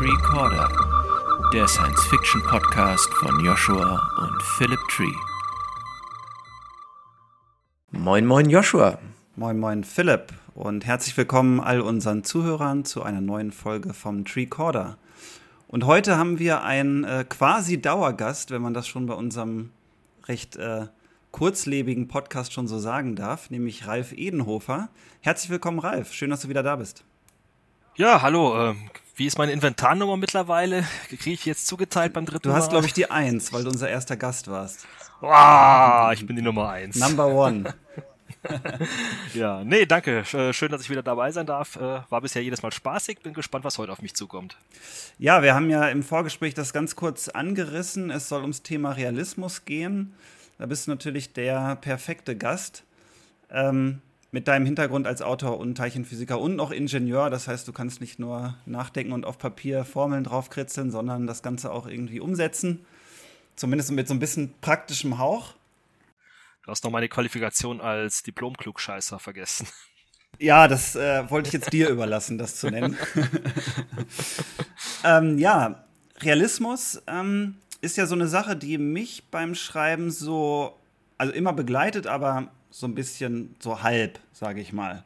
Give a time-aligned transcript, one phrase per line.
[0.00, 5.12] Recorder, der Science-Fiction-Podcast von Joshua und Philip Tree.
[7.90, 8.98] Moin, moin, Joshua.
[9.36, 10.32] Moin, moin, Philipp.
[10.54, 14.96] Und herzlich willkommen all unseren Zuhörern zu einer neuen Folge vom Treecorder.
[15.70, 19.70] Und heute haben wir einen äh, quasi Dauergast, wenn man das schon bei unserem
[20.26, 20.88] recht äh,
[21.30, 24.88] kurzlebigen Podcast schon so sagen darf, nämlich Ralf Edenhofer.
[25.20, 26.12] Herzlich willkommen, Ralf.
[26.12, 27.04] Schön, dass du wieder da bist.
[27.94, 28.70] Ja, hallo.
[28.70, 28.74] Äh,
[29.14, 30.84] wie ist meine Inventarnummer mittlerweile?
[31.06, 33.88] Kriege ich jetzt zugeteilt beim dritten Du hast, glaube ich, die Eins, weil du unser
[33.88, 34.88] erster Gast warst.
[35.20, 36.96] Wow, ich bin die Nummer eins.
[36.96, 37.74] Number one.
[39.34, 40.20] ja, nee, danke.
[40.32, 41.76] Äh, schön, dass ich wieder dabei sein darf.
[41.76, 43.20] Äh, war bisher jedes Mal spaßig.
[43.20, 44.56] Bin gespannt, was heute auf mich zukommt.
[45.18, 48.10] Ja, wir haben ja im Vorgespräch das ganz kurz angerissen.
[48.10, 50.14] Es soll ums Thema Realismus gehen.
[50.58, 52.84] Da bist du natürlich der perfekte Gast.
[53.50, 54.00] Ähm,
[54.32, 57.30] mit deinem Hintergrund als Autor und Teilchenphysiker und noch Ingenieur.
[57.30, 61.72] Das heißt, du kannst nicht nur nachdenken und auf Papier Formeln draufkritzeln, sondern das Ganze
[61.72, 62.84] auch irgendwie umsetzen.
[63.56, 65.54] Zumindest mit so ein bisschen praktischem Hauch.
[66.62, 69.66] Du hast noch meine Qualifikation als Diplom-Klugscheißer vergessen.
[70.38, 72.96] Ja, das äh, wollte ich jetzt dir überlassen, das zu nennen.
[75.04, 75.84] ähm, ja,
[76.20, 80.78] Realismus ähm, ist ja so eine Sache, die mich beim Schreiben so,
[81.18, 85.04] also immer begleitet, aber so ein bisschen so halb, sage ich mal.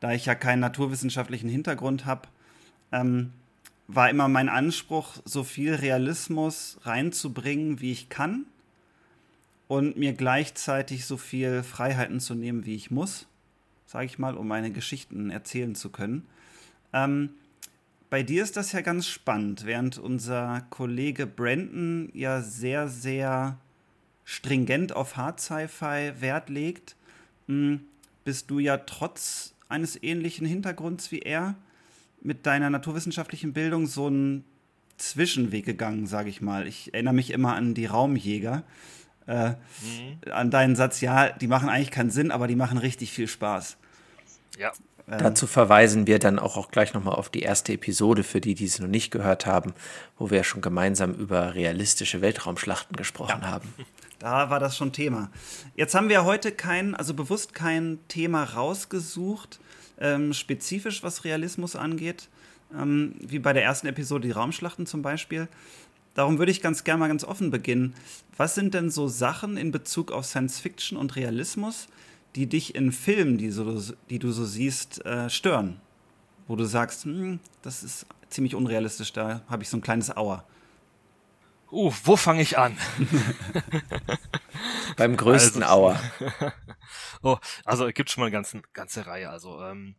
[0.00, 2.28] Da ich ja keinen naturwissenschaftlichen Hintergrund habe,
[2.92, 3.32] ähm,
[3.86, 8.46] war immer mein Anspruch, so viel Realismus reinzubringen, wie ich kann
[9.70, 13.28] und mir gleichzeitig so viel Freiheiten zu nehmen, wie ich muss,
[13.86, 16.26] sage ich mal, um meine Geschichten erzählen zu können.
[16.92, 17.30] Ähm,
[18.10, 23.58] bei dir ist das ja ganz spannend, während unser Kollege Brandon ja sehr, sehr
[24.24, 26.96] stringent auf Hard Sci-Fi Wert legt,
[27.46, 27.82] hm,
[28.24, 31.54] bist du ja trotz eines ähnlichen Hintergrunds wie er
[32.20, 34.44] mit deiner naturwissenschaftlichen Bildung so einen
[34.96, 36.66] Zwischenweg gegangen, sage ich mal.
[36.66, 38.64] Ich erinnere mich immer an die Raumjäger,
[39.30, 40.32] äh, mhm.
[40.32, 43.76] an deinen Satz, ja, die machen eigentlich keinen Sinn, aber die machen richtig viel Spaß.
[44.58, 44.72] Ja.
[45.08, 48.54] Ähm, Dazu verweisen wir dann auch, auch gleich nochmal auf die erste Episode, für die,
[48.54, 49.72] die es noch nicht gehört haben,
[50.18, 53.48] wo wir ja schon gemeinsam über realistische Weltraumschlachten gesprochen ja.
[53.48, 53.72] haben.
[54.18, 55.30] Da war das schon Thema.
[55.76, 59.60] Jetzt haben wir heute kein, also bewusst kein Thema rausgesucht,
[59.98, 62.28] ähm, spezifisch was Realismus angeht,
[62.76, 65.48] ähm, wie bei der ersten Episode die Raumschlachten zum Beispiel.
[66.14, 67.94] Darum würde ich ganz gerne mal ganz offen beginnen.
[68.36, 71.88] Was sind denn so Sachen in Bezug auf Science Fiction und Realismus,
[72.34, 75.80] die dich in Filmen, die, so, die du so siehst, äh, stören?
[76.48, 80.44] Wo du sagst, hm, das ist ziemlich unrealistisch, da habe ich so ein kleines Auer.
[81.72, 82.76] Uh, wo fange ich an?
[84.96, 86.00] Beim größten also, Auer.
[87.22, 89.30] oh, also es gibt schon mal eine ganze, ganze Reihe.
[89.30, 89.94] Also ähm,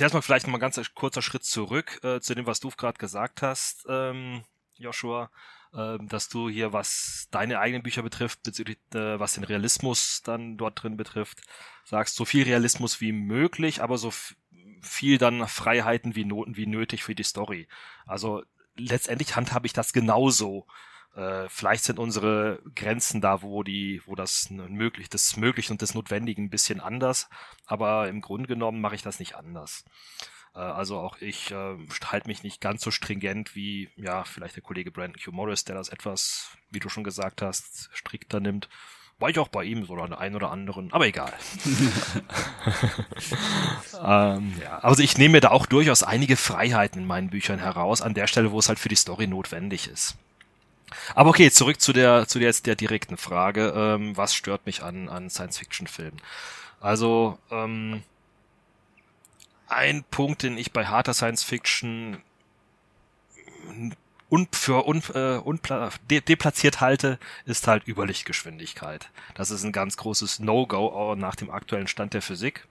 [0.00, 2.70] zuerst mal vielleicht noch mal ein ganz kurzer Schritt zurück äh, zu dem, was du
[2.70, 4.42] gerade gesagt hast, ähm,
[4.78, 5.30] Joshua,
[5.74, 10.56] äh, dass du hier, was deine eigenen Bücher betrifft, bezüglich äh, was den Realismus dann
[10.56, 11.42] dort drin betrifft,
[11.84, 14.10] sagst, so viel Realismus wie möglich, aber so
[14.80, 17.68] viel dann Freiheiten wie Noten wie nötig für die Story.
[18.06, 18.42] Also
[18.78, 20.66] letztendlich handhabe ich das genauso.
[21.14, 25.94] Äh, vielleicht sind unsere Grenzen da, wo die, wo das möglich, das Möglichen und das
[25.94, 27.28] Notwendigen ein bisschen anders,
[27.66, 29.84] aber im Grunde genommen mache ich das nicht anders.
[30.54, 34.62] Äh, also auch ich äh, halte mich nicht ganz so stringent wie, ja, vielleicht der
[34.62, 35.32] Kollege Brandon Q.
[35.32, 38.68] Morris, der das etwas, wie du schon gesagt hast, strikter nimmt.
[39.18, 41.34] War ich auch bei ihm, so an der einen oder anderen, aber egal.
[44.02, 48.00] ähm, ja, also ich nehme mir da auch durchaus einige Freiheiten in meinen Büchern heraus,
[48.00, 50.16] an der Stelle, wo es halt für die Story notwendig ist.
[51.14, 54.82] Aber okay, zurück zu der, zu der jetzt der direkten Frage, ähm, was stört mich
[54.82, 56.20] an, an Science-Fiction-Filmen?
[56.80, 58.02] Also, ähm,
[59.68, 62.22] ein Punkt, den ich bei harter Science-Fiction
[64.30, 69.10] un für un, äh, unpla de deplatziert halte, ist halt Überlichtgeschwindigkeit.
[69.34, 72.66] Das ist ein ganz großes No-Go nach dem aktuellen Stand der Physik.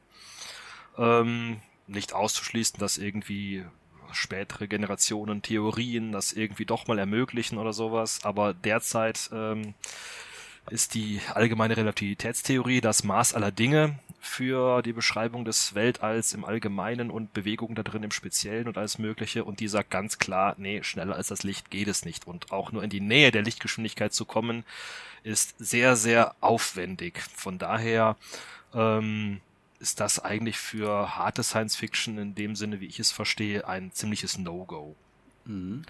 [0.97, 3.65] Ähm, nicht auszuschließen, dass irgendwie
[4.13, 9.73] spätere Generationen Theorien das irgendwie doch mal ermöglichen oder sowas, aber derzeit ähm,
[10.69, 17.09] ist die allgemeine Relativitätstheorie das Maß aller Dinge für die Beschreibung des Weltalls im Allgemeinen
[17.09, 19.43] und Bewegungen da drin im Speziellen und alles Mögliche.
[19.43, 22.27] Und die sagt ganz klar, nee, schneller als das Licht geht es nicht.
[22.27, 24.63] Und auch nur in die Nähe der Lichtgeschwindigkeit zu kommen,
[25.23, 27.21] ist sehr, sehr aufwendig.
[27.35, 28.17] Von daher
[28.73, 29.41] ähm,
[29.79, 33.91] ist das eigentlich für harte Science Fiction in dem Sinne, wie ich es verstehe, ein
[33.91, 34.95] ziemliches No-Go.
[35.45, 35.83] Mhm.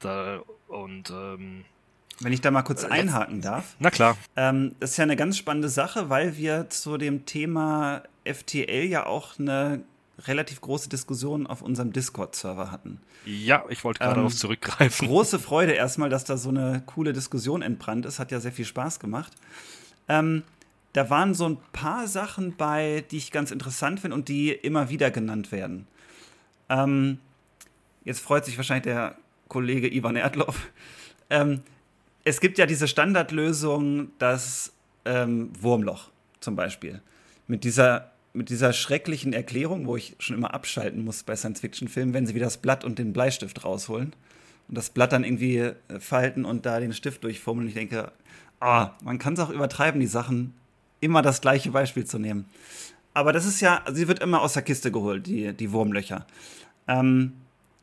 [0.00, 1.64] Da, und ähm,
[2.20, 3.76] Wenn ich da mal kurz einhaken darf.
[3.78, 4.16] Na klar.
[4.36, 9.06] Ähm, das ist ja eine ganz spannende Sache, weil wir zu dem Thema FTL ja
[9.06, 9.82] auch eine
[10.26, 13.00] relativ große Diskussion auf unserem Discord-Server hatten.
[13.24, 15.06] Ja, ich wollte gerade ähm, darauf zurückgreifen.
[15.06, 18.18] Große Freude erstmal, dass da so eine coole Diskussion entbrannt ist.
[18.18, 19.32] Hat ja sehr viel Spaß gemacht.
[20.08, 20.42] Ähm,
[20.92, 24.88] da waren so ein paar Sachen bei, die ich ganz interessant finde und die immer
[24.88, 25.86] wieder genannt werden.
[26.68, 27.18] Ähm,
[28.04, 29.16] jetzt freut sich wahrscheinlich der
[29.48, 30.70] Kollege Ivan Erdloff.
[31.30, 31.62] Ähm,
[32.24, 34.72] es gibt ja diese Standardlösung, das
[35.04, 37.00] ähm, Wurmloch zum Beispiel.
[37.46, 42.26] Mit dieser, mit dieser schrecklichen Erklärung, wo ich schon immer abschalten muss bei Science-Fiction-Filmen, wenn
[42.26, 44.14] sie wieder das Blatt und den Bleistift rausholen
[44.68, 47.68] und das Blatt dann irgendwie äh, falten und da den Stift durchfummeln.
[47.68, 48.12] Ich denke,
[48.60, 50.54] ah, man kann es auch übertreiben, die Sachen
[51.00, 52.46] immer das gleiche Beispiel zu nehmen.
[53.14, 56.26] Aber das ist ja, sie wird immer aus der Kiste geholt, die, die Wurmlöcher.
[56.86, 57.32] Ähm,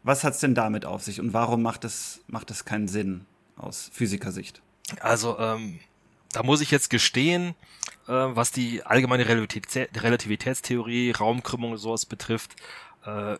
[0.04, 3.26] was hat es denn damit auf sich und warum macht es, macht es keinen Sinn
[3.58, 4.62] aus Physikersicht?
[5.02, 5.80] Also, ähm,
[6.32, 7.56] da muss ich jetzt gestehen,
[8.08, 12.56] äh, was die allgemeine Relativitä Relativitätstheorie, Raumkrümmung und sowas betrifft,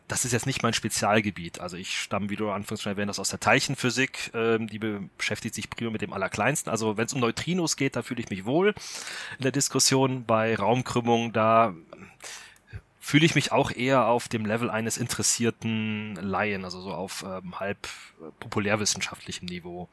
[0.08, 1.60] das ist jetzt nicht mein Spezialgebiet.
[1.60, 4.32] Also ich stamme, wie du anfangs schon erwähnt hast, aus der Teilchenphysik.
[4.34, 6.72] Ähm, die beschäftigt sich prima mit dem Allerkleinsten.
[6.72, 8.76] Also wenn es um Neutrinos geht, da fühle ich mich wohl
[9.38, 10.26] in der Diskussion.
[10.26, 11.74] Bei Raumkrümmung, da
[13.00, 17.60] fühle ich mich auch eher auf dem Level eines interessierten Laien, also so auf ähm,
[17.60, 17.88] halb
[18.20, 19.90] äh, populärwissenschaftlichem Niveau.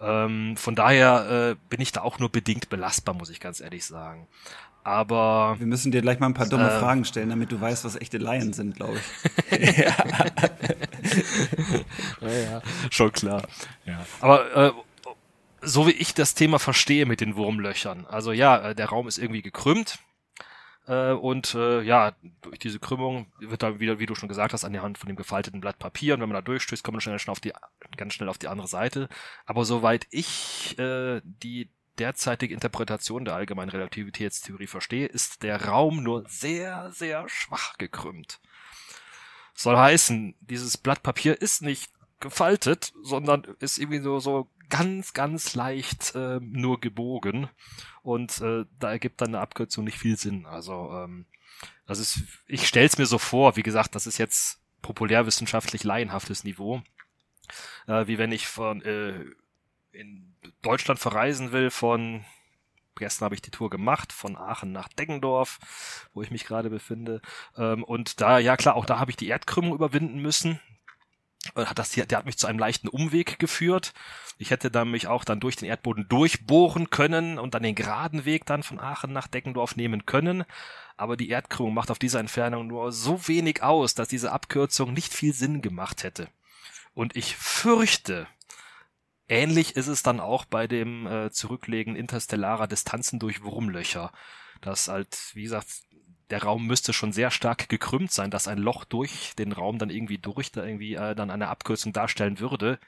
[0.00, 3.84] Ähm, von daher äh, bin ich da auch nur bedingt belastbar, muss ich ganz ehrlich
[3.84, 4.26] sagen.
[4.84, 5.56] Aber.
[5.58, 7.96] Wir müssen dir gleich mal ein paar dumme äh, Fragen stellen, damit du weißt, was
[7.96, 9.76] echte Laien sind, glaube ich.
[9.78, 9.94] ja.
[12.20, 13.42] ja, schon klar.
[13.84, 14.04] Ja.
[14.20, 14.72] Aber äh,
[15.60, 19.18] so wie ich das Thema verstehe mit den Wurmlöchern, also ja, äh, der Raum ist
[19.18, 19.98] irgendwie gekrümmt.
[20.86, 24.64] Äh, und äh, ja, durch diese Krümmung wird dann wieder, wie du schon gesagt hast,
[24.64, 27.00] an der Hand von dem gefalteten Blatt Papier und wenn man da durchstößt, kommt man
[27.00, 27.52] schnell, schnell auf die,
[27.96, 29.08] ganz schnell auf die andere Seite.
[29.46, 36.24] Aber soweit ich äh, die derzeitige Interpretation der allgemeinen Relativitätstheorie verstehe, ist der Raum nur
[36.28, 38.40] sehr, sehr schwach gekrümmt.
[39.54, 45.54] Soll heißen, dieses Blatt Papier ist nicht gefaltet, sondern ist irgendwie so, so ganz, ganz
[45.54, 47.48] leicht äh, nur gebogen.
[48.02, 50.46] Und äh, da ergibt dann eine Abkürzung nicht viel Sinn.
[50.46, 51.26] Also, ähm,
[51.86, 56.82] das ist, ich stell's mir so vor, wie gesagt, das ist jetzt populärwissenschaftlich laienhaftes Niveau.
[57.86, 59.24] Äh, wie wenn ich von äh,
[59.92, 62.24] in Deutschland verreisen will von
[62.96, 65.58] gestern habe ich die Tour gemacht von Aachen nach Deggendorf,
[66.12, 67.20] wo ich mich gerade befinde.
[67.56, 70.60] Ähm, und da, ja klar, auch da habe ich die Erdkrümmung überwinden müssen.
[71.56, 73.92] Hat das, der hat mich zu einem leichten Umweg geführt.
[74.38, 78.24] Ich hätte dann mich auch dann durch den Erdboden durchbohren können und dann den geraden
[78.24, 80.44] Weg dann von Aachen nach Deggendorf nehmen können.
[80.96, 85.12] Aber die Erdkrümmung macht auf dieser Entfernung nur so wenig aus, dass diese Abkürzung nicht
[85.12, 86.28] viel Sinn gemacht hätte.
[86.94, 88.28] Und ich fürchte,
[89.32, 94.12] Ähnlich ist es dann auch bei dem äh, Zurücklegen interstellarer Distanzen durch Wurmlöcher.
[94.60, 95.68] Das halt, wie gesagt,
[96.28, 99.88] der Raum müsste schon sehr stark gekrümmt sein, dass ein Loch durch den Raum dann
[99.88, 102.78] irgendwie durch da irgendwie äh, dann eine Abkürzung darstellen würde.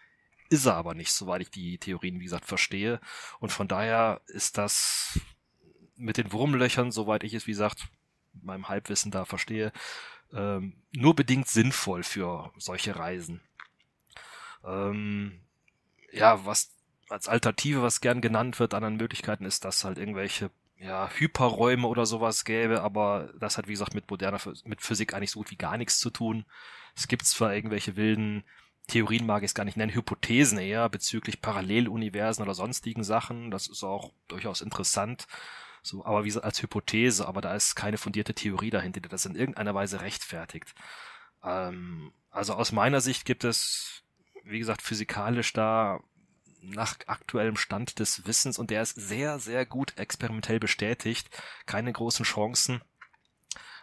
[0.51, 3.01] Ist er aber nicht, soweit ich die Theorien, wie gesagt, verstehe.
[3.41, 5.19] Und von daher ist das
[5.97, 7.89] mit den Wurmlöchern, soweit ich es, wie gesagt,
[8.35, 9.73] meinem Halbwissen da verstehe,
[10.31, 13.41] ähm, nur bedingt sinnvoll für solche Reisen.
[14.63, 15.41] Ähm,
[16.15, 16.71] ja, was
[17.09, 22.07] als Alternative, was gern genannt wird, anderen Möglichkeiten ist, dass halt irgendwelche ja, Hyperräume oder
[22.07, 25.57] sowas gäbe, aber das hat, wie gesagt, mit moderner, mit Physik eigentlich so gut wie
[25.57, 26.45] gar nichts zu tun.
[26.97, 28.45] Es gibt zwar irgendwelche wilden
[28.87, 33.51] Theorien, mag ich es gar nicht nennen, Hypothesen eher bezüglich Paralleluniversen oder sonstigen Sachen.
[33.51, 35.27] Das ist auch durchaus interessant.
[35.83, 39.27] So, aber wie gesagt, als Hypothese, aber da ist keine fundierte Theorie dahinter, die das
[39.27, 40.75] in irgendeiner Weise rechtfertigt.
[41.43, 44.04] Ähm, also aus meiner Sicht gibt es
[44.45, 46.01] wie gesagt, physikalisch da
[46.61, 51.29] nach aktuellem Stand des Wissens und der ist sehr, sehr gut experimentell bestätigt.
[51.67, 52.81] Keine großen Chancen,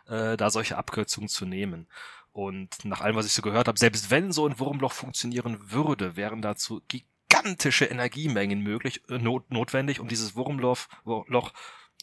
[0.07, 1.87] äh, da solche Abkürzungen zu nehmen.
[2.31, 6.15] Und nach allem, was ich so gehört habe, selbst wenn so ein Wurmloch funktionieren würde,
[6.15, 11.53] wären dazu gigantische Energiemengen möglich, äh, not, notwendig, um dieses Wurmloch Loch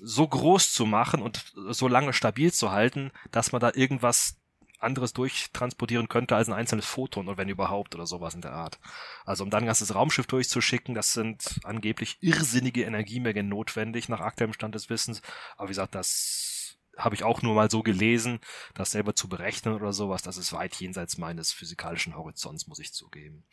[0.01, 4.38] so groß zu machen und so lange stabil zu halten, dass man da irgendwas
[4.79, 8.79] anderes durchtransportieren könnte als ein einzelnes Photon oder wenn überhaupt oder sowas in der Art.
[9.25, 14.53] Also um dann ein ganzes Raumschiff durchzuschicken, das sind angeblich irrsinnige Energiemengen notwendig nach aktuellem
[14.53, 15.23] Stand des Wissens.
[15.57, 18.41] Aber wie gesagt, das habe ich auch nur mal so gelesen,
[18.75, 22.93] das selber zu berechnen oder sowas, das ist weit jenseits meines physikalischen Horizonts, muss ich
[22.93, 23.45] zugeben.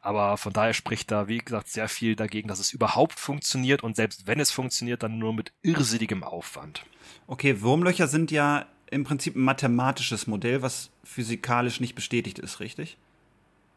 [0.00, 3.96] Aber von daher spricht da, wie gesagt, sehr viel dagegen, dass es überhaupt funktioniert und
[3.96, 6.84] selbst wenn es funktioniert, dann nur mit irrsinnigem Aufwand.
[7.26, 12.96] Okay, Wurmlöcher sind ja im Prinzip ein mathematisches Modell, was physikalisch nicht bestätigt ist, richtig?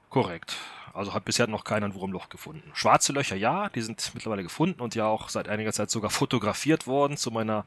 [0.10, 0.56] Korrekt.
[0.94, 2.72] Also hat bisher noch keiner ein Wurmloch gefunden.
[2.74, 6.88] Schwarze Löcher, ja, die sind mittlerweile gefunden und ja auch seit einiger Zeit sogar fotografiert
[6.88, 7.66] worden zu meiner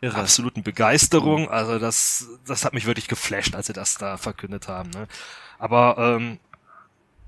[0.00, 0.18] Irre.
[0.18, 1.50] absoluten Begeisterung.
[1.50, 4.90] Also das, das hat mich wirklich geflasht, als sie das da verkündet haben.
[4.90, 5.08] Ne?
[5.58, 6.38] Aber ähm,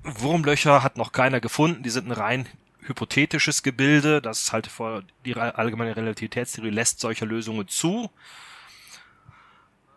[0.03, 1.83] Wurmlöcher hat noch keiner gefunden.
[1.83, 2.47] Die sind ein rein
[2.81, 4.21] hypothetisches Gebilde.
[4.21, 8.09] Das halte vor die allgemeine Relativitätstheorie lässt solche Lösungen zu.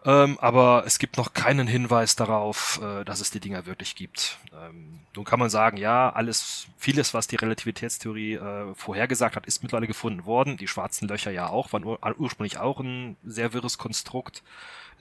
[0.06, 4.38] Ähm, aber es gibt noch keinen Hinweis darauf, äh, dass es die Dinger wirklich gibt.
[4.52, 9.62] Ähm, nun kann man sagen, ja, alles, vieles, was die Relativitätstheorie äh, vorhergesagt hat, ist
[9.62, 10.58] mittlerweile gefunden worden.
[10.58, 14.42] Die schwarzen Löcher ja auch, waren ur ursprünglich auch ein sehr wirres Konstrukt.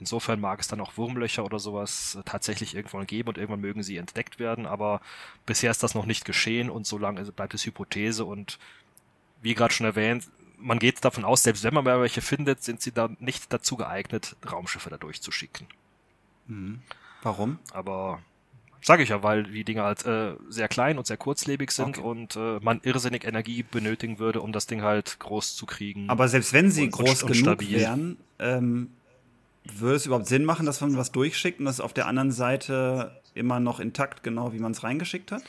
[0.00, 3.96] Insofern mag es dann auch Wurmlöcher oder sowas tatsächlich irgendwann geben und irgendwann mögen sie
[3.96, 5.00] entdeckt werden, aber
[5.46, 8.58] bisher ist das noch nicht geschehen und so lange bleibt es Hypothese und
[9.40, 10.24] wie gerade schon erwähnt,
[10.64, 13.76] man geht davon aus, selbst wenn man mal welche findet, sind sie dann nicht dazu
[13.76, 15.66] geeignet, Raumschiffe da durchzuschicken.
[16.46, 16.80] Mhm.
[17.22, 17.58] Warum?
[17.72, 18.20] Aber
[18.80, 22.06] sage ich ja, weil die Dinger halt äh, sehr klein und sehr kurzlebig sind okay.
[22.06, 26.08] und äh, man irrsinnig Energie benötigen würde, um das Ding halt groß zu kriegen.
[26.08, 27.80] Aber selbst wenn sie und, groß und, genug stabil.
[27.80, 28.90] wären, ähm,
[29.64, 33.20] würde es überhaupt Sinn machen, dass man was durchschickt und das auf der anderen Seite
[33.34, 35.42] immer noch intakt, genau wie man es reingeschickt hat?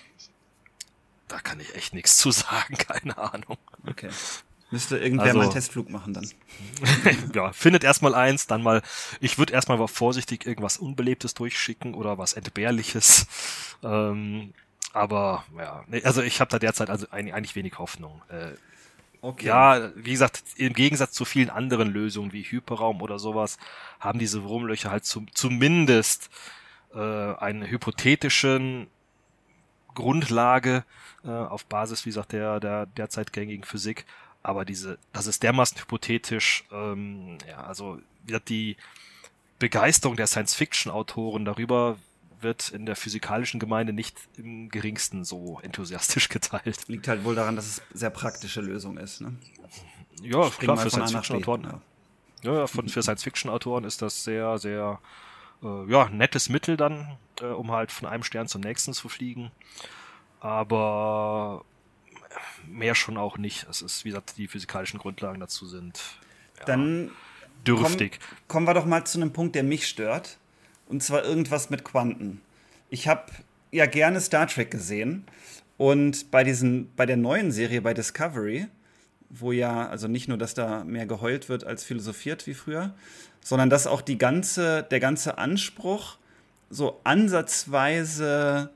[1.27, 3.57] Da kann ich echt nichts zu sagen, keine Ahnung.
[3.87, 4.09] Okay.
[4.71, 6.27] Müsste irgendwer also, mal einen Testflug machen dann.
[7.33, 8.81] ja, findet erstmal eins, dann mal,
[9.19, 13.27] ich würde erstmal vorsichtig irgendwas Unbelebtes durchschicken oder was Entbehrliches.
[13.83, 14.53] Ähm,
[14.91, 18.21] aber ja, also ich habe da derzeit also eigentlich wenig Hoffnung.
[18.29, 18.53] Äh,
[19.21, 19.45] okay.
[19.45, 23.59] Ja, wie gesagt, im Gegensatz zu vielen anderen Lösungen wie Hyperraum oder sowas,
[23.99, 26.31] haben diese Wurmlöcher halt zum, zumindest
[26.93, 28.87] äh, einen hypothetischen
[29.93, 30.85] Grundlage
[31.23, 34.05] äh, auf Basis, wie gesagt, der, der derzeit gängigen Physik
[34.45, 37.99] aber diese, das ist dermaßen hypothetisch, ähm, ja, also
[38.47, 38.77] die
[39.57, 41.97] Begeisterung der Science-Fiction-Autoren darüber
[42.41, 46.87] wird in der physikalischen Gemeinde nicht im geringsten so enthusiastisch geteilt.
[46.87, 49.35] Liegt halt wohl daran, dass es sehr praktische Lösung ist, ne?
[50.21, 51.81] Ja, klar, für Science-Fiction-Autoren.
[52.43, 52.53] Ja.
[52.53, 54.99] ja, von, für Science-Fiction-Autoren ist das sehr, sehr,
[55.63, 59.49] äh, ja, nettes Mittel dann, äh, um halt von einem Stern zum nächsten zu fliegen.
[60.39, 61.65] Aber
[62.67, 63.67] mehr schon auch nicht.
[63.69, 66.01] Es ist, wie gesagt, die physikalischen Grundlagen dazu sind.
[66.59, 67.11] Ja, Dann
[67.65, 68.19] dürftig.
[68.19, 70.37] Komm, kommen wir doch mal zu einem Punkt, der mich stört.
[70.87, 72.41] Und zwar irgendwas mit Quanten.
[72.89, 73.31] Ich habe
[73.71, 75.25] ja gerne Star Trek gesehen.
[75.77, 78.67] Und bei, diesen, bei der neuen Serie bei Discovery,
[79.29, 82.93] wo ja, also nicht nur, dass da mehr geheult wird als philosophiert wie früher,
[83.41, 86.17] sondern dass auch die ganze, der ganze Anspruch
[86.69, 88.71] so ansatzweise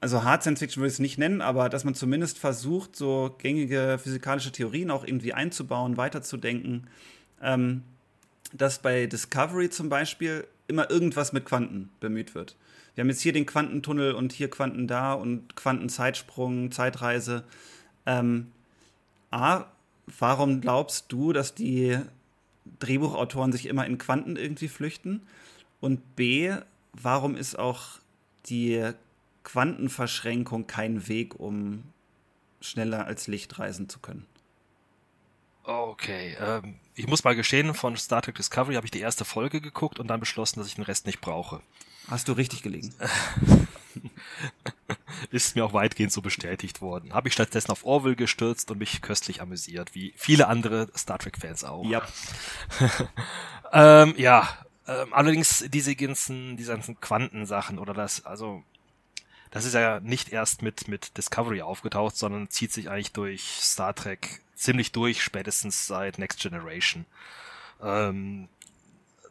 [0.00, 3.34] also Hard Science Fiction würde ich es nicht nennen, aber dass man zumindest versucht, so
[3.38, 6.86] gängige physikalische Theorien auch irgendwie einzubauen, weiterzudenken.
[7.42, 7.82] Ähm,
[8.52, 12.56] dass bei Discovery zum Beispiel immer irgendwas mit Quanten bemüht wird.
[12.94, 17.44] Wir haben jetzt hier den Quantentunnel und hier Quanten da und Quantenzeitsprung, Zeitreise.
[18.06, 18.48] Ähm,
[19.30, 19.66] A,
[20.18, 21.98] warum glaubst du, dass die
[22.80, 25.22] Drehbuchautoren sich immer in Quanten irgendwie flüchten?
[25.80, 26.54] Und B,
[26.92, 28.00] warum ist auch
[28.46, 28.92] die
[29.44, 31.84] Quantenverschränkung kein Weg, um
[32.60, 34.26] schneller als Licht reisen zu können.
[35.64, 39.60] Okay, ähm, ich muss mal gestehen, von Star Trek Discovery habe ich die erste Folge
[39.60, 41.60] geguckt und dann beschlossen, dass ich den Rest nicht brauche.
[42.08, 42.94] Hast du richtig gelegen?
[45.30, 47.12] Ist mir auch weitgehend so bestätigt worden.
[47.12, 51.64] Habe ich stattdessen auf Orwell gestürzt und mich köstlich amüsiert, wie viele andere Star Trek-Fans
[51.64, 51.84] auch.
[51.84, 52.02] Ja.
[53.72, 54.48] ähm, ja,
[54.86, 58.64] ähm, allerdings diese ganzen, diese ganzen Quantensachen oder das, also
[59.50, 63.94] das ist ja nicht erst mit, mit Discovery aufgetaucht, sondern zieht sich eigentlich durch Star
[63.94, 67.06] Trek ziemlich durch, spätestens seit Next Generation.
[67.82, 68.48] Ähm,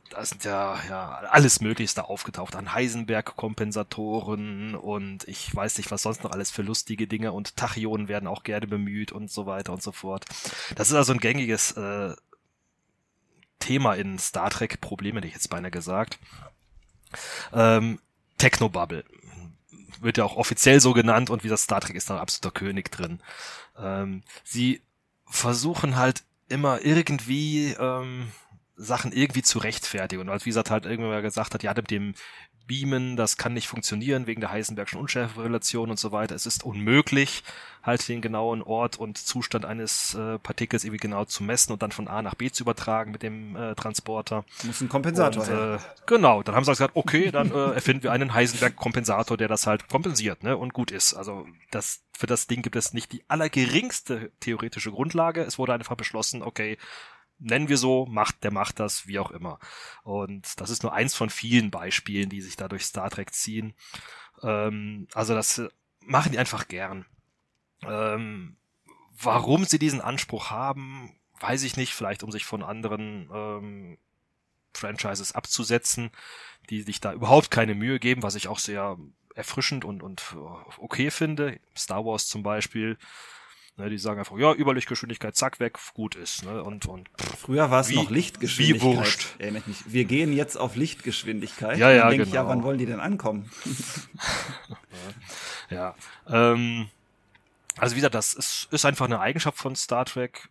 [0.10, 6.24] da sind ja, ja alles Möglichste aufgetaucht an Heisenberg-Kompensatoren und ich weiß nicht, was sonst
[6.24, 9.84] noch alles für lustige Dinge und Tachyonen werden auch gerne bemüht und so weiter und
[9.84, 10.26] so fort.
[10.76, 12.16] Das ist also ein gängiges äh,
[13.60, 16.20] Thema in Star Trek, Probleme hätte ich jetzt beinahe gesagt.
[17.54, 18.00] Ähm,
[18.38, 19.04] Technobubble
[20.02, 22.92] wird ja auch offiziell so genannt und wie das Star Trek ist da absoluter König
[22.92, 23.20] drin.
[23.78, 24.82] Ähm, sie
[25.26, 28.32] versuchen halt immer irgendwie ähm,
[28.78, 30.22] Sachen irgendwie zu rechtfertigen.
[30.22, 32.14] Und als wie gesagt halt irgendwann mal gesagt hat, ja, mit dem
[32.68, 36.36] beamen, das kann nicht funktionieren wegen der Heisenbergschen Unschärferelation und so weiter.
[36.36, 37.44] Es ist unmöglich,
[37.82, 41.92] halt den genauen Ort und Zustand eines äh, Partikels irgendwie genau zu messen und dann
[41.92, 44.44] von A nach B zu übertragen mit dem äh, Transporter.
[44.64, 48.12] Muss ein Kompensator und, äh, Genau, dann haben sie gesagt, okay, dann äh, erfinden wir
[48.12, 51.14] einen Heisenberg-Kompensator, der das halt kompensiert, ne, und gut ist.
[51.14, 55.42] Also das für das Ding gibt es nicht die allergeringste theoretische Grundlage.
[55.42, 56.78] Es wurde einfach beschlossen, okay,
[57.40, 59.60] nennen wir so, macht, der macht das, wie auch immer.
[60.04, 63.74] Und das ist nur eins von vielen Beispielen, die sich da durch Star Trek ziehen.
[64.44, 65.70] Ähm, also das äh,
[66.02, 67.06] machen die einfach gern.
[67.84, 68.58] Ähm,
[69.22, 73.98] warum sie diesen Anspruch haben, weiß ich nicht, vielleicht um sich von anderen ähm,
[74.74, 76.12] Franchises abzusetzen,
[76.70, 78.98] die sich da überhaupt keine Mühe geben, was ich auch sehr
[79.36, 80.36] erfrischend und, und
[80.78, 81.60] okay finde.
[81.76, 82.98] Star Wars zum Beispiel.
[83.78, 86.44] Ne, die sagen einfach, ja, Überlichtgeschwindigkeit, zack, weg, gut ist.
[86.44, 86.64] Ne?
[86.64, 88.82] Und, und Früher war es noch Lichtgeschwindigkeit.
[88.82, 89.36] Wie wurscht.
[89.86, 91.78] Wir gehen jetzt auf Lichtgeschwindigkeit.
[91.78, 92.24] Ja, ja, dann genau.
[92.24, 93.52] Ich, ja, wann wollen die denn ankommen?
[95.70, 95.94] ja.
[96.28, 96.90] Ähm,
[97.78, 100.50] also wie gesagt, das ist, ist einfach eine Eigenschaft von Star Trek.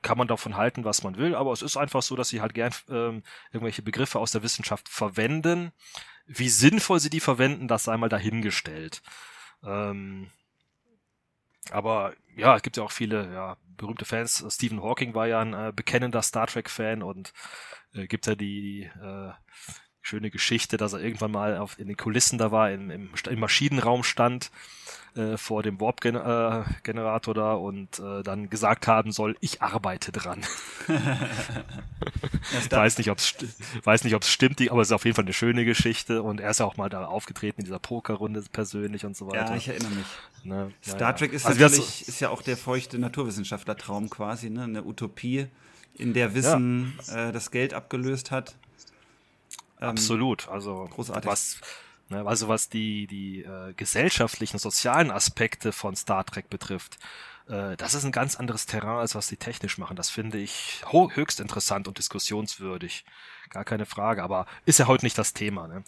[0.00, 2.54] Kann man davon halten, was man will, aber es ist einfach so, dass sie halt
[2.54, 5.72] gern ähm, irgendwelche Begriffe aus der Wissenschaft verwenden.
[6.26, 9.02] Wie sinnvoll sie die verwenden, das sei mal dahingestellt.
[9.64, 10.30] Ähm,
[11.72, 14.44] aber ja, es gibt ja auch viele ja, berühmte Fans.
[14.48, 17.32] Stephen Hawking war ja ein äh, bekennender Star Trek-Fan und
[17.94, 19.32] äh, gibt ja die äh,
[20.08, 23.38] schöne Geschichte, dass er irgendwann mal auf, in den Kulissen da war, im, im, im
[23.38, 24.50] Maschinenraum stand
[25.14, 30.40] äh, vor dem Warp-Generator da und äh, dann gesagt haben soll, ich arbeite dran.
[32.70, 33.34] weiß nicht, ob es
[33.84, 36.40] weiß nicht, ob es stimmt, aber es ist auf jeden Fall eine schöne Geschichte und
[36.40, 39.50] er ist ja auch mal da aufgetreten in dieser Pokerrunde persönlich und so weiter.
[39.50, 40.06] Ja, ich erinnere mich.
[40.44, 40.72] Ne?
[40.82, 44.64] Star ja, Trek ist also natürlich ist ja auch der feuchte Naturwissenschaftlertraum quasi, ne?
[44.64, 45.48] eine Utopie,
[45.94, 47.28] in der Wissen ja.
[47.28, 48.56] äh, das Geld abgelöst hat.
[49.80, 51.30] Ähm, Absolut, also großartig.
[51.30, 51.60] was
[52.10, 56.98] Ne, also was die, die äh, gesellschaftlichen, sozialen Aspekte von Star Trek betrifft,
[57.48, 59.96] äh, das ist ein ganz anderes Terrain, als was sie technisch machen.
[59.96, 63.04] Das finde ich höchst interessant und diskussionswürdig.
[63.50, 65.68] Gar keine Frage, aber ist ja heute nicht das Thema.
[65.68, 65.82] Ne?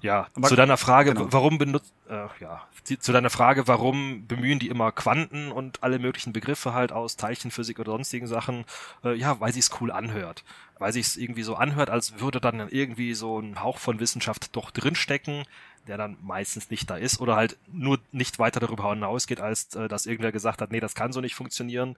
[0.00, 1.32] Ja, aber zu deiner Frage, genau.
[1.32, 2.66] warum benutzt, äh, ja,
[2.98, 7.78] zu deiner Frage, warum bemühen die immer Quanten und alle möglichen Begriffe halt aus Teilchenphysik
[7.78, 8.64] oder sonstigen Sachen?
[9.04, 10.44] Äh, ja, weil sie es cool anhört
[10.78, 14.54] weil sich es irgendwie so anhört, als würde dann irgendwie so ein Hauch von Wissenschaft
[14.56, 15.44] doch drinstecken,
[15.86, 19.88] der dann meistens nicht da ist oder halt nur nicht weiter darüber hinausgeht, als äh,
[19.88, 21.96] dass irgendwer gesagt hat, nee, das kann so nicht funktionieren,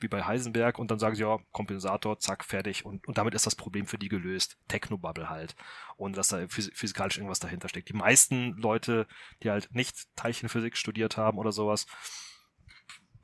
[0.00, 3.46] wie bei Heisenberg und dann sagen sie, ja, Kompensator, zack, fertig und, und damit ist
[3.46, 4.58] das Problem für die gelöst.
[4.68, 5.56] Technobubble halt.
[5.96, 7.88] Und dass da physikalisch irgendwas dahinter steckt.
[7.88, 9.06] Die meisten Leute,
[9.42, 11.86] die halt nicht Teilchenphysik studiert haben oder sowas,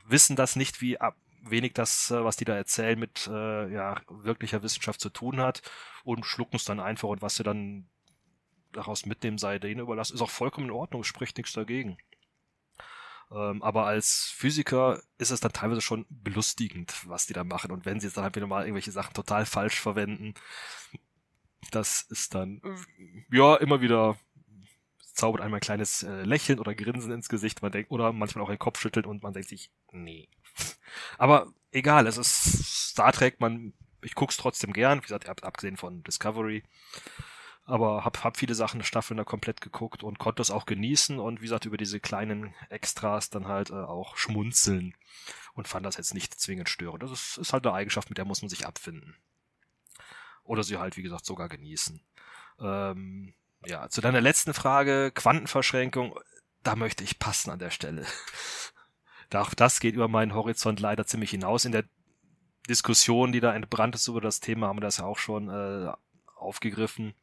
[0.07, 4.01] wissen das nicht, wie ab, wenig das, äh, was die da erzählen, mit äh, ja,
[4.09, 5.63] wirklicher Wissenschaft zu tun hat
[6.05, 7.89] und schlucken es dann einfach und was sie dann
[8.73, 11.97] daraus mitnehmen, sei denen überlassen, ist auch vollkommen in Ordnung, spricht nichts dagegen.
[13.31, 17.71] Ähm, aber als Physiker ist es dann teilweise schon belustigend, was die da machen.
[17.71, 20.35] Und wenn sie jetzt dann halt wieder mal irgendwelche Sachen total falsch verwenden,
[21.71, 22.61] das ist dann,
[23.31, 24.17] ja, immer wieder
[25.15, 28.49] zaubert einmal ein kleines äh, Lächeln oder Grinsen ins Gesicht, man denkt, oder manchmal auch
[28.49, 30.29] den Kopf schüttelt und man denkt sich, nee.
[31.19, 36.03] Aber egal, es ist Star Trek, man, ich guck's trotzdem gern, wie gesagt, abgesehen von
[36.03, 36.65] Discovery.
[37.67, 41.41] Aber hab, hab viele Sachen, Staffeln da komplett geguckt und konnte das auch genießen und
[41.41, 44.95] wie gesagt, über diese kleinen Extras dann halt äh, auch schmunzeln
[45.55, 47.03] und fand das jetzt nicht zwingend störend.
[47.03, 49.17] Das ist, ist halt eine Eigenschaft, mit der muss man sich abfinden.
[50.43, 52.03] Oder sie halt, wie gesagt, sogar genießen.
[52.61, 56.19] Ähm, ja, zu deiner letzten Frage, Quantenverschränkung,
[56.63, 58.07] da möchte ich passen an der Stelle.
[59.33, 61.65] Auch das geht über meinen Horizont leider ziemlich hinaus.
[61.65, 61.85] In der
[62.69, 65.93] Diskussion, die da entbrannt ist über das Thema, haben wir das ja auch schon äh,
[66.37, 67.15] aufgegriffen.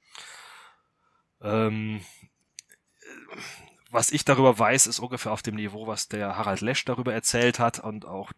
[1.41, 2.01] Ähm,
[3.89, 7.59] was ich darüber weiß, ist ungefähr auf dem Niveau, was der Harald Lesch darüber erzählt
[7.59, 8.31] hat und auch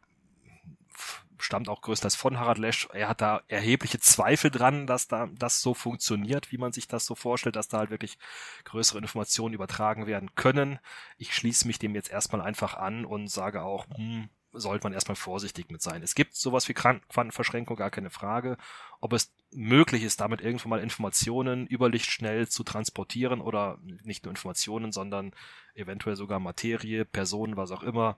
[1.43, 2.87] stammt auch größtenteils von Harald Lesch.
[2.93, 7.05] Er hat da erhebliche Zweifel dran, dass da das so funktioniert, wie man sich das
[7.05, 8.17] so vorstellt, dass da halt wirklich
[8.63, 10.79] größere Informationen übertragen werden können.
[11.17, 15.15] Ich schließe mich dem jetzt erstmal einfach an und sage auch, hm, sollte man erstmal
[15.15, 16.03] vorsichtig mit sein.
[16.03, 18.57] Es gibt sowas wie Quantenverschränkung, gar keine Frage.
[19.01, 24.91] Ob es möglich ist, damit irgendwann mal Informationen überlichtschnell zu transportieren oder nicht nur Informationen,
[24.91, 25.33] sondern
[25.73, 28.17] eventuell sogar Materie, Personen, was auch immer,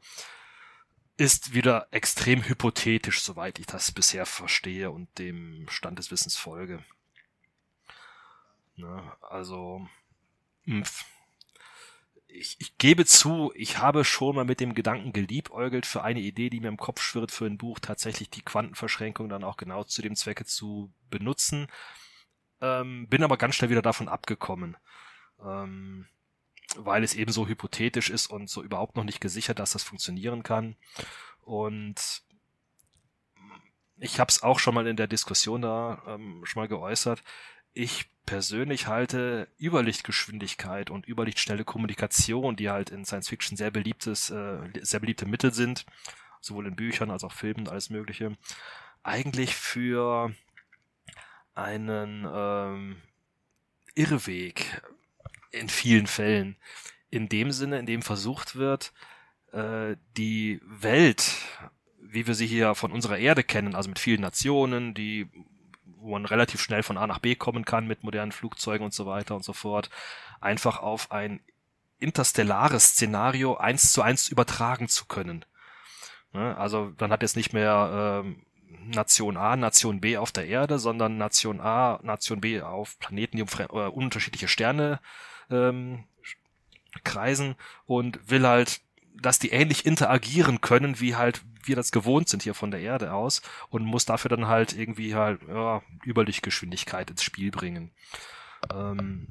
[1.18, 6.84] ist wieder extrem hypothetisch, soweit ich das bisher verstehe und dem Stand des Wissens folge.
[8.76, 9.88] Ne, also,
[12.36, 16.50] ich, ich gebe zu, ich habe schon mal mit dem Gedanken geliebäugelt für eine Idee,
[16.50, 20.02] die mir im Kopf schwirrt für ein Buch, tatsächlich die Quantenverschränkung dann auch genau zu
[20.02, 21.68] dem Zwecke zu benutzen.
[22.62, 24.78] Ähm, bin aber ganz schnell wieder davon abgekommen.
[25.44, 26.08] Ähm,
[26.78, 30.44] weil es eben so hypothetisch ist und so überhaupt noch nicht gesichert, dass das funktionieren
[30.44, 30.76] kann.
[31.42, 32.24] Und
[33.98, 37.24] ich habe es auch schon mal in der Diskussion da ähm, schon mal geäußert.
[37.74, 44.58] Ich persönlich halte Überlichtgeschwindigkeit und überlichtschnelle Kommunikation, die halt in Science Fiction sehr beliebtes, äh,
[44.82, 45.86] sehr beliebte Mittel sind,
[46.42, 48.38] sowohl in Büchern als auch Filmen, alles Mögliche,
[49.04, 50.34] eigentlich für
[51.54, 52.98] einen ähm,
[53.94, 54.82] Irrweg
[55.52, 56.58] in vielen Fällen.
[57.10, 58.94] In dem Sinne, in dem versucht wird,
[59.52, 61.34] äh, die Welt,
[62.00, 65.30] wie wir sie hier von unserer Erde kennen, also mit vielen Nationen, die
[66.06, 69.06] wo man relativ schnell von A nach B kommen kann mit modernen Flugzeugen und so
[69.06, 69.90] weiter und so fort,
[70.40, 71.42] einfach auf ein
[72.00, 75.46] interstellares Szenario eins zu eins übertragen zu können.
[76.34, 76.56] Ne?
[76.58, 78.46] Also dann hat jetzt nicht mehr ähm,
[78.88, 83.44] Nation A, Nation B auf der Erde, sondern Nation A, Nation B auf Planeten, die
[83.44, 85.00] um äh, unterschiedliche Sterne
[85.50, 86.04] ähm,
[87.04, 88.82] kreisen und will halt,
[89.22, 93.14] dass die ähnlich interagieren können, wie halt wir das gewohnt sind hier von der Erde
[93.14, 97.92] aus und muss dafür dann halt irgendwie halt ja, Überlichtgeschwindigkeit ins Spiel bringen.
[98.72, 99.28] Ähm,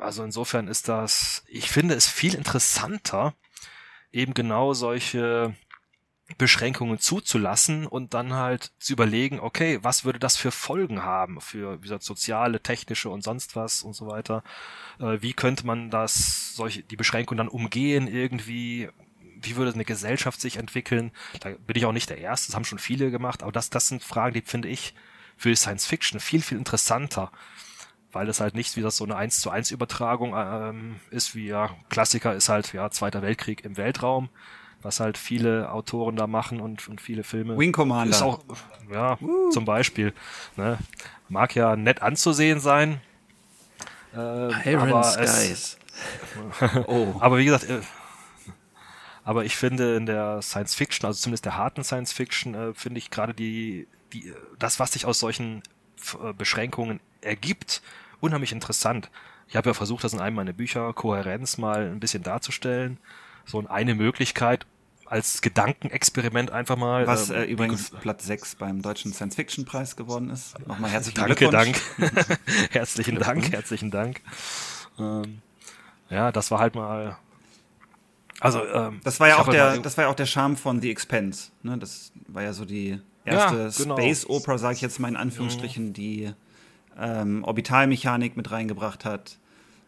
[0.00, 3.34] also insofern ist das, ich finde es viel interessanter,
[4.12, 5.56] eben genau solche
[6.38, 11.78] Beschränkungen zuzulassen und dann halt zu überlegen, okay, was würde das für Folgen haben für
[11.78, 14.42] wie gesagt, soziale, technische und sonst was und so weiter.
[14.98, 18.88] Äh, wie könnte man das, solche, die Beschränkungen dann umgehen irgendwie?
[19.36, 21.12] Wie würde eine Gesellschaft sich entwickeln?
[21.40, 23.88] Da bin ich auch nicht der Erste, das haben schon viele gemacht, aber das, das
[23.88, 24.94] sind Fragen, die finde ich
[25.36, 27.32] für Science Fiction viel, viel interessanter.
[28.12, 31.48] Weil es halt nicht wie das so eine 1 zu 1 Übertragung ähm, ist, wie
[31.48, 34.30] ja, Klassiker ist halt, ja, Zweiter Weltkrieg im Weltraum
[34.84, 37.56] was halt viele Autoren da machen und, und viele Filme.
[37.56, 38.14] Wing Commander.
[38.14, 38.44] Ist auch,
[38.92, 39.50] ja, uh.
[39.50, 40.12] zum Beispiel.
[40.56, 40.78] Ne?
[41.28, 43.00] Mag ja nett anzusehen sein.
[44.14, 45.78] Äh, Iron aber Skies.
[46.60, 47.14] Es, oh.
[47.18, 47.80] Aber wie gesagt, äh,
[49.24, 52.98] aber ich finde in der Science Fiction, also zumindest der harten Science Fiction, äh, finde
[52.98, 55.62] ich gerade die, die, das, was sich aus solchen
[56.22, 57.80] äh, Beschränkungen ergibt,
[58.20, 59.10] unheimlich interessant.
[59.48, 62.98] Ich habe ja versucht, das in einem meiner Bücher Kohärenz mal ein bisschen darzustellen.
[63.46, 64.66] So eine Möglichkeit,
[65.06, 67.06] als Gedankenexperiment einfach mal.
[67.06, 70.58] Was äh, übrigens Platz 6 beim Deutschen Science-Fiction-Preis geworden ist.
[70.66, 71.80] Nochmal herzlichen Danke, Dank.
[72.70, 74.20] herzlichen Dank, herzlichen Dank.
[74.98, 75.42] Ähm,
[76.10, 77.16] ja, das war halt mal.
[78.40, 80.90] Also, ähm, das war ja auch der, das war ja auch der Charme von The
[80.90, 81.50] Expense.
[81.62, 81.78] Ne?
[81.78, 83.96] Das war ja so die erste ja, genau.
[83.96, 86.32] Space Opera, sage ich jetzt mal in Anführungsstrichen, die
[86.98, 89.38] ähm, Orbitalmechanik mit reingebracht hat,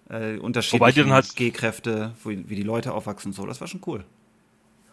[0.09, 3.47] äh, unterschiedliche halt G-Kräfte, wie die Leute aufwachsen und so.
[3.47, 4.05] Das war schon cool.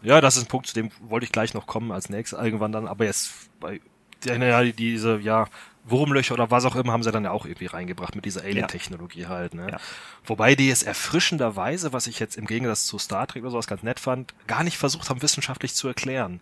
[0.04, 2.72] Ja, das ist ein Punkt, zu dem wollte ich gleich noch kommen als nächstes irgendwann
[2.72, 3.80] dann, aber jetzt bei
[4.26, 5.48] ja, diese, ja,
[5.86, 9.22] Wurmlöcher oder was auch immer haben sie dann ja auch irgendwie reingebracht mit dieser Alien-Technologie
[9.22, 9.30] ja.
[9.30, 9.54] halt.
[9.54, 9.68] Ne?
[9.72, 9.78] Ja.
[10.26, 13.84] Wobei die es erfrischenderweise, was ich jetzt im Gegensatz zu Star Trek oder sowas ganz
[13.84, 16.42] nett fand, gar nicht versucht haben, wissenschaftlich zu erklären.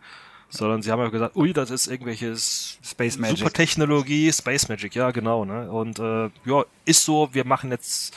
[0.49, 3.39] Sondern sie haben ja gesagt, ui, das ist irgendwelches Space Magic.
[3.39, 5.45] Supertechnologie, Space Magic, ja genau.
[5.45, 5.71] Ne?
[5.71, 8.15] Und äh, ja, ist so, wir machen jetzt,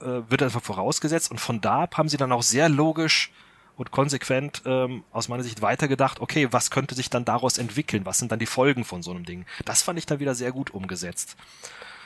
[0.00, 3.30] äh, wird einfach vorausgesetzt und von da ab haben sie dann auch sehr logisch
[3.78, 8.04] und konsequent ähm, aus meiner Sicht weitergedacht, okay, was könnte sich dann daraus entwickeln?
[8.04, 9.46] Was sind dann die Folgen von so einem Ding?
[9.64, 11.36] Das fand ich da wieder sehr gut umgesetzt.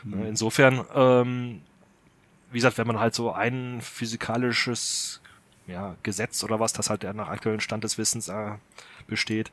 [0.04, 0.26] Mhm.
[0.26, 1.62] Insofern, ähm,
[2.50, 5.22] wie gesagt, wenn man halt so ein physikalisches
[5.66, 8.52] ja, Gesetz oder was, das halt der nach aktuellen Stand des Wissens äh,
[9.06, 9.50] besteht,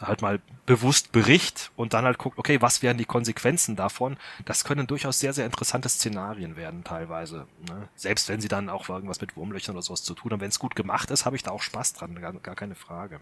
[0.00, 4.16] halt mal bewusst bericht und dann halt guckt, okay, was wären die Konsequenzen davon?
[4.44, 7.46] Das können durchaus sehr, sehr interessante Szenarien werden teilweise.
[7.68, 7.88] Ne?
[7.94, 10.40] Selbst wenn sie dann auch irgendwas mit Wurmlöchern oder sowas zu tun haben.
[10.40, 13.20] Wenn es gut gemacht ist, habe ich da auch Spaß dran, gar, gar keine Frage.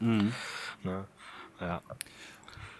[0.00, 0.32] Mhm.
[0.82, 1.04] Ne?
[1.60, 1.82] Ja.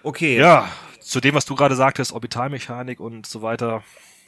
[0.03, 0.39] Okay.
[0.39, 0.69] Ja,
[1.01, 3.83] zu dem, was du gerade sagtest, Orbitalmechanik und so weiter,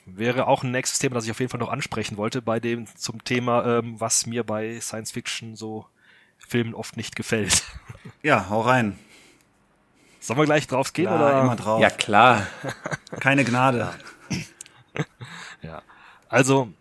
[0.05, 2.87] wäre auch ein nächstes Thema, das ich auf jeden Fall noch ansprechen wollte, bei dem
[2.97, 5.87] zum Thema, ähm, was mir bei Science Fiction so
[6.49, 7.65] Filmen oft nicht gefällt.
[8.25, 8.99] Ja, hau rein.
[10.21, 11.07] Sollen wir gleich drauf gehen?
[11.07, 11.41] Klar, oder?
[11.41, 11.81] immer drauf.
[11.81, 12.47] Ja, klar.
[13.21, 13.93] Keine Gnade.
[15.63, 15.83] ja.
[16.29, 16.73] Also,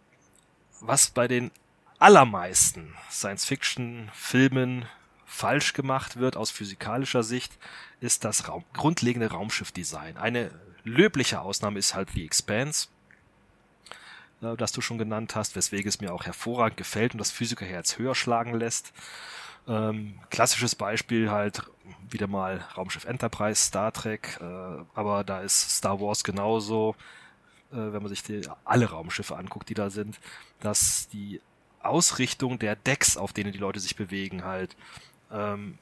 [0.80, 1.50] was bei den
[1.98, 4.86] allermeisten Science-Fiction-Filmen
[5.26, 7.58] falsch gemacht wird aus physikalischer Sicht,
[8.00, 10.18] ist das Raum grundlegende Raumschiffdesign.
[10.18, 10.52] Eine
[10.84, 12.90] löbliche Ausnahme ist halt The Expanse,
[14.42, 17.98] äh, das du schon genannt hast, weswegen es mir auch hervorragend gefällt und das Physikerherz
[17.98, 18.94] höher schlagen lässt.
[19.68, 21.64] Ähm, klassisches Beispiel halt
[22.10, 24.44] wieder mal Raumschiff Enterprise, Star Trek, äh,
[24.96, 26.96] aber da ist Star Wars genauso,
[27.72, 30.20] äh, wenn man sich die, alle Raumschiffe anguckt, die da sind,
[30.60, 31.42] dass die
[31.82, 34.76] Ausrichtung der Decks, auf denen die Leute sich bewegen, halt
[35.32, 35.78] ähm,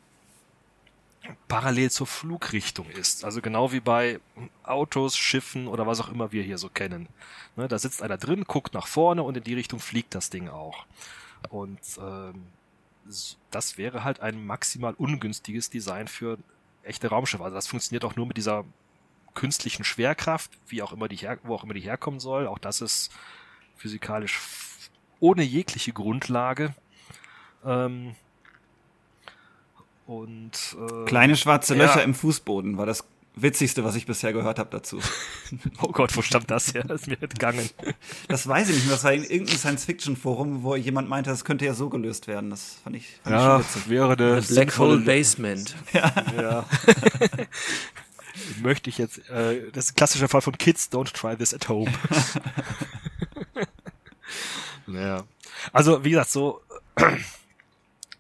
[1.47, 3.25] parallel zur Flugrichtung ist.
[3.25, 4.19] Also genau wie bei
[4.63, 7.07] Autos, Schiffen oder was auch immer wir hier so kennen.
[7.55, 10.49] Ne, da sitzt einer drin, guckt nach vorne und in die Richtung fliegt das Ding
[10.49, 10.85] auch.
[11.49, 12.45] Und ähm,
[13.51, 16.37] das wäre halt ein maximal ungünstiges Design für
[16.83, 17.43] echte Raumschiffe.
[17.43, 18.65] Also das funktioniert auch nur mit dieser
[19.33, 22.47] künstlichen Schwerkraft, wie auch immer die her, wo auch immer die herkommen soll.
[22.47, 23.11] Auch das ist
[23.75, 24.39] physikalisch
[25.19, 26.73] ohne jegliche Grundlage.
[27.65, 28.15] Ähm,
[30.07, 32.03] Und äh, kleine schwarze Löcher ja.
[32.03, 34.99] im Fußboden war das witzigste, was ich bisher gehört habe dazu.
[35.81, 36.83] Oh Gott, wo stammt das her?
[36.83, 37.67] Das ist mir entgangen.
[38.27, 38.95] Das weiß ich nicht mehr.
[38.95, 42.51] Das war in irgendeinem Science-Fiction-Forum, wo jemand meinte, das könnte ja so gelöst werden.
[42.51, 43.89] Das fand ich, fand ja, ich schon witzig.
[43.89, 45.75] wäre eine Black Hole Basement.
[45.93, 46.13] Ja.
[46.39, 46.65] ja.
[48.61, 51.67] Möchte ich jetzt, äh, das ist ein klassischer Fall von Kids don't try this at
[51.67, 51.91] home.
[54.85, 55.23] naja.
[55.73, 56.61] Also, wie gesagt, so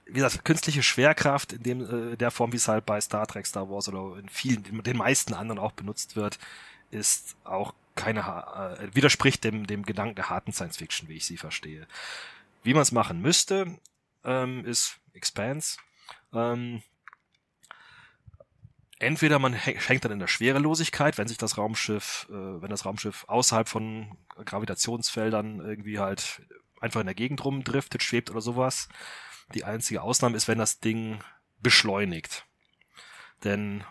[0.09, 3.45] wie gesagt, künstliche Schwerkraft in dem, äh, der Form, wie es halt bei Star Trek,
[3.45, 6.39] Star Wars oder in vielen, in den meisten anderen auch benutzt wird,
[6.91, 11.37] ist auch keine, äh, widerspricht dem, dem Gedanken der harten Science Fiction, wie ich sie
[11.37, 11.87] verstehe.
[12.63, 13.77] Wie man es machen müsste,
[14.23, 15.77] ähm, ist Expanse.
[16.33, 16.81] Ähm,
[18.99, 23.25] entweder man hängt dann in der Schwerelosigkeit, wenn sich das Raumschiff, äh, wenn das Raumschiff
[23.27, 26.41] außerhalb von Gravitationsfeldern irgendwie halt
[26.81, 28.89] einfach in der Gegend rumdriftet, schwebt oder sowas.
[29.53, 31.19] Die einzige Ausnahme ist, wenn das Ding
[31.61, 32.45] beschleunigt.
[33.43, 33.83] Denn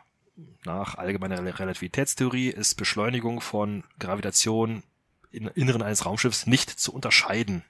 [0.65, 4.83] nach allgemeiner Relativitätstheorie ist Beschleunigung von Gravitation
[5.31, 7.65] im Inneren eines Raumschiffs nicht zu unterscheiden.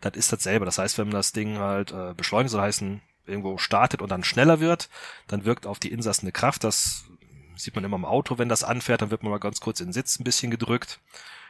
[0.00, 0.64] Das ist dasselbe.
[0.64, 4.60] Das heißt, wenn das Ding halt äh, beschleunigt, so heißen, irgendwo startet und dann schneller
[4.60, 4.88] wird,
[5.28, 6.64] dann wirkt auf die Insassen eine Kraft.
[6.64, 7.04] Das
[7.56, 9.88] sieht man immer im Auto, wenn das anfährt, dann wird man mal ganz kurz in
[9.88, 11.00] den Sitz ein bisschen gedrückt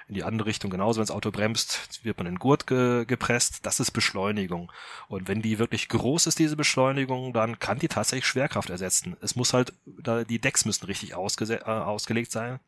[0.09, 0.99] in die andere Richtung genauso.
[0.99, 3.64] Wenn das Auto bremst, wird man in den Gurt ge gepresst.
[3.64, 4.71] Das ist Beschleunigung.
[5.09, 9.17] Und wenn die wirklich groß ist, diese Beschleunigung, dann kann die tatsächlich Schwerkraft ersetzen.
[9.21, 12.61] Es muss halt, die Decks müssen richtig äh, ausgelegt sein,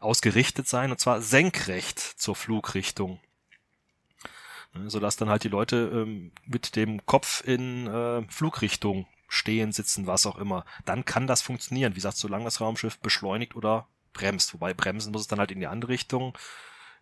[0.00, 3.20] ausgerichtet sein, und zwar senkrecht zur Flugrichtung
[4.74, 10.06] ne, sodass dann halt die Leute ähm, mit dem Kopf in äh, Flugrichtung stehen, sitzen,
[10.06, 10.64] was auch immer.
[10.84, 11.92] Dann kann das funktionieren.
[11.92, 14.54] Wie gesagt, solange das Raumschiff beschleunigt oder bremst.
[14.54, 16.36] Wobei bremsen muss es dann halt in die andere Richtung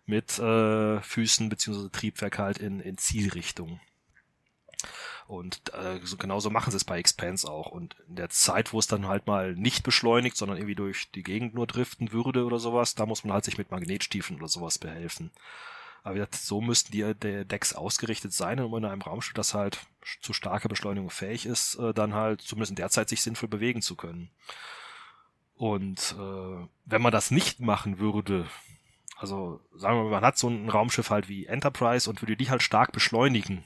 [0.05, 3.79] mit äh, Füßen beziehungsweise Triebwerk halt in, in Zielrichtung.
[5.27, 7.67] Und äh, so, genauso machen sie es bei Expanse auch.
[7.67, 11.21] Und in der Zeit, wo es dann halt mal nicht beschleunigt, sondern irgendwie durch die
[11.21, 14.79] Gegend nur driften würde oder sowas, da muss man halt sich mit Magnetstiefeln oder sowas
[14.79, 15.29] behelfen.
[16.01, 19.53] Aber wie gesagt, so müssten die der Decks ausgerichtet sein, um in einem Raumschiff, das
[19.53, 19.79] halt
[20.21, 23.83] zu starker Beschleunigung fähig ist, äh, dann halt zumindest in der Zeit sich sinnvoll bewegen
[23.83, 24.31] zu können.
[25.59, 28.47] Und äh, wenn man das nicht machen würde,
[29.17, 32.49] also sagen wir mal, man hat so ein Raumschiff halt wie Enterprise und würde die
[32.49, 33.65] halt stark beschleunigen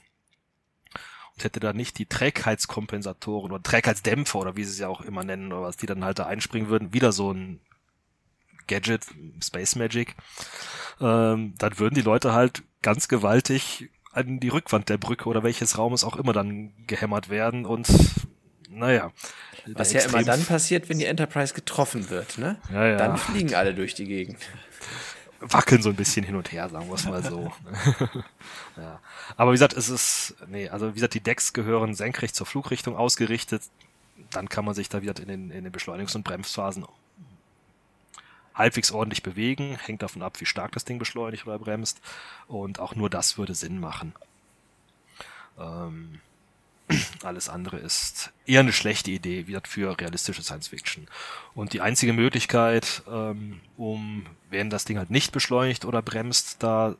[1.36, 5.22] und hätte da nicht die Trägheitskompensatoren oder Trägheitsdämpfer oder wie sie es ja auch immer
[5.22, 7.60] nennen oder was, die dann halt da einspringen würden, wieder so ein
[8.66, 9.06] Gadget,
[9.40, 10.16] Space Magic,
[11.00, 15.78] ähm, dann würden die Leute halt ganz gewaltig an die Rückwand der Brücke oder welches
[15.78, 17.86] Raumes auch immer dann gehämmert werden und
[18.74, 19.12] naja.
[19.66, 22.56] Was ja immer dann passiert, wenn die Enterprise getroffen wird, ne?
[22.72, 22.96] Ja, ja.
[22.96, 24.38] Dann fliegen alle durch die Gegend.
[25.40, 27.52] Wackeln so ein bisschen hin und her, sagen wir es mal so.
[28.76, 29.00] ja.
[29.36, 32.96] Aber wie gesagt, es ist, nee, also wie gesagt, die Decks gehören senkrecht zur Flugrichtung
[32.96, 33.62] ausgerichtet.
[34.30, 36.86] Dann kann man sich da wieder in den, in den Beschleunigungs- und Bremsphasen
[38.54, 39.76] halbwegs ordentlich bewegen.
[39.76, 42.00] Hängt davon ab, wie stark das Ding beschleunigt oder bremst.
[42.46, 44.14] Und auch nur das würde Sinn machen.
[45.58, 46.20] Ähm,
[47.22, 51.06] alles andere ist eher eine schlechte Idee, wie für realistische Science Fiction.
[51.54, 56.96] Und die einzige Möglichkeit, ähm, um, wenn das Ding halt nicht beschleunigt oder bremst, da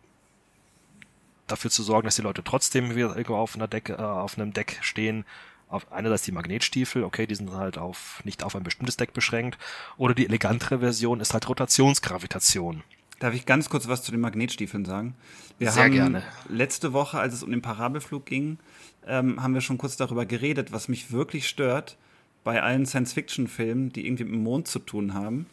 [1.47, 4.53] dafür zu sorgen, dass die Leute trotzdem wieder irgendwo auf einer Deck, äh, auf einem
[4.55, 5.25] Deck stehen,
[5.69, 9.59] auf einerseits die Magnetstiefel, okay, die sind halt auf nicht auf ein bestimmtes Deck beschränkt,
[9.97, 12.83] oder die elegantere Version ist halt Rotationsgravitation.
[13.19, 15.15] Darf ich ganz kurz was zu den Magnetstiefeln sagen?
[15.59, 16.23] Wir Sehr haben gerne.
[16.49, 18.59] letzte Woche, als es um den Parabelflug ging,
[19.07, 21.97] ähm, haben wir schon kurz darüber geredet, was mich wirklich stört
[22.45, 25.47] bei allen Science-Fiction-Filmen, die irgendwie mit dem Mond zu tun haben,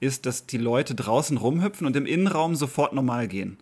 [0.00, 3.56] ist, dass die Leute draußen rumhüpfen und im Innenraum sofort normal gehen.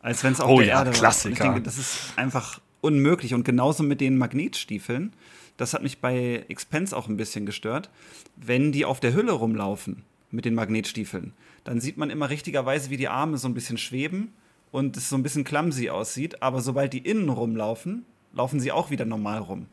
[0.00, 1.38] Als wenn es auf oh, der ja, Erde Klassiker.
[1.38, 1.46] war.
[1.46, 3.34] Ich denke, das ist einfach unmöglich.
[3.34, 5.12] Und genauso mit den Magnetstiefeln.
[5.56, 7.90] Das hat mich bei Expense auch ein bisschen gestört.
[8.36, 11.32] Wenn die auf der Hülle rumlaufen mit den Magnetstiefeln,
[11.64, 14.32] dann sieht man immer richtigerweise, wie die Arme so ein bisschen schweben
[14.70, 16.42] und es so ein bisschen clumsy aussieht.
[16.42, 19.66] Aber sobald die innen rumlaufen, laufen sie auch wieder normal rum.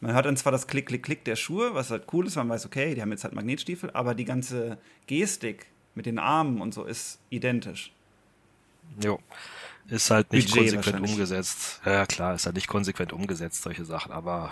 [0.00, 2.48] Man hört dann zwar das Klick, Klick, Klick der Schuhe, was halt cool ist, man
[2.48, 6.72] weiß, okay, die haben jetzt halt Magnetstiefel, aber die ganze Gestik mit den Armen und
[6.72, 7.92] so ist identisch.
[9.02, 9.18] Jo.
[9.88, 11.80] Ist halt nicht Budget konsequent umgesetzt.
[11.84, 14.50] Ja, klar, ist halt nicht konsequent umgesetzt, solche Sachen, aber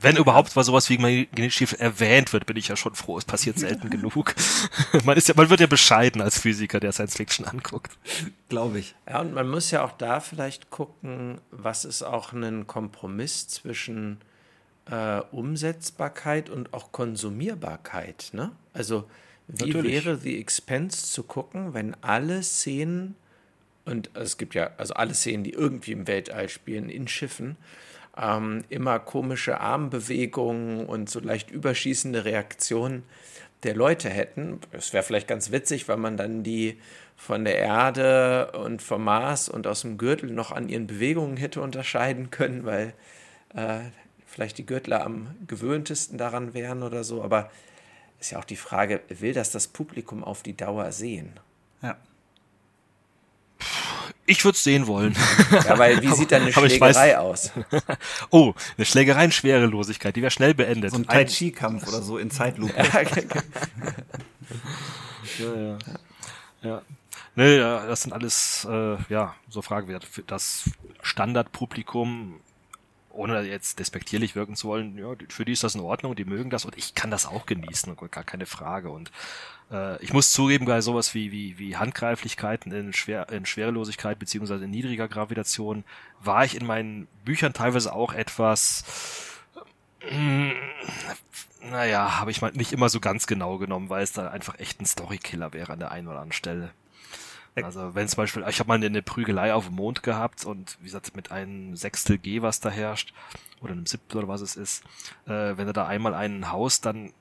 [0.00, 3.16] wenn überhaupt mal sowas wie Magnetstiefel erwähnt wird, bin ich ja schon froh.
[3.18, 4.34] Es passiert selten genug.
[5.04, 7.96] man ist ja, man wird ja bescheiden als Physiker, der Science Fiction anguckt.
[8.48, 8.94] Glaube ich.
[9.08, 14.18] Ja, und man muss ja auch da vielleicht gucken, was ist auch ein Kompromiss zwischen
[14.90, 18.30] äh, Umsetzbarkeit und auch Konsumierbarkeit.
[18.32, 18.50] Ne?
[18.72, 19.08] Also
[19.46, 20.04] wie Natürlich.
[20.04, 23.16] wäre The Expense zu gucken, wenn alle Szenen
[23.84, 27.56] und es gibt ja also alle Szenen, die irgendwie im Weltall spielen, in Schiffen,
[28.16, 33.04] ähm, immer komische Armbewegungen und so leicht überschießende Reaktionen
[33.62, 34.60] der Leute hätten.
[34.72, 36.78] Es wäre vielleicht ganz witzig, weil man dann die
[37.16, 41.60] von der Erde und vom Mars und aus dem Gürtel noch an ihren Bewegungen hätte
[41.60, 42.94] unterscheiden können, weil
[43.54, 43.80] äh,
[44.26, 47.22] vielleicht die Gürtler am gewöhntesten daran wären oder so.
[47.22, 47.50] Aber
[48.18, 51.38] ist ja auch die Frage, will das das Publikum auf die Dauer sehen?
[51.82, 51.96] Ja.
[54.26, 55.16] Ich würde es sehen wollen.
[55.64, 57.50] Ja, weil wie sieht dann eine Schlägerei aus?
[58.30, 60.92] oh, eine Schlägerei in Schwerelosigkeit, die wäre schnell beendet.
[60.92, 62.74] So ein Tai Chi-Kampf oder so in Zeitlupe.
[65.38, 65.78] ja, ja.
[66.62, 66.82] ja.
[67.34, 70.64] Nee, das sind alles, äh, ja, so Fragen für das
[71.02, 72.40] Standardpublikum,
[73.12, 76.50] ohne jetzt despektierlich wirken zu wollen, ja, für die ist das in Ordnung, die mögen
[76.50, 78.90] das und ich kann das auch genießen, gar keine Frage.
[78.90, 79.10] Und
[79.70, 84.64] äh, ich muss zugeben, bei sowas wie, wie, wie Handgreiflichkeiten in, Schwer, in Schwerelosigkeit beziehungsweise
[84.64, 85.84] in niedriger Gravitation
[86.20, 88.84] war ich in meinen Büchern teilweise auch etwas,
[90.00, 90.52] äh,
[91.70, 94.80] naja, habe ich mal nicht immer so ganz genau genommen, weil es da einfach echt
[94.80, 96.70] ein Storykiller wäre an der einen oder anderen Stelle.
[97.54, 100.84] Also wenn zum Beispiel, ich habe mal eine Prügelei auf dem Mond gehabt und wie
[100.84, 103.12] gesagt mit einem Sechstel G, was da herrscht,
[103.60, 104.84] oder einem Siebtel oder was es ist,
[105.26, 107.12] äh, wenn du da einmal einen haust, dann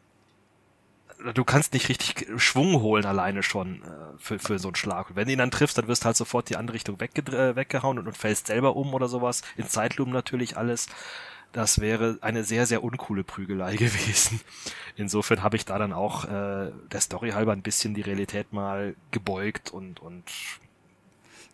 [1.33, 5.09] du kannst nicht richtig Schwung holen alleine schon äh, für, für so einen Schlag.
[5.09, 7.21] Und wenn du ihn dann triffst, dann wirst du halt sofort die andere Richtung wegge
[7.31, 9.41] äh, weggehauen und, und fällst selber um oder sowas.
[9.57, 10.87] In Zeitlumen natürlich alles
[11.51, 14.39] das wäre eine sehr, sehr uncoole Prügelei gewesen.
[14.95, 18.95] Insofern habe ich da dann auch äh, der Story halber ein bisschen die Realität mal
[19.11, 20.23] gebeugt und, und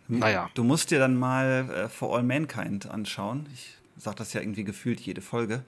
[0.08, 0.50] naja.
[0.54, 3.46] Du musst dir dann mal äh, For All Mankind anschauen.
[3.52, 5.64] Ich sage das ja irgendwie gefühlt jede Folge.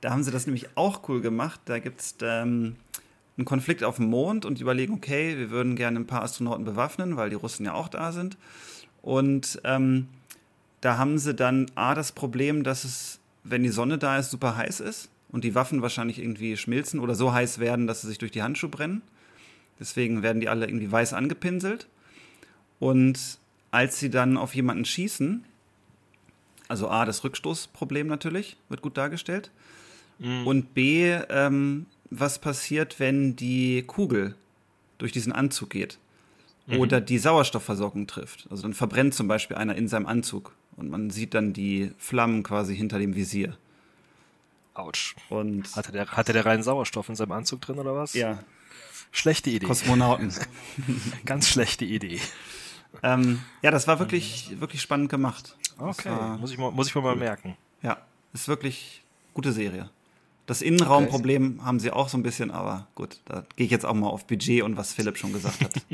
[0.00, 1.60] Da haben sie das nämlich auch cool gemacht.
[1.66, 2.76] Da gibt es ähm,
[3.36, 6.64] einen Konflikt auf dem Mond und die überlegen, okay, wir würden gerne ein paar Astronauten
[6.64, 8.38] bewaffnen, weil die Russen ja auch da sind.
[9.02, 10.08] Und ähm,
[10.80, 14.56] da haben sie dann A, das Problem, dass es wenn die Sonne da ist, super
[14.56, 18.18] heiß ist und die Waffen wahrscheinlich irgendwie schmilzen oder so heiß werden, dass sie sich
[18.18, 19.02] durch die Handschuhe brennen.
[19.80, 21.88] Deswegen werden die alle irgendwie weiß angepinselt.
[22.78, 23.38] Und
[23.70, 25.44] als sie dann auf jemanden schießen,
[26.68, 29.50] also A, das Rückstoßproblem natürlich, wird gut dargestellt.
[30.18, 30.46] Mhm.
[30.46, 34.36] Und B, ähm, was passiert, wenn die Kugel
[34.98, 35.98] durch diesen Anzug geht
[36.66, 36.78] mhm.
[36.78, 38.46] oder die Sauerstoffversorgung trifft.
[38.50, 42.42] Also dann verbrennt zum Beispiel einer in seinem Anzug und man sieht dann die Flammen
[42.42, 43.56] quasi hinter dem Visier.
[44.74, 45.14] Autsch.
[45.28, 48.14] Und hatte der, hatte der reinen Sauerstoff in seinem Anzug drin oder was?
[48.14, 48.38] Ja.
[49.10, 49.66] Schlechte Idee.
[49.66, 50.32] Kosmonauten.
[51.26, 52.20] Ganz schlechte Idee.
[53.02, 55.56] Ähm, ja, das war wirklich, wirklich spannend gemacht.
[55.78, 57.56] Okay, war, muss, ich mal, muss ich mir mal merken.
[57.82, 57.98] Ja,
[58.32, 59.02] ist wirklich
[59.34, 59.90] gute Serie.
[60.46, 61.66] Das Innenraumproblem okay.
[61.66, 64.26] haben sie auch so ein bisschen, aber gut, da gehe ich jetzt auch mal auf
[64.26, 65.74] Budget und was Philipp schon gesagt hat.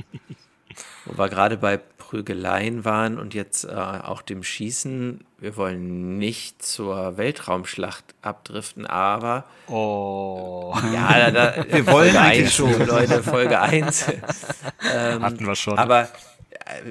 [1.04, 1.78] Wo wir gerade bei
[2.08, 5.26] Prügeleien waren und jetzt äh, auch dem Schießen.
[5.38, 9.44] Wir wollen nicht zur Weltraumschlacht abdriften, aber.
[9.66, 10.74] Oh.
[10.94, 12.86] Ja, da, da, wir wollen Folge eigentlich schon.
[12.86, 14.06] Leute, Folge 1.
[14.94, 15.78] ähm, Hatten wir schon.
[15.78, 16.06] Aber äh,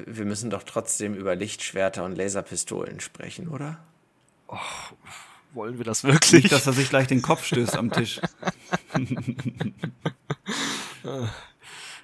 [0.05, 3.79] wir müssen doch trotzdem über Lichtschwerter und Laserpistolen sprechen, oder?
[4.47, 4.57] Oh,
[5.53, 6.43] wollen wir das wirklich?
[6.43, 8.21] Nicht, dass er sich gleich den Kopf stößt am Tisch.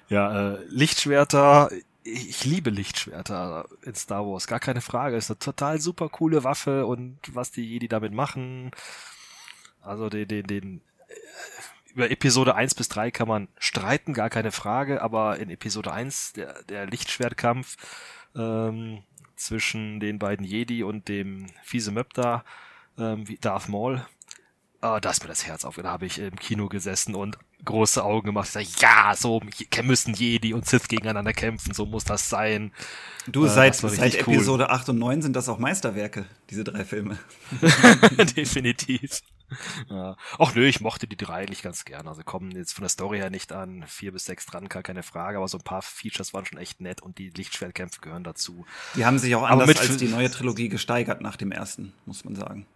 [0.08, 1.70] Ja, äh, Lichtschwerter,
[2.02, 5.16] ich liebe Lichtschwerter in Star Wars, gar keine Frage.
[5.16, 8.70] Ist eine total super coole Waffe und was die Jedi damit machen.
[9.80, 14.52] Also den, den, den äh, über Episode 1 bis 3 kann man streiten, gar keine
[14.52, 17.76] Frage, aber in Episode 1, der, der Lichtschwertkampf
[18.34, 19.02] ähm,
[19.36, 22.44] zwischen den beiden Jedi und dem fiese Möb da,
[22.98, 24.04] ähm, Darth Maul,
[24.82, 25.76] äh, da ist mir das Herz auf.
[25.76, 28.46] Da habe ich im Kino gesessen und große Augen gemacht.
[28.56, 29.40] Ich sag, ja, so
[29.82, 32.72] müssen Jedi und Sith gegeneinander kämpfen, so muss das sein.
[33.26, 37.18] Du, äh, seit, seit Episode 8 und 9 sind das auch Meisterwerke, diese drei Filme.
[38.36, 39.22] Definitiv.
[39.88, 40.16] Ja.
[40.38, 42.08] Ach nö, ich mochte die drei eigentlich ganz gern.
[42.08, 45.02] Also kommen jetzt von der Story her nicht an vier bis sechs dran, gar keine
[45.02, 48.64] Frage, aber so ein paar Features waren schon echt nett und die Lichtschwertkämpfe gehören dazu.
[48.96, 52.34] Die haben sich auch anders als die neue Trilogie gesteigert nach dem ersten, muss man
[52.34, 52.66] sagen.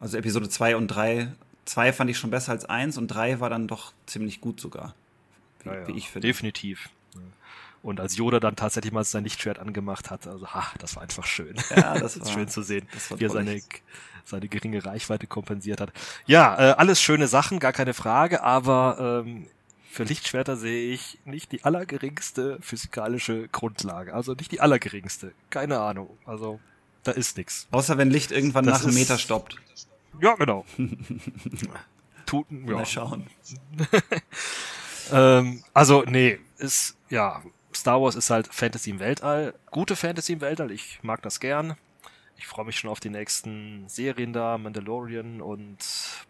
[0.00, 1.32] Also Episode 2 und 3
[1.68, 4.94] zwei fand ich schon besser als eins und drei war dann doch ziemlich gut sogar.
[5.62, 5.88] Wie, ja, ja.
[5.88, 6.26] wie ich finde.
[6.26, 6.88] Definitiv.
[7.80, 11.24] Und als Yoda dann tatsächlich mal sein Lichtschwert angemacht hat, also ha, das war einfach
[11.24, 11.54] schön.
[11.74, 13.62] Ja, das war schön zu sehen, wie er seine,
[14.24, 15.92] seine geringe Reichweite kompensiert hat.
[16.26, 19.46] Ja, äh, alles schöne Sachen, gar keine Frage, aber ähm,
[19.90, 24.12] für Lichtschwerter sehe ich nicht die allergeringste physikalische Grundlage.
[24.12, 25.32] Also nicht die allergeringste.
[25.50, 26.10] Keine Ahnung.
[26.26, 26.58] Also
[27.04, 27.68] da ist nichts.
[27.70, 29.56] Außer wenn Licht irgendwann das nach einem Meter stoppt.
[30.20, 30.64] Ja, genau.
[32.26, 32.56] Tut, ja.
[32.74, 33.26] Mal schauen.
[35.12, 37.42] ähm, also, nee, ist, ja,
[37.74, 39.54] Star Wars ist halt Fantasy im Weltall.
[39.70, 41.76] Gute Fantasy im Weltall, ich mag das gern.
[42.36, 45.78] ich freue mich schon auf die nächsten Serien da, Mandalorian und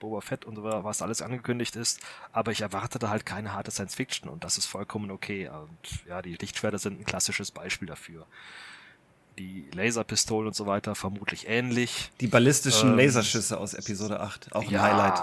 [0.00, 2.00] Boba Fett und so, was alles angekündigt ist.
[2.32, 5.48] Aber ich erwartete halt keine harte Science Fiction und das ist vollkommen okay.
[5.48, 8.26] Und ja, die Lichtschwerter sind ein klassisches Beispiel dafür.
[9.38, 12.10] Die Laserpistolen und so weiter vermutlich ähnlich.
[12.20, 15.22] Die ballistischen ähm, Laserschüsse aus Episode 8, auch ein ja, Highlight.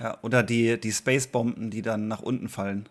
[0.00, 2.88] Ja, oder die, die Spacebomben, die dann nach unten fallen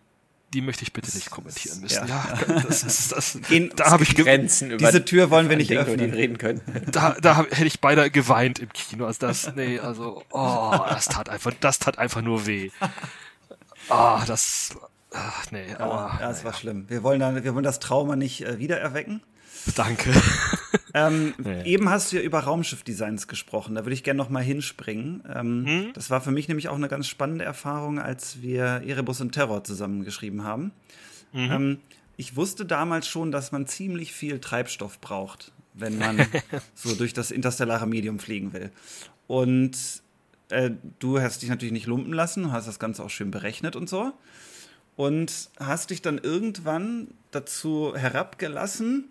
[0.52, 2.06] die möchte ich bitte nicht kommentieren müssen.
[2.06, 3.38] Ja, ja das ist das.
[3.48, 6.12] Gehen, da habe ich Grenzen über diese Tür wollen wir nicht Dinge, öffnen.
[6.12, 6.60] reden können.
[6.92, 9.06] Da, da hab, hätte ich beinahe geweint im Kino.
[9.06, 12.70] Also das, nee, also, oh, das tat einfach, das tat einfach nur weh.
[13.88, 14.76] Ah, oh, das,
[15.12, 16.18] ach, nee, aber.
[16.20, 16.84] Ja, das war schlimm.
[16.88, 19.22] Wir wollen dann, wir wollen das Trauma nicht äh, wiedererwecken.
[19.74, 20.12] Danke.
[20.94, 21.64] Ähm, nee.
[21.64, 23.74] Eben hast du ja über Raumschiffdesigns gesprochen.
[23.74, 25.22] Da würde ich gerne noch mal hinspringen.
[25.32, 25.92] Ähm, hm?
[25.94, 29.64] Das war für mich nämlich auch eine ganz spannende Erfahrung, als wir Erebus und Terror
[29.64, 30.72] zusammengeschrieben haben.
[31.32, 31.50] Mhm.
[31.50, 31.78] Ähm,
[32.16, 36.26] ich wusste damals schon, dass man ziemlich viel Treibstoff braucht, wenn man
[36.74, 38.70] so durch das interstellare Medium fliegen will.
[39.26, 39.76] Und
[40.50, 43.88] äh, du hast dich natürlich nicht lumpen lassen, hast das Ganze auch schön berechnet und
[43.88, 44.12] so.
[44.94, 49.08] Und hast dich dann irgendwann dazu herabgelassen,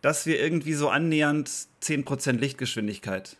[0.00, 1.50] dass wir irgendwie so annähernd
[1.82, 3.36] 10% Lichtgeschwindigkeit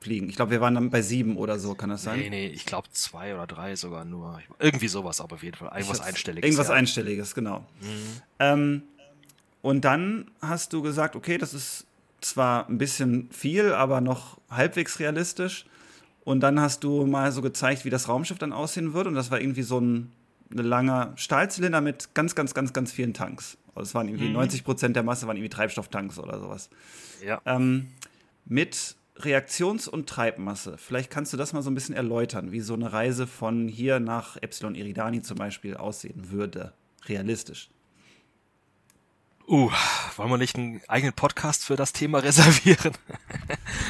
[0.00, 0.28] fliegen.
[0.28, 2.20] Ich glaube, wir waren dann bei sieben oder so, kann das sein?
[2.20, 4.40] Nee, nee, ich glaube zwei oder drei sogar nur.
[4.58, 5.70] Irgendwie sowas, aber auf jeden Fall.
[5.74, 6.46] Irgendwas Einstelliges.
[6.46, 6.74] Irgendwas ja.
[6.74, 7.60] Einstelliges, genau.
[7.80, 8.22] Mhm.
[8.38, 8.82] Ähm,
[9.62, 11.86] und dann hast du gesagt, okay, das ist
[12.20, 15.64] zwar ein bisschen viel, aber noch halbwegs realistisch.
[16.24, 19.06] Und dann hast du mal so gezeigt, wie das Raumschiff dann aussehen wird.
[19.06, 20.12] Und das war irgendwie so ein,
[20.50, 23.58] ein langer Stahlzylinder mit ganz, ganz, ganz, ganz vielen Tanks.
[23.74, 24.34] Also es waren irgendwie mhm.
[24.34, 26.70] 90 Prozent der Masse waren irgendwie Treibstofftanks oder sowas.
[27.24, 27.40] Ja.
[27.46, 27.88] Ähm,
[28.44, 30.76] mit Reaktions- und Treibmasse.
[30.76, 34.00] Vielleicht kannst du das mal so ein bisschen erläutern, wie so eine Reise von hier
[34.00, 36.72] nach Epsilon Eridani zum Beispiel aussehen würde.
[37.06, 37.70] Realistisch.
[39.46, 39.70] Uh,
[40.16, 42.94] wollen wir nicht einen eigenen Podcast für das Thema reservieren?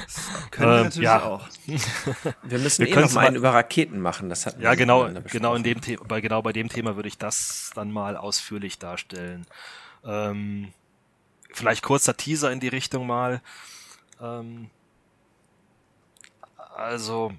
[0.05, 1.23] Das können wir ähm, natürlich ja.
[1.23, 1.49] auch.
[2.43, 4.29] Wir müssen wir eh noch mal einen über Raketen machen.
[4.29, 7.19] Das hat ja genau, genau in dem Thema, bei genau bei dem Thema würde ich
[7.19, 9.47] das dann mal ausführlich darstellen.
[10.05, 10.73] Ähm,
[11.53, 13.41] vielleicht kurzer Teaser in die Richtung mal.
[14.21, 14.71] Ähm,
[16.75, 17.33] also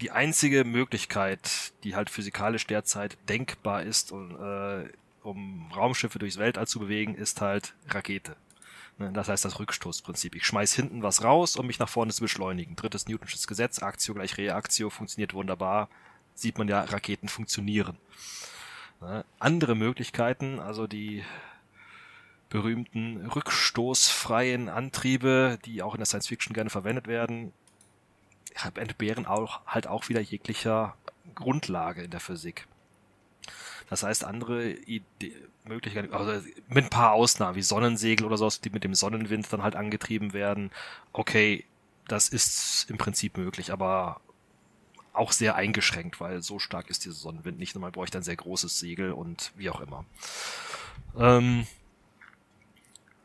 [0.00, 4.88] die einzige Möglichkeit, die halt physikalisch derzeit denkbar ist, und, äh,
[5.22, 8.36] um Raumschiffe durchs Weltall zu bewegen, ist halt Rakete.
[8.98, 10.34] Ne, das heißt das Rückstoßprinzip.
[10.34, 12.76] Ich schmeiß hinten was raus, um mich nach vorne zu beschleunigen.
[12.76, 15.88] Drittes Newtonsches Gesetz, Aktio gleich Reaktio, funktioniert wunderbar.
[16.34, 17.96] Sieht man ja, Raketen funktionieren.
[19.00, 21.24] Ne, andere Möglichkeiten, also die
[22.50, 27.52] berühmten rückstoßfreien Antriebe, die auch in der Science Fiction gerne verwendet werden,
[28.74, 30.96] entbehren auch halt auch wieder jeglicher
[31.34, 32.66] Grundlage in der Physik.
[33.90, 35.34] Das heißt, andere Idee,
[35.64, 39.62] Möglichkeiten, also mit ein paar Ausnahmen, wie Sonnensegel oder sowas, die mit dem Sonnenwind dann
[39.62, 40.70] halt angetrieben werden.
[41.12, 41.64] Okay,
[42.08, 44.20] das ist im Prinzip möglich, aber
[45.12, 47.74] auch sehr eingeschränkt, weil so stark ist dieser Sonnenwind nicht.
[47.74, 50.04] Und man bräuchte ein sehr großes Segel und wie auch immer.
[51.18, 51.66] Ähm,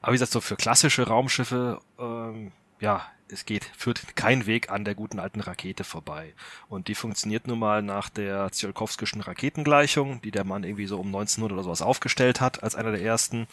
[0.02, 4.86] aber wie gesagt, so für klassische Raumschiffe, ähm, ja, es geht, führt kein Weg an
[4.86, 6.34] der guten alten Rakete vorbei.
[6.70, 11.08] Und die funktioniert nun mal nach der Tsiolkovskischen Raketengleichung, die der Mann irgendwie so um
[11.08, 13.48] 1900 oder sowas aufgestellt hat, als einer der ersten.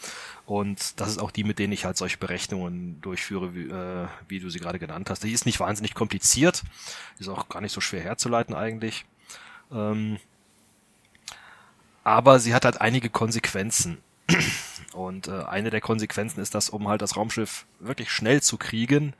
[0.45, 4.39] Und das ist auch die, mit denen ich halt solche Berechnungen durchführe, wie, äh, wie
[4.39, 5.23] du sie gerade genannt hast.
[5.23, 6.63] Die ist nicht wahnsinnig kompliziert,
[7.17, 9.05] ist auch gar nicht so schwer herzuleiten eigentlich.
[9.71, 10.19] Ähm,
[12.03, 13.97] aber sie hat halt einige Konsequenzen.
[14.93, 19.13] Und äh, eine der Konsequenzen ist, dass um halt das Raumschiff wirklich schnell zu kriegen,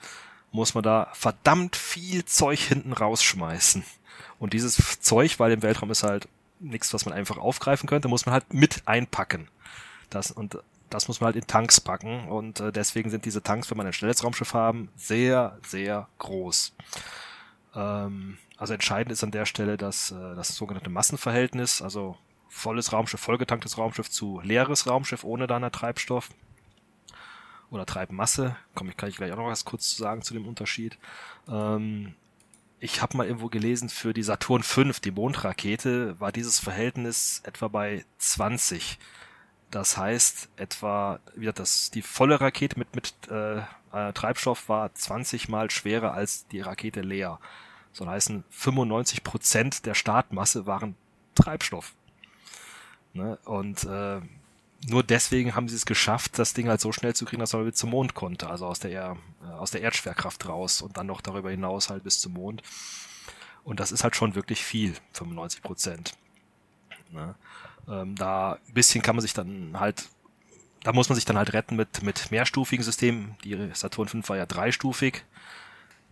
[0.52, 3.84] muss man da verdammt viel Zeug hinten rausschmeißen.
[4.40, 6.28] Und dieses Zeug, weil im Weltraum ist halt
[6.60, 9.48] nichts, was man einfach aufgreifen könnte, muss man halt mit einpacken.
[10.10, 10.58] Das, und
[10.90, 12.28] das muss man halt in Tanks packen.
[12.28, 16.74] Und äh, deswegen sind diese Tanks, wenn man ein schnelles Raumschiff haben, sehr, sehr groß.
[17.76, 22.18] Ähm, also entscheidend ist an der Stelle dass äh, das sogenannte Massenverhältnis, also
[22.54, 26.30] volles Raumschiff, vollgetanktes Raumschiff zu leeres Raumschiff ohne deiner Treibstoff
[27.72, 28.56] oder Treibmasse.
[28.76, 30.98] Komm, ich kann ich gleich auch noch was kurz zu sagen zu dem Unterschied.
[31.48, 32.14] Ähm,
[32.80, 37.70] ich habe mal irgendwo gelesen, für die Saturn V, die Mondrakete, war dieses Verhältnis etwa
[37.70, 39.00] bei 20.
[39.72, 43.60] Das heißt, etwa, wie das, die volle Rakete mit, mit äh,
[43.94, 47.40] äh, Treibstoff war 20 mal schwerer als die Rakete leer.
[47.94, 50.96] So heißen 95 Prozent der Startmasse waren
[51.36, 51.96] Treibstoff.
[53.14, 53.38] Ne?
[53.46, 54.22] Und äh,
[54.88, 57.66] nur deswegen haben sie es geschafft, das Ding halt so schnell zu kriegen, dass man
[57.66, 61.22] bis zum Mond konnte, also aus der, äh, aus der Erdschwerkraft raus und dann noch
[61.22, 62.62] darüber hinaus halt bis zum Mond.
[63.64, 66.18] Und das ist halt schon wirklich viel, 95 Prozent.
[67.12, 67.36] Ne?
[67.88, 70.10] Ähm, da ein bisschen kann man sich dann halt
[70.84, 73.36] da muss man sich dann halt retten mit, mit mehrstufigen Systemen.
[73.44, 75.24] Die Saturn V war ja dreistufig.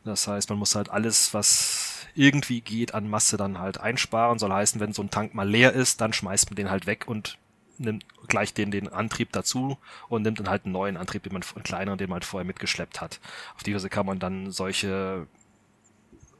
[0.04, 1.71] Das heißt, man muss halt alles, was
[2.16, 4.39] irgendwie geht an Masse dann halt einsparen.
[4.39, 7.07] Soll heißen, wenn so ein Tank mal leer ist, dann schmeißt man den halt weg
[7.07, 7.38] und
[7.78, 11.43] nimmt gleich den, den Antrieb dazu und nimmt dann halt einen neuen Antrieb, den man,
[11.55, 13.20] einen kleineren, den man halt vorher mitgeschleppt hat.
[13.55, 15.28] Auf die Weise kann man dann solche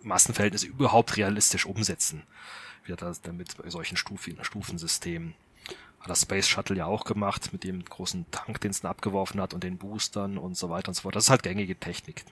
[0.03, 2.24] Massenverhältnisse überhaupt realistisch umsetzen.
[2.86, 5.36] Wie das damit bei solchen Stufen, Stufensystemen.
[5.99, 9.39] Hat das Space Shuttle ja auch gemacht, mit dem großen Tank, den es dann abgeworfen
[9.39, 11.15] hat und den Boostern und so weiter und so fort.
[11.15, 12.26] Das ist halt gängige Technik.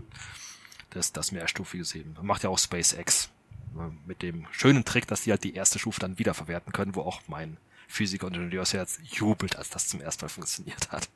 [0.92, 2.16] Das, das mehrstufige System.
[2.22, 3.30] Macht ja auch SpaceX.
[3.76, 7.02] Ne, mit dem schönen Trick, dass die halt die erste Stufe dann wiederverwerten können, wo
[7.02, 11.10] auch mein Physiker und Ingenieursherz jubelt, als das zum ersten Mal funktioniert hat.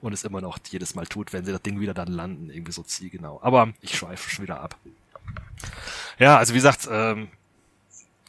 [0.00, 2.72] Und es immer noch jedes Mal tut, wenn sie das Ding wieder dann landen, irgendwie
[2.72, 3.40] so zielgenau.
[3.42, 4.76] Aber ich schweife schon wieder ab.
[6.18, 7.28] Ja, also wie gesagt, ähm,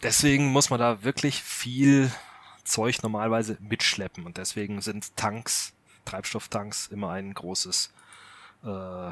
[0.03, 2.11] deswegen muss man da wirklich viel
[2.63, 5.73] Zeug normalerweise mitschleppen und deswegen sind Tanks,
[6.05, 7.91] Treibstofftanks immer ein großes,
[8.63, 9.11] äh,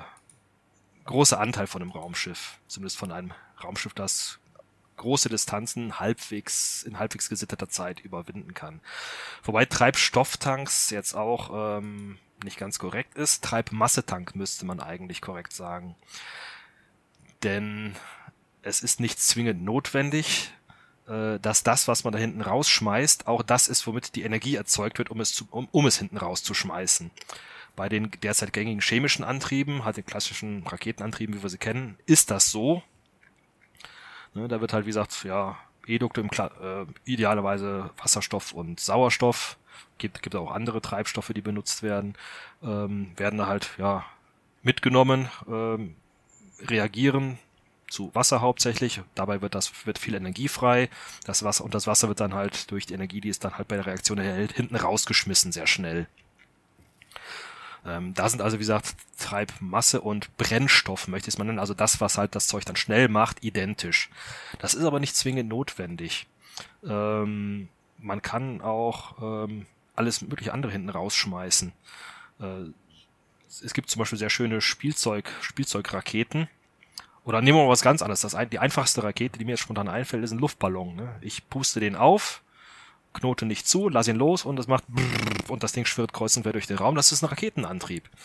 [1.09, 3.33] großer Anteil von einem Raumschiff, zumindest von einem
[3.63, 4.37] Raumschiff, das
[4.97, 8.79] große Distanzen halbwegs in halbwegs gesitterter Zeit überwinden kann.
[9.41, 13.43] Wobei Treibstofftanks jetzt auch ähm, nicht ganz korrekt ist.
[13.43, 15.95] Treibmassetank müsste man eigentlich korrekt sagen.
[17.41, 17.95] Denn
[18.61, 20.51] es ist nicht zwingend notwendig,
[21.07, 24.99] äh, dass das, was man da hinten rausschmeißt, auch das ist, womit die Energie erzeugt
[24.99, 27.09] wird, um es, zu, um, um es hinten rauszuschmeißen.
[27.75, 32.31] Bei den derzeit gängigen chemischen Antrieben, halt den klassischen Raketenantrieben, wie wir sie kennen, ist
[32.31, 32.83] das so.
[34.33, 35.57] Ne, da wird halt, wie gesagt, ja,
[35.87, 39.57] Edukte im Kla äh, idealerweise Wasserstoff und Sauerstoff.
[39.97, 42.15] Gibt, gibt auch andere Treibstoffe, die benutzt werden.
[42.61, 44.05] Ähm, werden da halt, ja,
[44.61, 45.95] mitgenommen, ähm,
[46.59, 47.39] reagieren
[47.89, 49.01] zu Wasser hauptsächlich.
[49.15, 50.89] Dabei wird das wird viel Energie frei.
[51.25, 53.67] Das Wasser und das Wasser wird dann halt durch die Energie, die es dann halt
[53.67, 56.07] bei der Reaktion erhält, hinten rausgeschmissen sehr schnell.
[57.85, 61.73] Ähm, da sind also wie gesagt Treibmasse und Brennstoff möchte ich es mal nennen, also
[61.73, 64.09] das, was halt das Zeug dann schnell macht, identisch.
[64.59, 66.27] Das ist aber nicht zwingend notwendig.
[66.83, 69.65] Ähm, man kann auch ähm,
[69.95, 71.73] alles mögliche andere hinten rausschmeißen.
[72.39, 72.45] Äh,
[73.63, 76.47] es gibt zum Beispiel sehr schöne Spielzeug, Spielzeugraketen
[77.25, 78.21] oder nehmen wir mal was ganz anderes.
[78.21, 80.95] Das, die einfachste Rakete, die mir jetzt spontan einfällt, ist ein Luftballon.
[80.95, 81.15] Ne?
[81.21, 82.41] Ich puste den auf,
[83.13, 84.83] knote nicht zu, lass ihn los und das macht
[85.47, 86.95] und das Ding schwirrt kreuz und quer durch den Raum.
[86.95, 88.09] Das ist ein Raketenantrieb.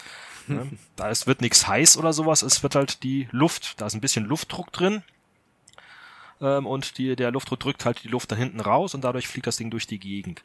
[0.47, 0.69] Ne?
[0.97, 4.03] Da ist, wird nichts heiß oder sowas, es wird halt die Luft, da ist ein
[4.03, 5.03] bisschen Luftdruck drin.
[6.39, 9.47] Ähm, und die, der Luftdruck drückt halt die Luft da hinten raus und dadurch fliegt
[9.47, 10.45] das Ding durch die Gegend.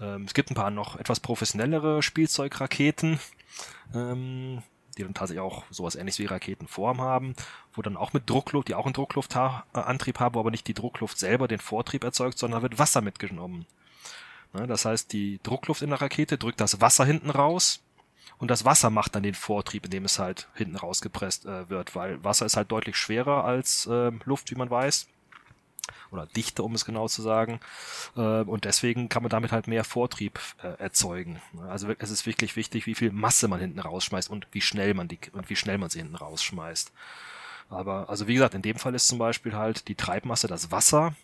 [0.00, 3.20] Ähm, es gibt ein paar noch etwas professionellere Spielzeugraketen.
[3.94, 4.62] Ähm,
[4.98, 7.34] die dann tatsächlich auch sowas ähnliches wie Raketenform haben,
[7.72, 11.18] wo dann auch mit Druckluft, die auch einen Druckluftantrieb haben, wo aber nicht die Druckluft
[11.18, 13.66] selber den Vortrieb erzeugt, sondern wird Wasser mitgenommen.
[14.52, 17.82] Das heißt, die Druckluft in der Rakete drückt das Wasser hinten raus
[18.38, 22.22] und das Wasser macht dann den Vortrieb, indem es halt hinten rausgepresst äh, wird, weil
[22.24, 25.08] Wasser ist halt deutlich schwerer als äh, Luft, wie man weiß
[26.10, 27.60] oder Dichte, um es genau zu sagen.
[28.16, 31.40] Äh, und deswegen kann man damit halt mehr Vortrieb äh, erzeugen.
[31.68, 35.08] Also es ist wirklich wichtig, wie viel Masse man hinten rausschmeißt und wie schnell man
[35.08, 36.92] die und wie schnell man sie hinten rausschmeißt.
[37.70, 41.14] Aber also wie gesagt, in dem Fall ist zum Beispiel halt die Treibmasse das Wasser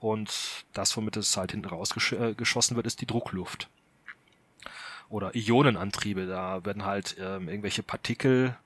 [0.00, 3.68] und das, womit es halt hinten rausgeschossen äh, wird, ist die Druckluft.
[5.08, 8.56] Oder Ionenantriebe, da werden halt ähm, irgendwelche Partikel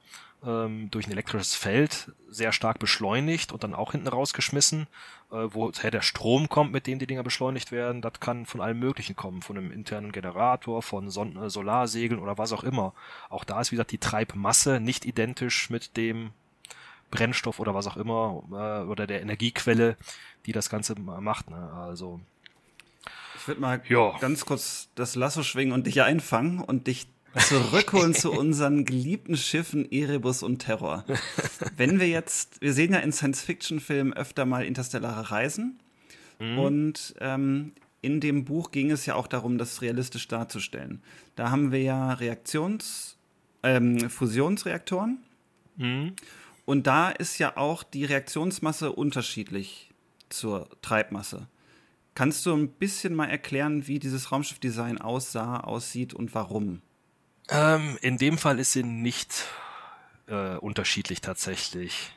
[0.44, 4.86] ähm, durch ein elektrisches Feld sehr stark beschleunigt und dann auch hinten rausgeschmissen.
[5.30, 8.78] Äh, woher der Strom kommt, mit dem die Dinger beschleunigt werden, das kann von allem
[8.78, 9.42] Möglichen kommen.
[9.42, 12.94] Von einem internen Generator, von Son äh, Solarsegeln oder was auch immer.
[13.28, 16.30] Auch da ist, wie gesagt, die Treibmasse nicht identisch mit dem
[17.10, 19.96] Brennstoff oder was auch immer äh, oder der Energiequelle,
[20.46, 21.50] die das Ganze macht.
[21.50, 21.72] Ne?
[21.72, 22.20] Also
[23.36, 24.16] ich würde mal ja.
[24.18, 29.90] ganz kurz das Lasso schwingen und dich einfangen und dich zurückholen zu unseren geliebten Schiffen
[29.90, 31.04] Erebus und Terror.
[31.76, 35.78] Wenn wir jetzt, wir sehen ja in Science-Fiction-Filmen öfter mal interstellare Reisen.
[36.38, 36.58] Mhm.
[36.58, 41.02] Und ähm, in dem Buch ging es ja auch darum, das realistisch darzustellen.
[41.36, 43.16] Da haben wir ja Reaktions-,
[43.62, 45.18] ähm, Fusionsreaktoren.
[45.76, 46.14] Mhm.
[46.64, 49.90] Und da ist ja auch die Reaktionsmasse unterschiedlich
[50.28, 51.48] zur Treibmasse.
[52.14, 56.82] Kannst du ein bisschen mal erklären, wie dieses Raumschiffdesign aussah, aussieht und warum?
[57.48, 59.46] Ähm, in dem Fall ist sie nicht
[60.28, 62.12] äh, unterschiedlich tatsächlich.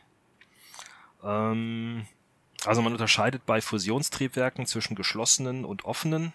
[1.23, 2.05] Ähm,
[2.65, 6.33] also man unterscheidet bei Fusionstriebwerken zwischen geschlossenen und offenen.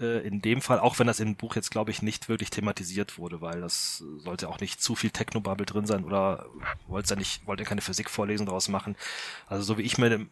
[0.00, 3.18] Äh, in dem Fall, auch wenn das im Buch jetzt, glaube ich, nicht wirklich thematisiert
[3.18, 6.46] wurde, weil das sollte auch nicht zu viel Technobubble drin sein oder
[6.86, 8.96] wollte ja nicht, wollte keine Physikvorlesung daraus machen.
[9.46, 10.26] Also so wie ich mir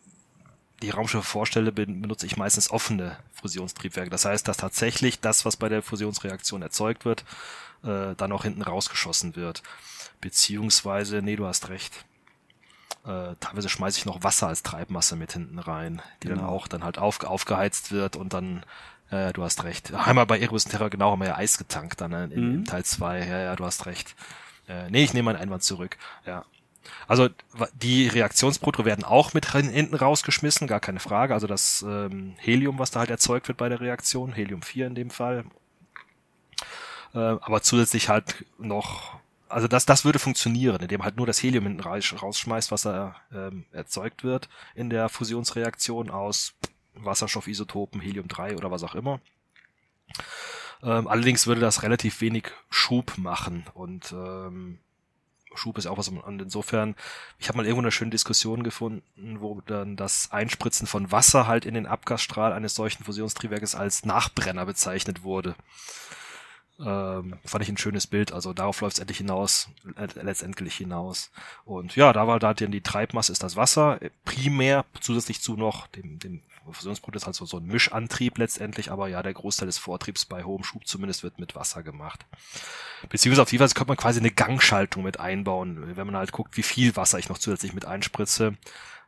[0.82, 4.10] die Raumschiffe vorstelle, benutze ich meistens offene Fusionstriebwerke.
[4.10, 7.24] Das heißt, dass tatsächlich das, was bei der Fusionsreaktion erzeugt wird,
[7.84, 9.62] äh, dann auch hinten rausgeschossen wird.
[10.20, 12.04] Beziehungsweise, nee, du hast recht.
[13.04, 16.42] Äh, teilweise schmeiße ich noch Wasser als Treibmasse mit hinten rein, die genau.
[16.42, 18.64] dann auch dann halt auf, aufgeheizt wird und dann,
[19.10, 19.92] äh, du hast recht.
[19.94, 22.54] Einmal bei Erebus Terra, genau, haben wir ja Eis getankt dann in, mhm.
[22.54, 23.26] in Teil 2.
[23.26, 24.14] Ja, ja, du hast recht.
[24.68, 25.96] Äh, nee, ich nehme meinen Einwand zurück.
[26.26, 26.44] Ja.
[27.06, 27.28] Also
[27.74, 31.34] die Reaktionsprodukte werden auch mit hinten rausgeschmissen, gar keine Frage.
[31.34, 34.94] Also das ähm, Helium, was da halt erzeugt wird bei der Reaktion, Helium 4 in
[34.94, 35.44] dem Fall.
[37.14, 39.18] Äh, aber zusätzlich halt noch,
[39.48, 43.66] also das, das würde funktionieren, indem halt nur das Helium hinten rausschmeißt, was da ähm,
[43.72, 46.54] erzeugt wird in der Fusionsreaktion aus
[46.94, 49.20] Wasserstoffisotopen, Helium 3 oder was auch immer.
[50.82, 54.78] Ähm, allerdings würde das relativ wenig Schub machen und ähm,
[55.55, 56.94] Schub ist auch was und insofern,
[57.38, 61.64] ich habe mal irgendwo eine schöne Diskussion gefunden, wo dann das Einspritzen von Wasser halt
[61.64, 65.55] in den Abgasstrahl eines solchen Fusionstriebwerkes als Nachbrenner bezeichnet wurde.
[66.78, 71.30] Ähm, fand ich ein schönes Bild, also darauf läuft es endlich hinaus, äh, letztendlich hinaus.
[71.64, 75.88] Und ja, da war da denn die Treibmasse ist das Wasser, primär zusätzlich zu noch
[75.88, 76.40] dem, dem
[76.70, 80.44] Fusionsprodukt ist halt so, so ein Mischantrieb letztendlich, aber ja, der Großteil des Vortriebs bei
[80.44, 82.26] hohem Schub zumindest wird mit Wasser gemacht.
[83.08, 86.56] Beziehungsweise auf die Weise könnte man quasi eine Gangschaltung mit einbauen, wenn man halt guckt,
[86.56, 88.56] wie viel Wasser ich noch zusätzlich mit einspritze,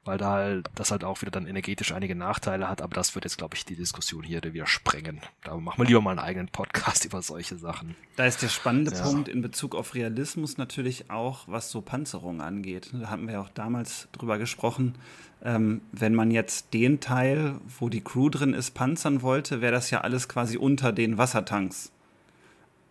[0.05, 3.24] weil da halt, das halt auch wieder dann energetisch einige Nachteile hat, aber das wird
[3.24, 5.20] jetzt, glaube ich, die Diskussion hier wieder sprengen.
[5.44, 7.94] Da machen wir lieber mal einen eigenen Podcast über solche Sachen.
[8.16, 9.03] Da ist der spannende ja.
[9.03, 12.90] Punkt in Bezug auf Realismus natürlich auch, was so Panzerung angeht.
[12.92, 14.96] Da hatten wir ja auch damals drüber gesprochen,
[15.44, 19.90] ähm, wenn man jetzt den Teil, wo die Crew drin ist, panzern wollte, wäre das
[19.90, 21.92] ja alles quasi unter den Wassertanks.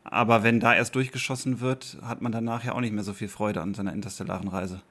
[0.04, 3.28] Aber wenn da erst durchgeschossen wird, hat man danach ja auch nicht mehr so viel
[3.28, 4.82] Freude an seiner interstellaren Reise.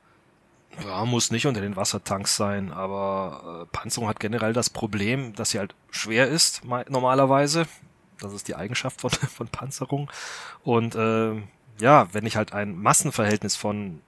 [0.85, 5.51] Ja, muss nicht unter den Wassertanks sein, aber äh, Panzerung hat generell das Problem, dass
[5.51, 7.67] sie halt schwer ist, normalerweise.
[8.21, 10.11] Das ist die Eigenschaft von, von Panzerung.
[10.63, 11.35] Und äh,
[11.81, 14.01] ja, wenn ich halt ein Massenverhältnis von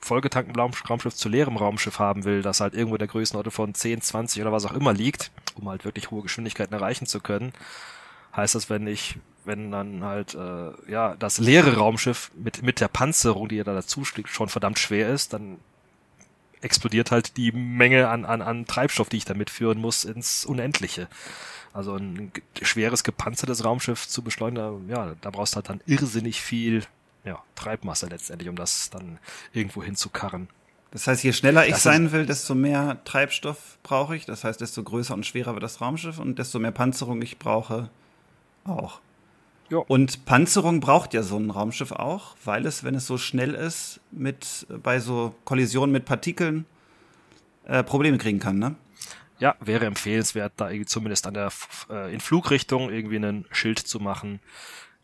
[0.00, 4.40] vollgetanktem Raumschiff zu leerem Raumschiff haben will, das halt irgendwo der Größenordnung von 10, 20
[4.40, 7.52] oder was auch immer liegt, um halt wirklich hohe Geschwindigkeiten erreichen zu können,
[8.34, 12.88] heißt das, wenn ich, wenn dann halt, äh, ja, das leere Raumschiff mit, mit der
[12.88, 15.58] Panzerung, die ja da dazu schlägt, schon verdammt schwer ist, dann
[16.60, 21.08] explodiert halt die Menge an, an, an Treibstoff, die ich da mitführen muss, ins Unendliche.
[21.72, 22.32] Also ein
[22.62, 26.84] schweres gepanzertes Raumschiff zu beschleunigen, ja, da brauchst du halt dann irrsinnig viel
[27.24, 29.18] ja, Treibmasse letztendlich, um das dann
[29.52, 30.48] irgendwo hinzukarren.
[30.90, 34.26] Das heißt, je schneller ich das sein will, desto mehr Treibstoff brauche ich.
[34.26, 37.88] Das heißt, desto größer und schwerer wird das Raumschiff und desto mehr Panzerung ich brauche
[38.64, 39.00] auch.
[39.70, 39.84] Jo.
[39.86, 44.00] Und Panzerung braucht ja so ein Raumschiff auch, weil es, wenn es so schnell ist,
[44.10, 46.66] mit bei so Kollisionen mit Partikeln
[47.64, 48.74] äh, Probleme kriegen kann, ne?
[49.38, 51.50] Ja, wäre empfehlenswert, da irgendwie zumindest an der
[51.88, 54.40] äh, in Flugrichtung irgendwie einen Schild zu machen,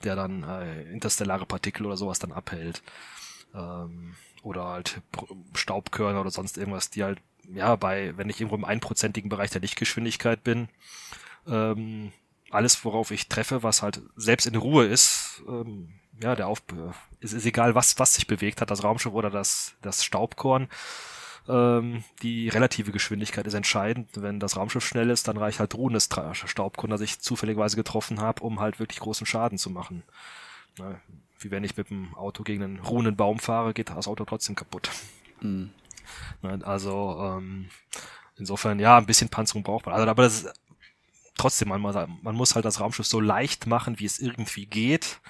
[0.02, 2.82] der dann äh, interstellare Partikel oder sowas dann abhält.
[3.54, 5.00] Ähm, oder halt
[5.54, 7.20] Staubkörner oder sonst irgendwas, die halt,
[7.54, 10.68] ja, bei, wenn ich irgendwo im einprozentigen Bereich der Lichtgeschwindigkeit bin,
[11.48, 12.12] ähm,
[12.51, 16.62] alles, worauf ich treffe, was halt selbst in Ruhe ist, ähm, ja, der Auf,
[17.20, 20.68] ist, ist egal, was, was sich bewegt hat, das Raumschiff oder das, das Staubkorn,
[21.49, 24.09] ähm, die relative Geschwindigkeit ist entscheidend.
[24.14, 28.42] Wenn das Raumschiff schnell ist, dann reicht halt ruhendes Staubkorn, das ich zufälligerweise getroffen habe,
[28.42, 30.03] um halt wirklich großen Schaden zu machen.
[30.78, 31.01] Ja,
[31.38, 34.57] wie wenn ich mit dem Auto gegen einen ruhenden Baum fahre, geht das Auto trotzdem
[34.57, 34.90] kaputt.
[35.40, 35.70] Mhm.
[36.62, 37.68] Also ähm,
[38.36, 39.94] insofern, ja, ein bisschen Panzerung braucht man.
[39.94, 40.55] Also, aber das ist
[41.37, 45.20] trotzdem, man, man muss halt das Raumschiff so leicht machen, wie es irgendwie geht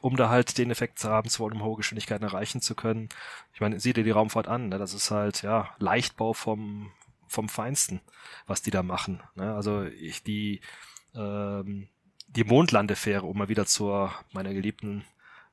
[0.00, 3.08] um da halt den Effekt zu haben, zu wollen, um hohe Geschwindigkeiten erreichen zu können.
[3.52, 4.78] Ich meine, sieh dir die Raumfahrt an, ne?
[4.78, 6.92] das ist halt, ja, Leichtbau vom,
[7.26, 8.00] vom Feinsten,
[8.46, 9.22] was die da machen.
[9.34, 9.54] Ne?
[9.54, 10.60] Also ich, die,
[11.14, 11.88] ähm,
[12.28, 15.04] die Mondlandefähre, um mal wieder zur meiner geliebten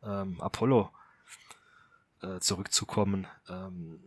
[0.03, 0.91] ähm, Apollo
[2.21, 3.99] äh, zurückzukommen, ähm,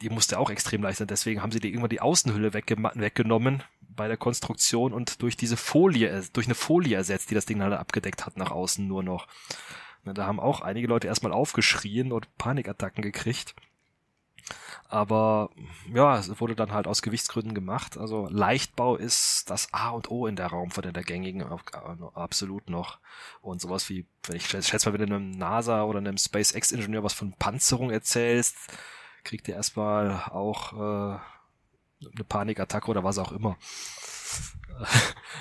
[0.00, 1.08] die musste auch extrem leicht sein.
[1.08, 5.56] Deswegen haben sie die irgendwann die Außenhülle wegge weggenommen bei der Konstruktion und durch diese
[5.56, 9.26] Folie, durch eine Folie ersetzt, die das Ding halt abgedeckt hat nach außen nur noch.
[10.04, 13.54] Da haben auch einige Leute erstmal aufgeschrien und Panikattacken gekriegt.
[14.88, 15.50] Aber
[15.92, 17.96] ja, es wurde dann halt aus Gewichtsgründen gemacht.
[17.96, 21.44] Also Leichtbau ist das A und O in der Raumfahrt, in der gängigen
[22.14, 22.98] absolut noch.
[23.40, 27.12] Und sowas wie, wenn ich schätze mal, wenn du einem NASA oder einem SpaceX-Ingenieur was
[27.12, 28.56] von Panzerung erzählst,
[29.24, 31.18] kriegt ihr erstmal auch äh,
[32.14, 33.56] eine Panikattacke oder was auch immer.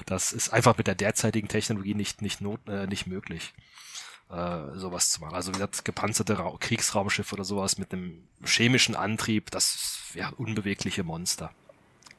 [0.06, 3.54] Das ist einfach mit der derzeitigen Technologie nicht, nicht, not, äh, nicht möglich,
[4.30, 5.36] äh, sowas zu machen.
[5.36, 11.04] Also wie gesagt, gepanzerte Ra Kriegsraumschiffe oder sowas mit einem chemischen Antrieb, das ja, unbewegliche
[11.04, 11.52] Monster.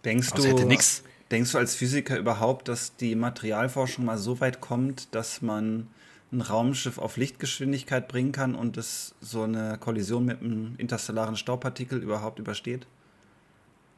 [0.04, 5.14] Denkst also du, denkst du als Physiker überhaupt, dass die Materialforschung mal so weit kommt,
[5.14, 5.88] dass man
[6.32, 12.02] ein Raumschiff auf Lichtgeschwindigkeit bringen kann und es so eine Kollision mit einem interstellaren Staubpartikel
[12.02, 12.86] überhaupt übersteht?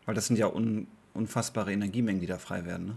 [0.06, 2.86] Weil das sind ja un unfassbare Energiemengen, die da frei werden.
[2.86, 2.96] Ne?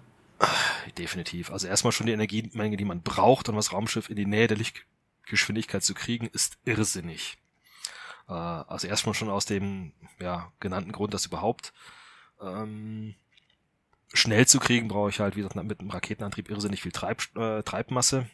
[0.98, 1.52] Definitiv.
[1.52, 4.58] Also erstmal schon die Energiemenge, die man braucht, um das Raumschiff in die Nähe der
[4.58, 7.38] Lichtgeschwindigkeit zu kriegen, ist irrsinnig.
[8.28, 11.74] Äh, also erstmal schon aus dem ja, genannten Grund, dass überhaupt
[12.42, 13.16] ähm,
[14.14, 17.64] schnell zu kriegen, brauche ich halt, wie gesagt, mit einem Raketenantrieb irrsinnig viel Treib, äh,
[17.64, 18.30] Treibmasse.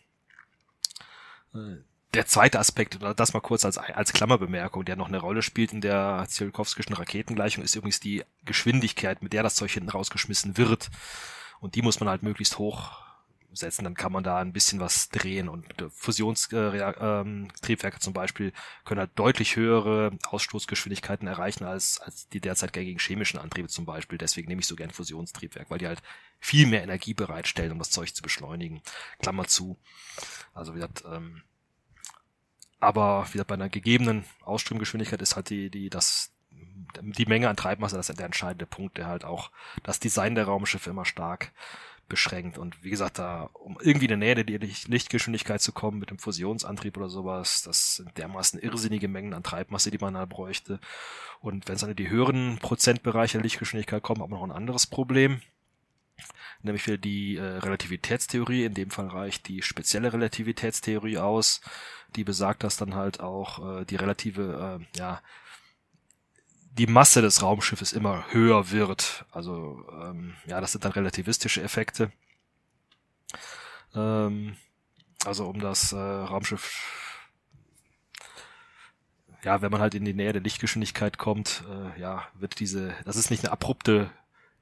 [2.13, 5.71] Der zweite Aspekt, oder das mal kurz als, als Klammerbemerkung, der noch eine Rolle spielt
[5.71, 10.89] in der Tsiolkovskischen Raketengleichung, ist übrigens die Geschwindigkeit, mit der das Zeug hinten rausgeschmissen wird.
[11.61, 13.03] Und die muss man halt möglichst hoch
[13.53, 15.49] setzen, dann kann man da ein bisschen was drehen.
[15.49, 18.53] Und Fusionstriebwerke zum Beispiel
[18.85, 24.17] können halt deutlich höhere Ausstoßgeschwindigkeiten erreichen als, als die derzeit gängigen chemischen Antriebe zum Beispiel.
[24.17, 26.01] Deswegen nehme ich so gern Fusionstriebwerk, weil die halt
[26.39, 28.81] viel mehr Energie bereitstellen, um das Zeug zu beschleunigen.
[29.19, 29.77] Klammer zu.
[30.53, 31.43] Also wie gesagt, ähm,
[32.79, 36.31] aber wieder bei einer gegebenen Ausströmgeschwindigkeit ist halt die, die, das,
[36.99, 39.51] die Menge an Treibmasse, das ist der entscheidende Punkt, der halt auch
[39.83, 41.51] das Design der Raumschiffe immer stark
[42.11, 42.57] beschränkt.
[42.59, 46.19] Und wie gesagt, da, um irgendwie in der Nähe der Lichtgeschwindigkeit zu kommen mit dem
[46.19, 50.79] Fusionsantrieb oder sowas, das sind dermaßen irrsinnige Mengen an Treibmasse, die man da bräuchte.
[51.39, 54.51] Und wenn es dann in die höheren Prozentbereiche der Lichtgeschwindigkeit kommt, hat man noch ein
[54.51, 55.41] anderes Problem
[56.63, 58.65] nämlich für die äh, Relativitätstheorie.
[58.65, 61.61] In dem Fall reicht die spezielle Relativitätstheorie aus,
[62.15, 65.21] die besagt, dass dann halt auch äh, die relative, äh, ja,
[66.71, 69.25] die Masse des Raumschiffes immer höher wird.
[69.31, 72.11] Also ähm, ja, das sind dann relativistische Effekte.
[73.93, 74.55] Ähm,
[75.25, 77.01] also um das äh, Raumschiff
[79.43, 83.15] ja, wenn man halt in die Nähe der Lichtgeschwindigkeit kommt, äh, ja, wird diese, das
[83.15, 84.11] ist nicht eine abrupte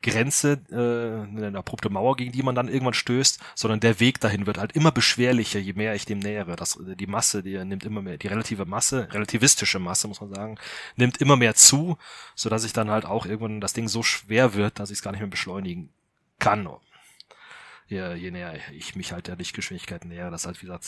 [0.01, 4.45] Grenze, äh, eine abrupte Mauer, gegen die man dann irgendwann stößt, sondern der Weg dahin
[4.45, 6.55] wird halt immer beschwerlicher, je mehr ich dem nähere.
[6.55, 10.57] Das, die Masse, die nimmt immer mehr, die relative Masse, relativistische Masse, muss man sagen,
[10.95, 11.97] nimmt immer mehr zu,
[12.33, 15.01] so dass ich dann halt auch irgendwann das Ding so schwer wird, dass ich es
[15.01, 15.89] gar nicht mehr beschleunigen
[16.39, 16.69] kann.
[17.87, 20.87] Je, je näher ich mich halt der Lichtgeschwindigkeit nähere, das ist halt, wie gesagt,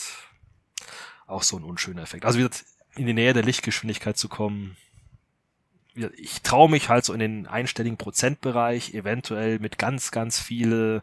[1.27, 2.25] auch so ein unschöner Effekt.
[2.25, 4.77] Also wie gesagt, in die Nähe der Lichtgeschwindigkeit zu kommen,
[5.95, 11.01] ich traue mich halt so in den einstelligen Prozentbereich, eventuell mit ganz, ganz viele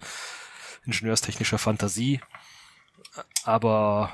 [0.84, 2.20] ingenieurstechnischer Fantasie.
[3.44, 4.12] Aber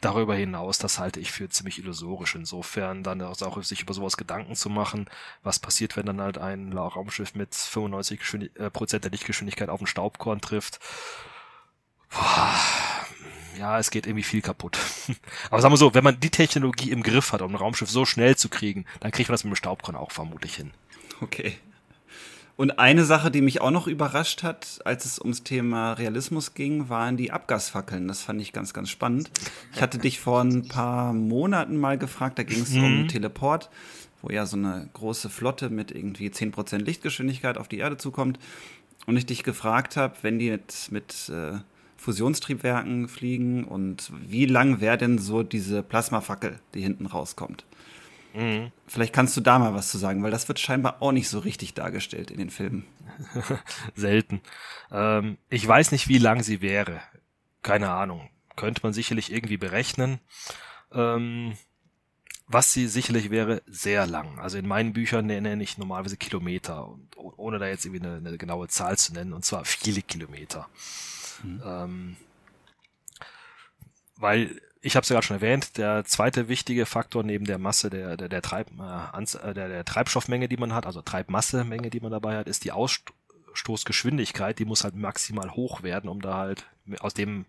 [0.00, 2.34] darüber hinaus, das halte ich für ziemlich illusorisch.
[2.34, 5.08] Insofern dann auch sich über sowas Gedanken zu machen,
[5.42, 9.86] was passiert, wenn dann halt ein Raumschiff mit 95 äh, Prozent der Lichtgeschwindigkeit auf den
[9.86, 10.80] Staubkorn trifft.
[12.10, 12.81] Boah
[13.58, 14.78] ja, es geht irgendwie viel kaputt.
[15.50, 18.04] Aber sagen wir so, wenn man die Technologie im Griff hat, um ein Raumschiff so
[18.04, 20.70] schnell zu kriegen, dann kriegt man das mit dem Staubkorn auch vermutlich hin.
[21.20, 21.54] Okay.
[22.56, 26.88] Und eine Sache, die mich auch noch überrascht hat, als es ums Thema Realismus ging,
[26.88, 28.06] waren die Abgasfackeln.
[28.08, 29.30] Das fand ich ganz, ganz spannend.
[29.74, 32.84] Ich hatte dich vor ein paar Monaten mal gefragt, da ging es mhm.
[32.84, 33.70] um Teleport,
[34.20, 38.38] wo ja so eine große Flotte mit irgendwie 10% Lichtgeschwindigkeit auf die Erde zukommt.
[39.06, 41.58] Und ich dich gefragt habe, wenn die jetzt mit äh,
[42.02, 47.64] Fusionstriebwerken fliegen und wie lang wäre denn so diese Plasmafackel, die hinten rauskommt?
[48.34, 48.72] Mhm.
[48.86, 51.38] Vielleicht kannst du da mal was zu sagen, weil das wird scheinbar auch nicht so
[51.38, 52.84] richtig dargestellt in den Filmen.
[53.94, 54.40] Selten.
[54.90, 57.00] Ähm, ich weiß nicht, wie lang sie wäre.
[57.62, 58.28] Keine Ahnung.
[58.56, 60.18] Könnte man sicherlich irgendwie berechnen.
[60.92, 61.54] Ähm,
[62.48, 64.38] was sie sicherlich wäre, sehr lang.
[64.38, 68.38] Also in meinen Büchern nenne ich normalerweise Kilometer, und, ohne da jetzt irgendwie eine, eine
[68.38, 70.68] genaue Zahl zu nennen, und zwar viele Kilometer.
[71.42, 71.62] Mhm.
[71.64, 72.16] Ähm,
[74.16, 77.88] weil ich habe es ja gerade schon erwähnt, der zweite wichtige Faktor neben der Masse
[77.88, 82.10] der, der, der, Treib, äh, der, der Treibstoffmenge, die man hat, also Treibmassemenge, die man
[82.10, 86.66] dabei hat, ist die Ausstoßgeschwindigkeit, die muss halt maximal hoch werden, um da halt
[86.98, 87.46] aus dem,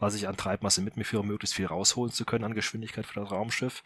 [0.00, 3.20] was ich an Treibmasse mit mir führe, möglichst viel rausholen zu können an Geschwindigkeit für
[3.20, 3.84] das Raumschiff.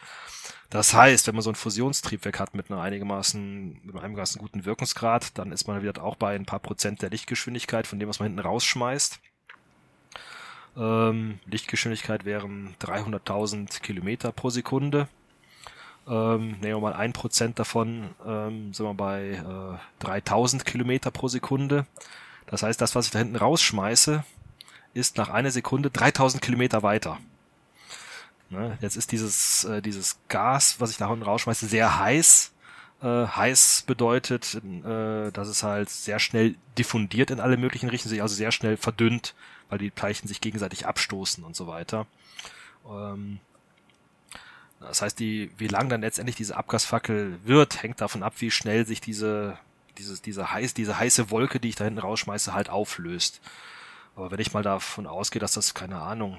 [0.70, 4.64] Das heißt, wenn man so ein Fusionstriebwerk hat mit einer einigermaßen, mit einem einigermaßen guten
[4.64, 8.18] Wirkungsgrad, dann ist man wieder auch bei ein paar Prozent der Lichtgeschwindigkeit von dem, was
[8.18, 9.20] man hinten rausschmeißt.
[10.78, 15.08] Ähm, Lichtgeschwindigkeit wären 300.000 Kilometer pro Sekunde.
[16.06, 21.28] Ähm, nehmen wir mal ein Prozent davon, ähm, sind wir bei äh, 3000 Kilometer pro
[21.28, 21.86] Sekunde.
[22.46, 24.24] Das heißt, das, was ich da hinten rausschmeiße,
[24.94, 27.18] ist nach einer Sekunde 3000 Kilometer weiter.
[28.48, 28.78] Ne?
[28.80, 32.52] Jetzt ist dieses, äh, dieses Gas, was ich da hinten rausschmeiße, sehr heiß.
[33.00, 38.22] Äh, heiß bedeutet, äh, dass es halt sehr schnell diffundiert in alle möglichen Richtungen, sich
[38.22, 39.34] also sehr schnell verdünnt
[39.68, 42.06] weil die Teilchen sich gegenseitig abstoßen und so weiter.
[42.88, 43.40] Ähm,
[44.80, 48.86] Das heißt, die, wie lang dann letztendlich diese Abgasfackel wird, hängt davon ab, wie schnell
[48.86, 49.58] sich diese,
[49.98, 53.40] diese, diese, heiß, diese heiße Wolke, die ich da hinten rausschmeiße, halt auflöst.
[54.16, 56.38] Aber wenn ich mal davon ausgehe, dass das, keine Ahnung,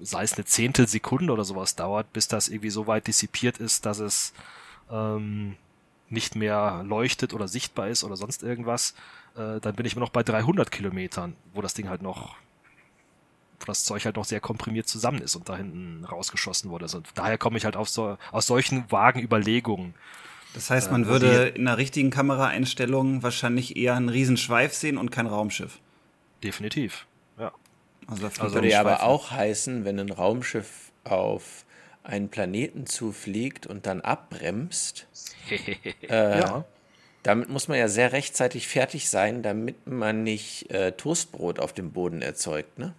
[0.00, 3.98] sei es eine Zehntelsekunde oder sowas dauert, bis das irgendwie so weit dissipiert ist, dass
[3.98, 4.32] es
[4.90, 5.56] ähm,
[6.08, 8.94] nicht mehr leuchtet oder sichtbar ist oder sonst irgendwas,
[9.36, 12.36] äh, dann bin ich immer noch bei 300 Kilometern, wo das Ding halt noch,
[13.60, 16.84] wo das Zeug halt noch sehr komprimiert zusammen ist und da hinten rausgeschossen wurde.
[16.84, 19.94] Also daher komme ich halt auf so, aus solchen vagen Überlegungen.
[20.54, 25.10] Das heißt, man äh, würde in einer richtigen Kameraeinstellung wahrscheinlich eher einen Riesenschweif sehen und
[25.10, 25.78] kein Raumschiff.
[26.42, 27.06] Definitiv,
[27.38, 27.52] ja.
[28.08, 31.64] Also, das also würde ja aber auch heißen, wenn ein Raumschiff auf
[32.02, 35.06] einen Planeten zufliegt und dann abbremst,
[36.08, 36.64] äh, ja.
[37.22, 41.92] damit muss man ja sehr rechtzeitig fertig sein, damit man nicht äh, Toastbrot auf dem
[41.92, 42.94] Boden erzeugt, ne?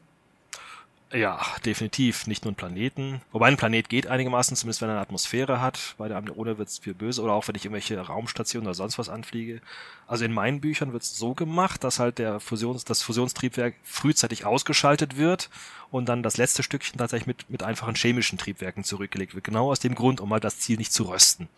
[1.13, 2.25] Ja, definitiv.
[2.25, 3.21] Nicht nur ein Planeten.
[3.33, 5.95] Wobei ein Planet geht einigermaßen, zumindest wenn er eine Atmosphäre hat.
[5.97, 7.21] Bei der Amneone wird es viel böse.
[7.21, 9.61] Oder auch wenn ich irgendwelche Raumstationen oder sonst was anfliege.
[10.07, 14.45] Also in meinen Büchern wird es so gemacht, dass halt der Fusions, das Fusionstriebwerk frühzeitig
[14.45, 15.49] ausgeschaltet wird
[15.89, 19.43] und dann das letzte Stückchen tatsächlich mit, mit einfachen chemischen Triebwerken zurückgelegt wird.
[19.43, 21.49] Genau aus dem Grund, um halt das Ziel nicht zu rösten.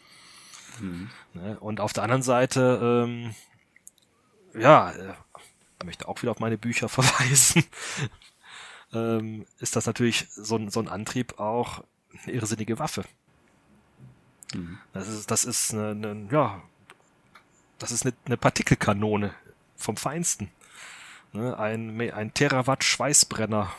[0.80, 1.12] Mhm.
[1.36, 1.60] Ne?
[1.60, 3.36] Und auf der anderen Seite, ähm,
[4.60, 5.14] ja, äh,
[5.86, 7.64] möchte auch wieder auf meine Bücher verweisen
[8.94, 11.84] ähm, ist das natürlich so ein, so ein Antrieb auch
[12.24, 13.04] eine irrsinnige Waffe.
[14.54, 14.78] Mhm.
[14.94, 16.62] Das ist, das ist eine, eine, ja,
[17.80, 19.34] das ist eine, eine Partikelkanone
[19.76, 20.50] vom Feinsten.
[21.34, 21.58] Ne?
[21.58, 23.72] Ein, ein Terawatt Schweißbrenner,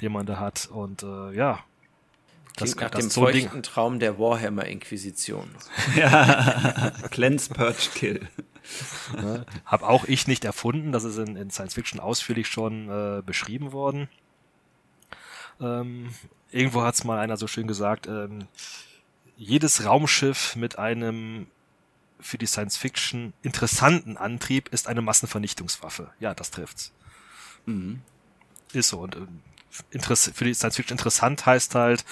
[0.00, 0.66] den man da hat.
[0.66, 1.62] Und äh, ja,
[2.56, 5.48] das, nach das dem so feuchten Traum der Warhammer-Inquisition.
[5.96, 8.28] ja, Cleanse, Purge, Kill.
[9.16, 9.44] Ne?
[9.66, 13.72] Hab auch ich nicht erfunden, das ist in, in Science Fiction ausführlich schon äh, beschrieben
[13.72, 14.08] worden.
[15.60, 16.14] Ähm,
[16.50, 18.48] irgendwo hat es mal einer so schön gesagt, ähm,
[19.36, 21.46] jedes Raumschiff mit einem
[22.20, 26.10] für die Science Fiction interessanten Antrieb ist eine Massenvernichtungswaffe.
[26.20, 26.92] Ja, das trifft's.
[27.66, 28.00] Mhm.
[28.72, 29.00] Ist so.
[29.00, 32.04] Und äh, für die Science Fiction interessant heißt halt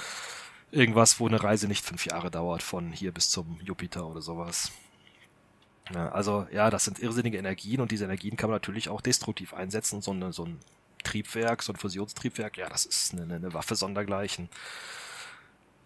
[0.70, 4.72] irgendwas, wo eine Reise nicht fünf Jahre dauert, von hier bis zum Jupiter oder sowas.
[5.91, 9.53] Ja, also ja, das sind irrsinnige Energien und diese Energien kann man natürlich auch destruktiv
[9.55, 10.01] einsetzen.
[10.01, 10.61] So, eine, so ein
[11.03, 14.49] Triebwerk, so ein Fusionstriebwerk, ja, das ist eine, eine Waffe sondergleichen.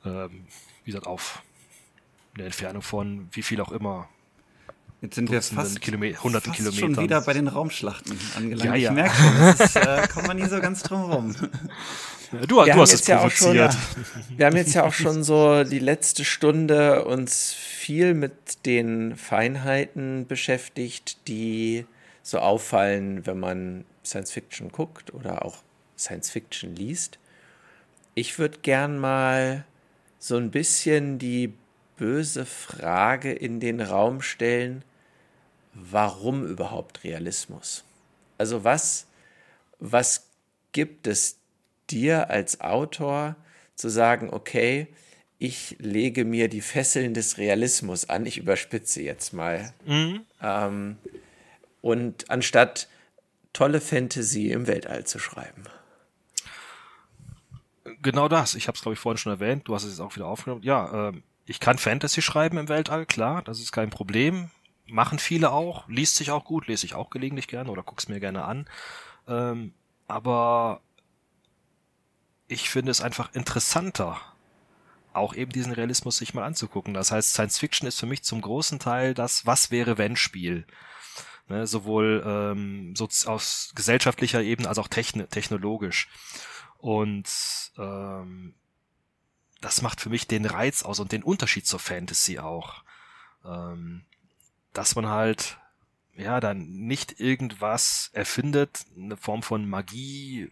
[0.04, 0.46] Ähm,
[0.84, 1.42] wie gesagt, auf
[2.34, 4.08] eine Entfernung von wie viel auch immer.
[5.06, 6.94] Jetzt sind wir fast, Kilome hunderten fast Kilometern.
[6.96, 8.64] schon wieder bei den Raumschlachten angelangt.
[8.64, 8.90] Ja, ja.
[8.90, 11.36] Ich merke schon, das äh, kommt man nie so ganz drum rum.
[12.32, 13.72] Du, du hast es ja provoziert.
[13.72, 19.14] Schon, wir haben jetzt ja auch schon so die letzte Stunde uns viel mit den
[19.14, 21.86] Feinheiten beschäftigt, die
[22.24, 25.58] so auffallen, wenn man Science Fiction guckt oder auch
[25.96, 27.20] Science Fiction liest.
[28.16, 29.64] Ich würde gern mal
[30.18, 31.52] so ein bisschen die
[31.96, 34.82] böse Frage in den Raum stellen,
[35.76, 37.84] warum überhaupt Realismus?
[38.38, 39.06] Also was,
[39.78, 40.26] was
[40.72, 41.38] gibt es
[41.90, 43.36] dir als Autor
[43.74, 44.88] zu sagen, okay,
[45.38, 49.72] ich lege mir die Fesseln des Realismus an, ich überspitze jetzt mal.
[49.84, 50.22] Mhm.
[50.42, 50.96] Ähm,
[51.82, 52.88] und anstatt
[53.52, 55.64] tolle Fantasy im Weltall zu schreiben.
[58.02, 58.54] Genau das.
[58.54, 59.68] Ich habe es, glaube ich, vorhin schon erwähnt.
[59.68, 60.62] Du hast es jetzt auch wieder aufgenommen.
[60.62, 61.12] Ja, äh,
[61.46, 64.50] ich kann Fantasy schreiben im Weltall, klar, das ist kein Problem.
[64.88, 68.20] Machen viele auch, liest sich auch gut, lese ich auch gelegentlich gerne oder guck's mir
[68.20, 68.68] gerne an.
[69.26, 69.74] Ähm,
[70.06, 70.80] aber
[72.48, 74.20] ich finde es einfach interessanter,
[75.12, 76.94] auch eben diesen Realismus sich mal anzugucken.
[76.94, 80.66] Das heißt, Science Fiction ist für mich zum großen Teil das Was wäre wenn Spiel.
[81.48, 86.08] Ne, sowohl ähm, so aus gesellschaftlicher Ebene als auch techn technologisch.
[86.78, 87.28] Und
[87.78, 88.54] ähm,
[89.60, 92.82] das macht für mich den Reiz aus und den Unterschied zur Fantasy auch.
[93.44, 94.04] Ähm,
[94.76, 95.58] dass man halt
[96.16, 100.50] ja dann nicht irgendwas erfindet, eine Form von Magie,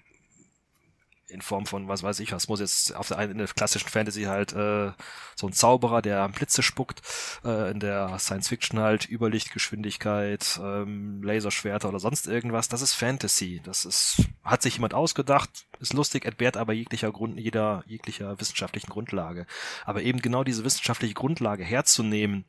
[1.27, 3.89] in Form von, was weiß ich, was muss jetzt auf der einen in der klassischen
[3.89, 4.93] Fantasy halt äh,
[5.35, 7.03] so ein Zauberer, der Blitze spuckt,
[7.45, 12.69] äh, in der Science Fiction halt Überlichtgeschwindigkeit, ähm, Laserschwerter oder sonst irgendwas.
[12.69, 13.61] Das ist Fantasy.
[13.65, 18.91] Das ist, hat sich jemand ausgedacht, ist lustig, entbehrt aber jeglicher Grund, jeder, jeglicher wissenschaftlichen
[18.91, 19.47] Grundlage.
[19.85, 22.45] Aber eben genau diese wissenschaftliche Grundlage herzunehmen,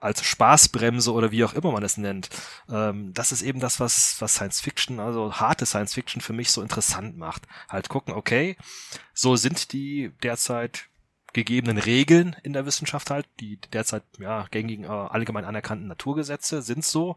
[0.00, 2.28] als Spaßbremse oder wie auch immer man es nennt.
[2.70, 6.50] Ähm, das ist eben das, was, was Science Fiction, also harte Science Fiction für mich
[6.50, 7.42] so interessant macht.
[7.68, 8.56] Halt gucken, okay,
[9.12, 10.88] so sind die derzeit
[11.32, 16.84] gegebenen Regeln in der Wissenschaft halt, die derzeit ja gängigen, äh, allgemein anerkannten Naturgesetze sind
[16.84, 17.16] so.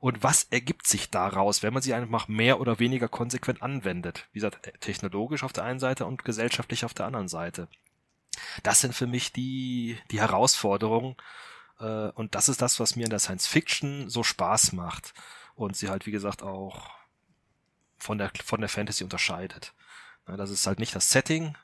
[0.00, 4.26] und was ergibt sich daraus, wenn man sie einfach mehr oder weniger konsequent anwendet.
[4.32, 7.68] Wie gesagt, technologisch auf der einen Seite und gesellschaftlich auf der anderen Seite.
[8.64, 11.16] Das sind für mich die, die Herausforderungen,
[11.82, 15.12] äh, und das ist das, was mir in der Science Fiction so Spaß macht
[15.54, 16.90] und sie halt, wie gesagt, auch
[17.98, 19.74] von der, von der Fantasy unterscheidet.
[20.26, 21.56] Ja, das ist halt nicht das Setting,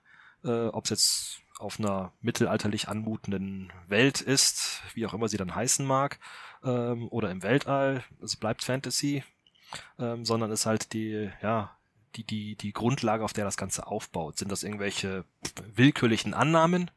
[0.44, 5.54] äh, ob es jetzt auf einer mittelalterlich anmutenden Welt ist, wie auch immer sie dann
[5.54, 6.18] heißen mag,
[6.62, 9.24] ähm, oder im Weltall, es bleibt Fantasy,
[9.98, 11.76] ähm, sondern ist halt die, ja,
[12.14, 14.38] die, die, die Grundlage, auf der das Ganze aufbaut.
[14.38, 15.24] Sind das irgendwelche
[15.74, 16.90] willkürlichen Annahmen,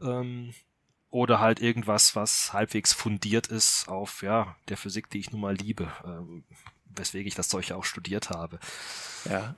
[0.00, 0.54] ähm,
[1.12, 5.54] oder halt irgendwas, was halbwegs fundiert ist auf ja der Physik, die ich nun mal
[5.54, 6.42] liebe, ähm,
[6.96, 8.58] weswegen ich das Zeug auch studiert habe.
[9.28, 9.54] Ja.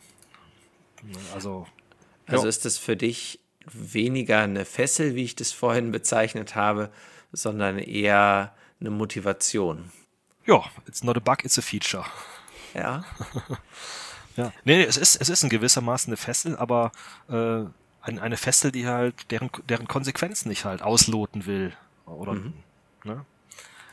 [1.32, 1.66] Also.
[2.26, 2.48] Also ja.
[2.48, 3.40] ist das für dich
[3.70, 6.90] weniger eine Fessel, wie ich das vorhin bezeichnet habe,
[7.32, 9.92] sondern eher eine Motivation.
[10.46, 12.04] Ja, it's not a bug, it's a feature.
[12.74, 13.04] Ja.
[14.36, 14.52] ja.
[14.64, 16.92] Nee, es ist, es ist in gewissermaßen eine Fessel, aber
[17.28, 17.64] äh,
[18.04, 21.74] ein, eine Festel, die halt deren, deren Konsequenzen nicht halt ausloten will.
[22.06, 22.52] Oder mhm.
[23.04, 23.24] ne?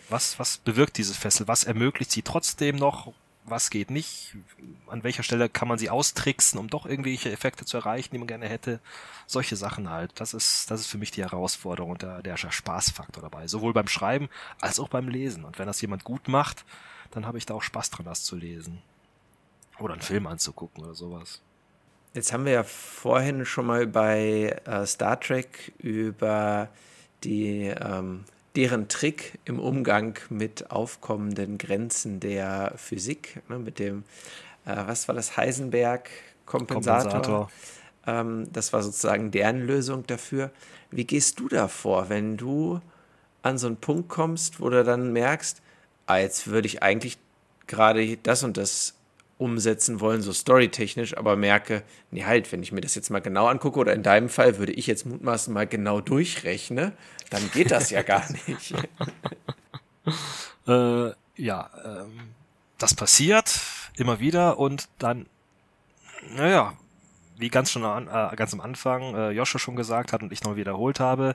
[0.09, 1.47] was, was bewirkt diese Fessel?
[1.47, 3.13] Was ermöglicht sie trotzdem noch?
[3.45, 4.35] Was geht nicht?
[4.87, 8.27] An welcher Stelle kann man sie austricksen, um doch irgendwelche Effekte zu erreichen, die man
[8.27, 8.79] gerne hätte?
[9.25, 10.11] Solche Sachen halt.
[10.19, 13.47] Das ist, das ist für mich die Herausforderung und der, der Spaßfaktor dabei.
[13.47, 15.45] Sowohl beim Schreiben als auch beim Lesen.
[15.45, 16.65] Und wenn das jemand gut macht,
[17.11, 18.81] dann habe ich da auch Spaß dran, das zu lesen.
[19.79, 21.41] Oder einen Film anzugucken oder sowas.
[22.13, 26.67] Jetzt haben wir ja vorhin schon mal bei äh, Star Trek über
[27.23, 34.03] die, ähm, deren Trick im Umgang mit aufkommenden Grenzen der Physik, ne, mit dem,
[34.65, 37.11] äh, was war das, Heisenberg-Kompensator.
[37.11, 37.51] Kompensator.
[38.05, 40.51] Ähm, das war sozusagen deren Lösung dafür.
[40.89, 42.81] Wie gehst du da vor, wenn du
[43.41, 45.61] an so einen Punkt kommst, wo du dann merkst,
[46.07, 47.17] ah, jetzt würde ich eigentlich
[47.67, 48.95] gerade das und das
[49.41, 53.47] umsetzen wollen, so storytechnisch, aber merke, nee, halt, wenn ich mir das jetzt mal genau
[53.47, 56.93] angucke oder in deinem Fall würde ich jetzt mutmaßen mal genau durchrechne,
[57.31, 58.73] dann geht das ja gar nicht.
[60.67, 62.19] äh, ja, ähm,
[62.77, 63.59] das passiert
[63.97, 65.25] immer wieder und dann,
[66.35, 66.73] naja,
[67.37, 70.43] wie ganz schon an, äh, ganz am Anfang äh, Joscha schon gesagt hat und ich
[70.43, 71.33] noch wiederholt habe,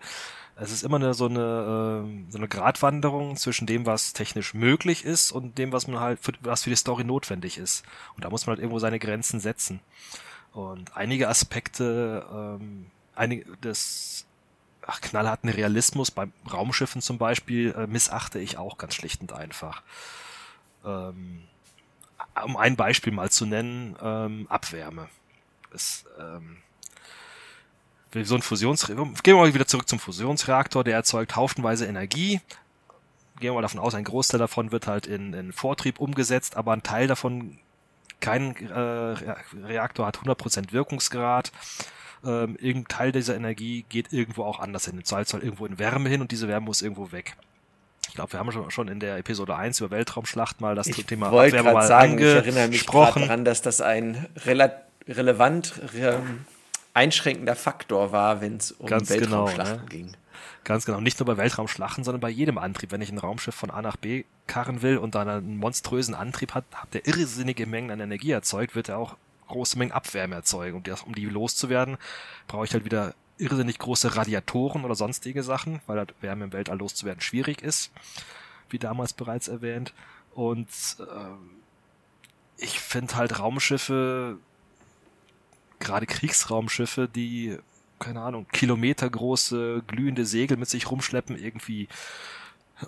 [0.59, 5.05] es ist immer eine, so eine äh, so eine Gratwanderung zwischen dem, was technisch möglich
[5.05, 7.85] ist und dem, was man halt für, was für die Story notwendig ist.
[8.15, 9.81] Und da muss man halt irgendwo seine Grenzen setzen.
[10.53, 14.27] Und einige Aspekte, ähm, einige des
[14.87, 19.83] ach, knallharten Realismus beim Raumschiffen zum Beispiel äh, missachte ich auch ganz schlicht und einfach.
[20.87, 21.43] Ähm,
[22.45, 25.09] um ein Beispiel mal zu nennen, ähm, Abwärme.
[25.75, 26.59] Es, ähm,
[28.15, 32.41] so ein Fusionsreaktor, gehen wir mal wieder zurück zum Fusionsreaktor, der erzeugt haufenweise Energie.
[33.39, 36.73] Gehen wir mal davon aus, ein Großteil davon wird halt in, in Vortrieb umgesetzt, aber
[36.73, 37.59] ein Teil davon,
[38.21, 41.53] kein äh, Reaktor hat 100% Wirkungsgrad.
[42.25, 45.01] Ähm, irgendein Teil dieser Energie geht irgendwo auch anders hin.
[45.05, 47.37] Soll soll irgendwo in Wärme hin und diese Wärme muss irgendwo weg.
[48.09, 51.27] Ich glaube, wir haben schon in der Episode 1 über Weltraumschlacht mal das ich Thema
[51.27, 52.39] Abwärme mal sagen, angesprochen.
[52.39, 54.71] Ich erinnere mich daran, dass das ein rela
[55.07, 56.23] relevant re
[56.97, 59.89] einschränkender Faktor war, wenn es um Ganz genau, Weltraumschlachten genau, ne?
[59.89, 60.17] ging.
[60.65, 61.01] Ganz genau.
[61.01, 62.91] Nicht nur bei Weltraumschlachten, sondern bei jedem Antrieb.
[62.91, 66.55] Wenn ich ein Raumschiff von A nach B karren will und dann einen monströsen Antrieb
[66.55, 69.17] hat, der irrsinnige Mengen an Energie erzeugt, wird er auch
[69.47, 70.79] große Mengen Abwärme erzeugen.
[70.79, 71.99] Und um die loszuwerden,
[72.49, 76.79] brauche ich halt wieder irrsinnig große Radiatoren oder sonstige Sachen, weil halt Wärme im Weltall
[76.79, 77.93] loszuwerden schwierig ist,
[78.71, 79.93] wie damals bereits erwähnt.
[80.35, 80.69] Und
[80.99, 81.37] äh,
[82.57, 84.39] ich finde halt Raumschiffe
[85.81, 87.59] gerade Kriegsraumschiffe, die,
[87.99, 91.89] keine Ahnung, kilometergroße glühende Segel mit sich rumschleppen, irgendwie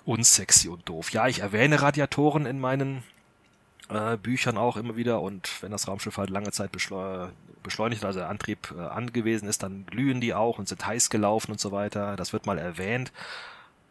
[0.05, 1.11] unsexy und doof.
[1.11, 3.03] Ja, ich erwähne Radiatoren in meinen
[3.89, 7.29] äh, Büchern auch immer wieder und wenn das Raumschiff halt lange Zeit beschleu
[7.63, 11.51] beschleunigt, also der Antrieb äh, angewiesen ist, dann glühen die auch und sind heiß gelaufen
[11.51, 12.15] und so weiter.
[12.15, 13.11] Das wird mal erwähnt.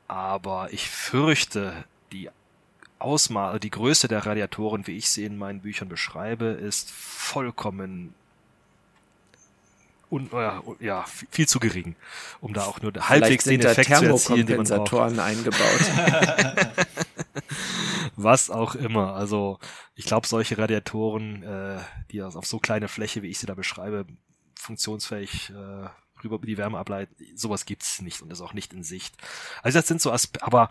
[0.07, 2.31] Aber ich fürchte, die
[2.99, 8.15] Ausmaße, die Größe der Radiatoren, wie ich sie in meinen Büchern beschreibe, ist vollkommen
[10.11, 11.97] un, äh, ja, viel zu gering,
[12.41, 15.19] um da auch nur halbwegs den Effekt zu erzielen, den man braucht.
[15.19, 15.59] eingebaut.
[18.17, 19.15] Was auch immer.
[19.15, 19.59] Also
[19.95, 21.79] ich glaube, solche Radiatoren, äh,
[22.11, 24.07] die auf so kleine Fläche, wie ich sie da beschreibe,
[24.55, 25.89] funktionsfähig äh,
[26.25, 29.15] rüber die Wärme ableiten, sowas gibt's nicht und ist auch nicht in Sicht.
[29.63, 30.71] Also das sind so Aspe aber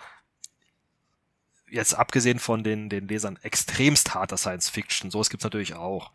[1.69, 6.11] jetzt abgesehen von den, den Lesern extremst harter Science Fiction, sowas gibt's natürlich auch.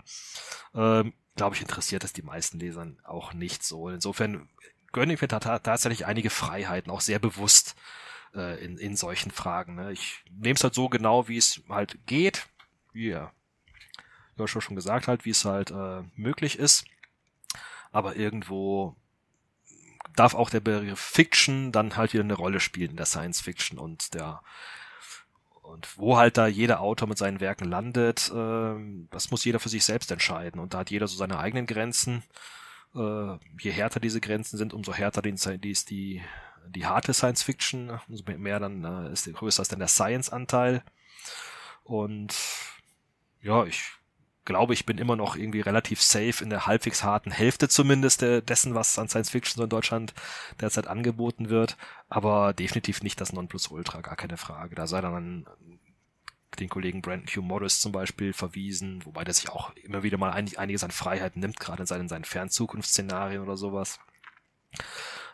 [0.75, 3.89] Ähm, glaube ich, interessiert es die meisten Lesern auch nicht so.
[3.89, 4.49] Insofern
[4.93, 7.76] gönne ich mir tatsächlich einige Freiheiten, auch sehr bewusst.
[8.35, 9.76] äh, in, in solchen Fragen.
[9.76, 9.93] Ne?
[9.93, 12.47] Ich nehme es halt so genau, wie es halt geht,
[12.93, 13.33] wie ja
[14.37, 16.85] Joshua schon gesagt halt, wie es halt äh, möglich ist.
[17.91, 18.97] Aber irgendwo
[20.16, 23.78] darf auch der Begriff Fiction dann halt wieder eine Rolle spielen in der Science Fiction
[23.78, 24.43] und der
[25.73, 29.70] und wo halt da jeder Autor mit seinen Werken landet, äh, das muss jeder für
[29.70, 30.61] sich selbst entscheiden.
[30.61, 32.23] Und da hat jeder so seine eigenen Grenzen.
[32.95, 36.23] Äh, je härter diese Grenzen sind, umso härter die, die ist die,
[36.68, 40.83] die harte Science Fiction, umso mehr dann äh, ist größer ist dann der Science-Anteil.
[41.85, 42.35] Und
[43.41, 43.83] ja, ich
[44.45, 48.74] glaube, ich bin immer noch irgendwie relativ safe in der halbwegs harten Hälfte zumindest dessen,
[48.74, 50.14] was an Science Fiction so in Deutschland
[50.61, 51.76] derzeit angeboten wird.
[52.09, 54.74] Aber definitiv nicht das Nonplusultra, gar keine Frage.
[54.74, 55.47] Da sei dann an
[56.59, 60.32] den Kollegen Brandon Hugh Morris zum Beispiel verwiesen, wobei der sich auch immer wieder mal
[60.32, 64.01] einiges an Freiheiten nimmt, gerade in seinen, seinen Fernzukunftsszenarien oder sowas.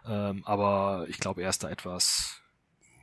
[0.06, 2.40] Ähm, aber ich glaube, er ist da etwas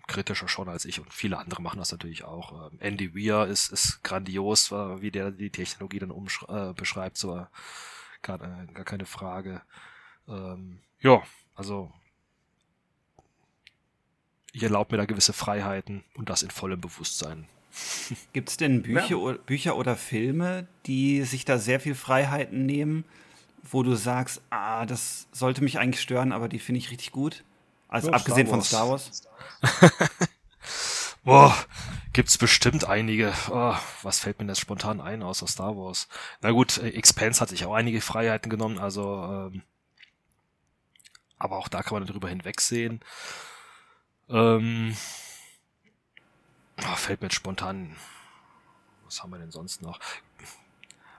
[0.07, 2.71] kritischer schon als ich und viele andere machen das natürlich auch.
[2.71, 7.45] Ähm, Andy Weir ist, ist grandios, wie der die Technologie dann äh, beschreibt, so
[8.21, 9.61] gar, äh, gar keine Frage.
[10.27, 11.23] Ähm, ja,
[11.55, 11.91] also
[14.51, 17.47] ich erlaube mir da gewisse Freiheiten und das in vollem Bewusstsein.
[18.33, 19.15] Gibt es denn Bücher, ja.
[19.17, 23.03] oder, Bücher oder Filme, die sich da sehr viel Freiheiten nehmen,
[23.63, 27.43] wo du sagst, ah, das sollte mich eigentlich stören, aber die finde ich richtig gut?
[27.95, 29.21] Also ja, abgesehen Star von Star Wars.
[31.23, 31.55] Boah,
[32.11, 33.33] gibt's bestimmt einige.
[33.49, 36.09] Oh, was fällt mir das spontan ein außer Star Wars?
[36.41, 39.63] Na gut, äh, Expanse hat sich auch einige Freiheiten genommen, also ähm,
[41.37, 42.99] aber auch da kann man drüber hinwegsehen.
[44.27, 44.97] Ähm,
[46.81, 47.95] oh, fällt mir jetzt spontan.
[49.05, 50.01] Was haben wir denn sonst noch?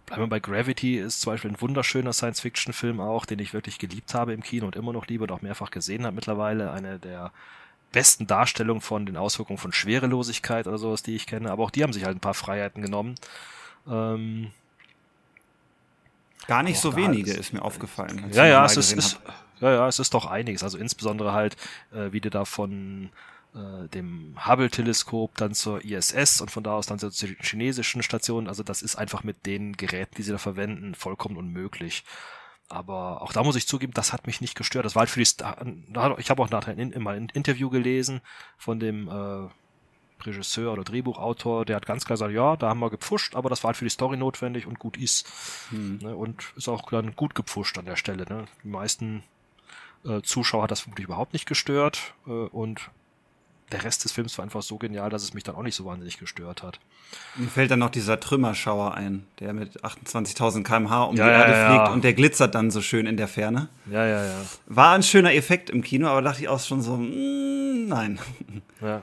[0.06, 4.14] Bleiben wir bei Gravity, ist zum Beispiel ein wunderschöner Science-Fiction-Film auch, den ich wirklich geliebt
[4.14, 6.70] habe im Kino und immer noch liebe und auch mehrfach gesehen habe mittlerweile.
[6.70, 7.32] Eine der
[7.90, 11.50] besten Darstellungen von den Auswirkungen von Schwerelosigkeit oder sowas, die ich kenne.
[11.50, 13.16] Aber auch die haben sich halt ein paar Freiheiten genommen.
[13.88, 14.52] Ähm,
[16.46, 18.30] Gar nicht so wenige ist, ist mir aufgefallen.
[18.32, 19.18] Ja, ja, es ist, ist,
[19.60, 20.62] ja, ja, es ist doch einiges.
[20.62, 21.56] Also insbesondere halt,
[21.92, 23.10] äh, wie du da von
[23.56, 28.48] äh, dem Hubble-Teleskop dann zur ISS und von da aus dann zur chinesischen Station.
[28.48, 32.04] Also das ist einfach mit den Geräten, die sie da verwenden, vollkommen unmöglich.
[32.68, 34.84] Aber auch da muss ich zugeben, das hat mich nicht gestört.
[34.84, 35.64] Das war halt für die Star
[36.18, 38.20] ich habe auch nachher in, mal ein Interview gelesen
[38.58, 39.48] von dem äh,
[40.24, 43.62] Regisseur oder Drehbuchautor, der hat ganz klar gesagt, ja, da haben wir gepfuscht, aber das
[43.62, 45.26] war halt für die Story notwendig und gut ist.
[45.70, 45.98] Hm.
[46.02, 48.24] Ne, und ist auch dann gut gepfuscht an der Stelle.
[48.28, 48.46] Ne?
[48.64, 49.22] Die meisten
[50.04, 52.90] äh, Zuschauer hat das vermutlich überhaupt nicht gestört äh, und
[53.72, 55.84] der Rest des Films war einfach so genial, dass es mich dann auch nicht so
[55.84, 56.78] wahnsinnig gestört hat.
[57.34, 61.52] Mir fällt dann noch dieser Trümmerschauer ein, der mit 28.000 km/h um ja, die Erde
[61.52, 63.68] ja, fliegt und der glitzert dann so schön in der Ferne.
[63.90, 64.42] Ja, ja, ja.
[64.66, 68.18] War ein schöner Effekt im Kino, aber dachte ich auch schon so, mm, nein.
[68.82, 69.00] Ja.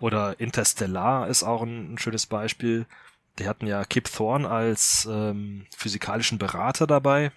[0.00, 2.84] Oder Interstellar ist auch ein, ein schönes Beispiel.
[3.38, 7.32] Die hatten ja Kip Thorne als ähm, physikalischen Berater dabei.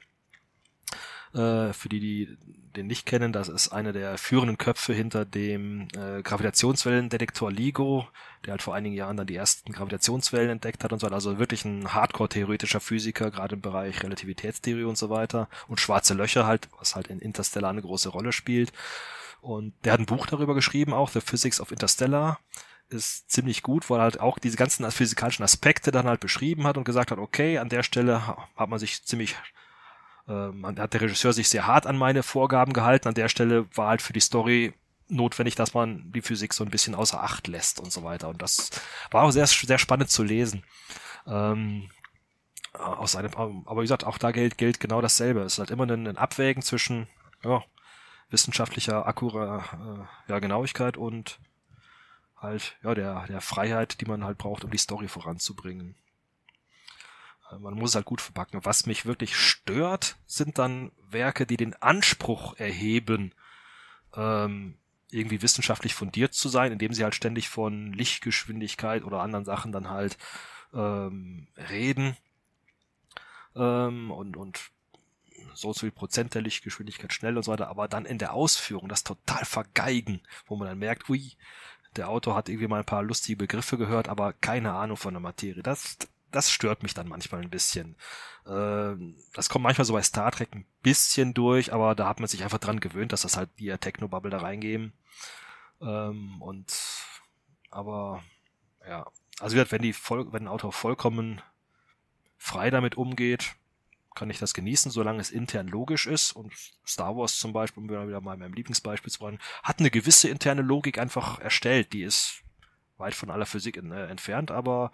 [1.34, 2.38] Äh, für die, die
[2.78, 8.08] den nicht kennen, das ist einer der führenden Köpfe hinter dem äh, Gravitationswellendetektor LIGO,
[8.46, 11.08] der halt vor einigen Jahren dann die ersten Gravitationswellen entdeckt hat und so.
[11.08, 15.50] Also wirklich ein Hardcore-theoretischer Physiker, gerade im Bereich Relativitätstheorie und so weiter.
[15.68, 18.72] Und schwarze Löcher halt, was halt in Interstellar eine große Rolle spielt.
[19.42, 22.40] Und der hat ein Buch darüber geschrieben, auch The Physics of Interstellar
[22.90, 26.78] ist ziemlich gut, weil er halt auch diese ganzen physikalischen Aspekte dann halt beschrieben hat
[26.78, 28.26] und gesagt hat, okay, an der Stelle
[28.56, 29.36] hat man sich ziemlich
[30.28, 33.08] ähm, hat der Regisseur sich sehr hart an meine Vorgaben gehalten.
[33.08, 34.74] An der Stelle war halt für die Story
[35.10, 38.30] notwendig, dass man die Physik so ein bisschen außer Acht lässt und so weiter.
[38.30, 38.70] Und das
[39.12, 40.64] war auch sehr, sehr spannend zu lesen.
[41.26, 41.90] Ähm,
[42.74, 45.42] aus einem, aber wie gesagt, auch da gilt, gilt genau dasselbe.
[45.42, 47.08] Es ist halt immer ein, ein Abwägen zwischen
[47.44, 47.64] ja,
[48.30, 51.40] wissenschaftlicher Akkura, äh, ja, Genauigkeit und
[52.36, 55.96] halt ja der, der Freiheit, die man halt braucht, um die Story voranzubringen.
[57.60, 58.60] Man muss es halt gut verpacken.
[58.64, 63.34] Was mich wirklich stört, sind dann Werke, die den Anspruch erheben,
[64.16, 64.78] ähm,
[65.10, 69.90] irgendwie wissenschaftlich fundiert zu sein, indem sie halt ständig von Lichtgeschwindigkeit oder anderen Sachen dann
[69.90, 70.18] halt
[70.74, 72.18] ähm, reden
[73.56, 74.72] ähm, und, und
[75.54, 78.90] so zu viel Prozent der Lichtgeschwindigkeit schnell und so weiter, aber dann in der Ausführung
[78.90, 81.34] das total vergeigen, wo man dann merkt, ui,
[81.96, 85.22] der Autor hat irgendwie mal ein paar lustige Begriffe gehört, aber keine Ahnung von der
[85.22, 85.64] Materie.
[85.64, 85.98] Das,
[86.38, 87.98] das stört mich dann manchmal ein bisschen.
[88.46, 92.28] Ähm, das kommt manchmal so bei Star Trek ein bisschen durch, aber da hat man
[92.28, 94.94] sich einfach dran gewöhnt, dass das halt die Techno-Bubble da reingeben.
[95.82, 96.72] Ähm, und
[97.72, 98.24] aber
[98.88, 99.08] ja,
[99.40, 101.42] also wenn die wenn ein Autor vollkommen
[102.38, 103.56] frei damit umgeht,
[104.14, 106.34] kann ich das genießen, solange es intern logisch ist.
[106.34, 106.54] Und
[106.86, 110.62] Star Wars zum Beispiel, um wieder mal meinem Lieblingsbeispiel zu wollen, hat eine gewisse interne
[110.62, 111.94] Logik einfach erstellt.
[111.94, 112.44] Die ist
[112.98, 114.92] weit von aller Physik in, äh, entfernt, aber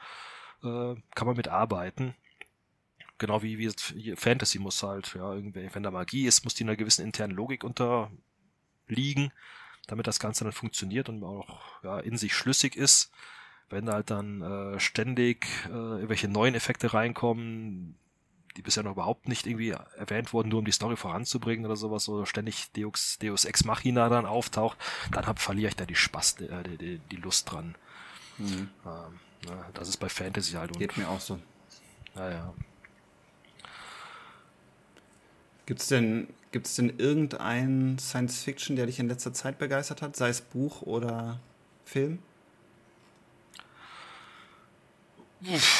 [0.64, 2.16] äh, kann man mit arbeiten.
[3.18, 6.76] Genau wie, wie Fantasy muss halt, ja, irgendwie, wenn da Magie ist, muss die einer
[6.76, 9.32] gewissen internen Logik unterliegen,
[9.88, 13.12] damit das Ganze dann funktioniert und auch ja, in sich schlüssig ist.
[13.70, 17.98] Wenn da halt dann äh, ständig äh, irgendwelche neuen Effekte reinkommen,
[18.58, 22.04] die bisher noch überhaupt nicht irgendwie erwähnt wurden, nur um die Story voranzubringen oder sowas,
[22.04, 24.78] so ständig Deus, Deus Ex Machina dann auftaucht,
[25.12, 27.76] dann hab, verliere ich da die Spaß, die, äh, die, die Lust dran.
[28.38, 28.70] Mhm.
[28.86, 30.78] Ähm, na, das ist bei Fantasy halt.
[30.78, 31.40] Geht mir auch so.
[32.16, 32.54] Naja.
[35.66, 40.16] Gibt es denn, gibt's denn irgendein Science Fiction, der dich in letzter Zeit begeistert hat,
[40.16, 41.40] sei es Buch oder
[41.86, 42.20] Film?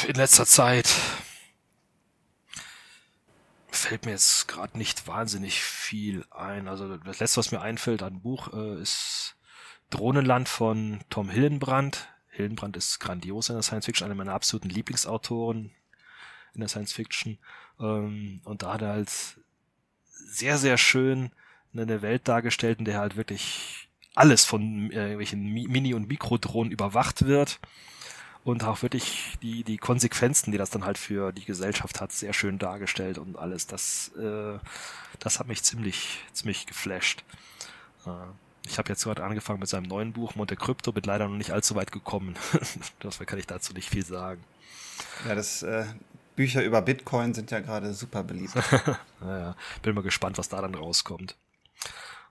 [0.06, 0.88] In letzter Zeit
[3.70, 6.68] fällt mir jetzt gerade nicht wahnsinnig viel ein.
[6.68, 9.36] Also das letzte, was mir einfällt an Buch, äh, ist
[9.90, 12.08] Drohnenland von Tom Hillenbrand.
[12.34, 15.70] Hillenbrand ist grandios in der Science Fiction, einer meiner absoluten Lieblingsautoren
[16.54, 17.38] in der Science Fiction.
[17.80, 19.10] Ähm, und da hat er halt
[20.08, 21.30] sehr, sehr schön
[21.72, 27.26] eine Welt dargestellt, in der halt wirklich alles von äh, irgendwelchen Mini- und Mikrodrohnen überwacht
[27.26, 27.58] wird
[28.44, 32.32] und auch wirklich die, die Konsequenzen, die das dann halt für die Gesellschaft hat, sehr
[32.32, 33.66] schön dargestellt und alles.
[33.66, 34.58] Das, äh,
[35.18, 37.24] das hat mich ziemlich, ziemlich geflasht.
[38.06, 38.10] Äh,
[38.66, 41.50] ich habe jetzt gerade angefangen mit seinem neuen Buch Monte Crypto, bin leider noch nicht
[41.50, 42.34] allzu weit gekommen.
[43.02, 44.42] Deswegen kann ich dazu nicht viel sagen.
[45.28, 45.84] Ja, das äh,
[46.36, 48.54] Bücher über Bitcoin sind ja gerade super beliebt.
[49.20, 51.36] naja, bin mal gespannt, was da dann rauskommt.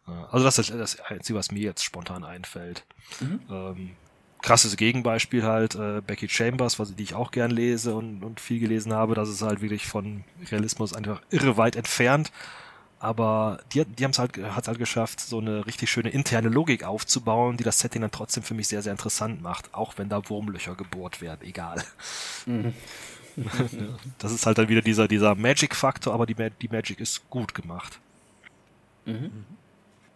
[0.06, 2.86] Also das ist das Einzige, was mir jetzt spontan einfällt.
[3.22, 3.40] Mhm.
[3.50, 3.96] Ähm,
[4.42, 8.60] krasses Gegenbeispiel halt, äh, Becky Chambers, was, die ich auch gern lese und, und viel
[8.60, 12.32] gelesen habe, das ist halt wirklich von Realismus einfach irre weit entfernt.
[13.04, 16.86] Aber die, die haben es halt, hat's halt geschafft, so eine richtig schöne interne Logik
[16.86, 20.30] aufzubauen, die das Setting dann trotzdem für mich sehr, sehr interessant macht, auch wenn da
[20.30, 21.84] Wurmlöcher gebohrt werden, egal.
[22.46, 22.74] Mhm.
[24.20, 28.00] das ist halt dann wieder dieser, dieser Magic-Faktor, aber die, die Magic ist gut gemacht.
[29.06, 29.44] Mhm.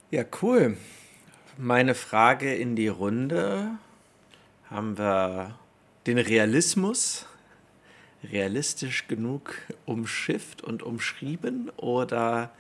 [0.10, 0.78] Ja, cool.
[1.58, 3.72] Meine Frage in die Runde
[4.70, 5.60] haben wir
[6.06, 7.26] den Realismus
[8.24, 12.52] realistisch genug umschifft und umschrieben oder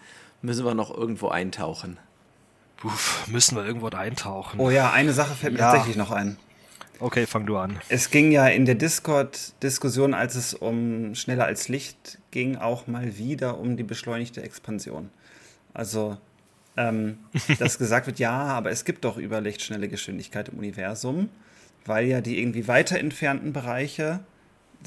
[0.41, 1.97] müssen wir noch irgendwo eintauchen?
[2.84, 4.59] Uff, müssen wir irgendwo eintauchen.
[4.59, 5.71] Oh ja, eine Sache fällt mir ja.
[5.71, 6.38] tatsächlich noch ein.
[6.99, 7.79] Okay, fang du an.
[7.89, 13.17] Es ging ja in der Discord-Diskussion, als es um schneller als Licht ging, auch mal
[13.17, 15.09] wieder um die beschleunigte Expansion.
[15.73, 16.17] Also,
[16.75, 17.19] ähm,
[17.59, 21.29] dass gesagt wird, ja, aber es gibt doch überlichtschnelle Geschwindigkeit im Universum
[21.88, 24.19] weil ja die irgendwie weiter entfernten Bereiche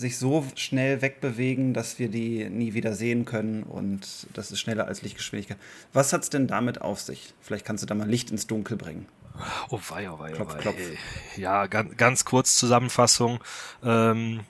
[0.01, 4.86] sich so schnell wegbewegen, dass wir die nie wieder sehen können und das ist schneller
[4.86, 5.59] als Lichtgeschwindigkeit.
[5.93, 7.35] Was hat es denn damit auf sich?
[7.40, 9.06] Vielleicht kannst du da mal Licht ins Dunkel bringen.
[9.70, 10.59] Oh wei, oh wei, oh klopf, wei.
[10.59, 10.77] Klopf.
[11.36, 13.40] Ja, ganz, ganz kurz Zusammenfassung.
[13.82, 14.40] Ähm,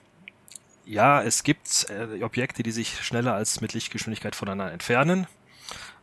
[0.85, 5.27] ja, es gibt äh, Objekte, die sich schneller als mit Lichtgeschwindigkeit voneinander entfernen,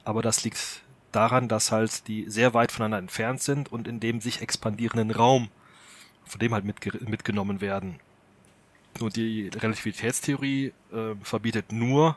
[0.05, 4.21] aber das liegt daran, dass halt die sehr weit voneinander entfernt sind und in dem
[4.21, 5.49] sich expandierenden Raum
[6.29, 7.99] von dem halt mitge mitgenommen werden.
[9.01, 12.17] Und die Relativitätstheorie äh, verbietet nur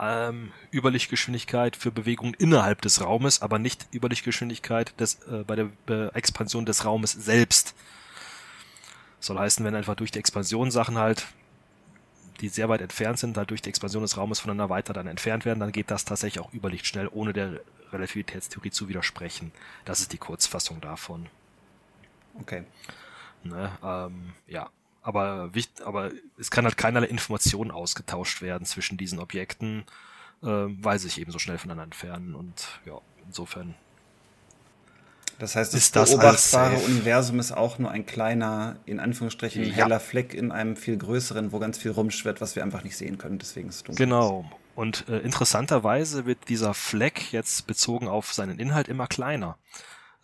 [0.00, 6.08] ähm, Überlichtgeschwindigkeit für Bewegungen innerhalb des Raumes, aber nicht Überlichtgeschwindigkeit des, äh, bei der äh,
[6.14, 7.74] Expansion des Raumes selbst.
[9.20, 11.26] Soll heißen, wenn einfach durch die Expansion Sachen halt,
[12.40, 15.44] die sehr weit entfernt sind, halt durch die Expansion des Raumes voneinander weiter dann entfernt
[15.44, 17.60] werden, dann geht das tatsächlich auch überlichtschnell, ohne der
[17.92, 19.50] Relativitätstheorie zu widersprechen.
[19.84, 21.26] Das ist die Kurzfassung davon.
[22.34, 22.62] Okay.
[23.42, 24.68] Ne, ähm, ja,
[25.02, 25.50] aber,
[25.84, 29.84] aber es kann halt keinerlei Informationen ausgetauscht werden zwischen diesen Objekten,
[30.42, 33.74] äh, weil sie sich eben so schnell voneinander entfernen und ja, insofern.
[35.38, 39.72] Das heißt, das, das beobachtbare Universum ist auch nur ein kleiner, in Anführungsstrichen, ja.
[39.72, 43.18] heller Fleck in einem viel größeren, wo ganz viel rumschwirrt, was wir einfach nicht sehen
[43.18, 43.38] können.
[43.38, 44.04] Deswegen ist es dunkel.
[44.04, 44.50] Genau.
[44.74, 49.56] Und äh, interessanterweise wird dieser Fleck jetzt bezogen auf seinen Inhalt immer kleiner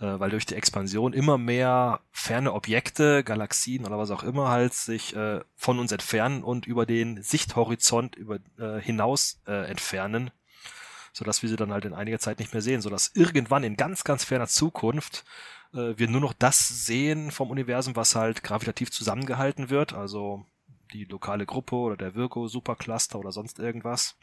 [0.00, 4.74] äh, weil durch die Expansion immer mehr ferne Objekte, Galaxien oder was auch immer halt
[4.74, 10.30] sich äh, von uns entfernen und über den Sichthorizont über, äh, hinaus äh, entfernen,
[11.12, 14.04] sodass wir sie dann halt in einiger Zeit nicht mehr sehen, sodass irgendwann in ganz,
[14.04, 15.24] ganz ferner Zukunft
[15.74, 20.46] äh, wir nur noch das sehen vom Universum, was halt gravitativ zusammengehalten wird, also
[20.92, 24.16] die lokale Gruppe oder der Virgo Supercluster oder sonst irgendwas.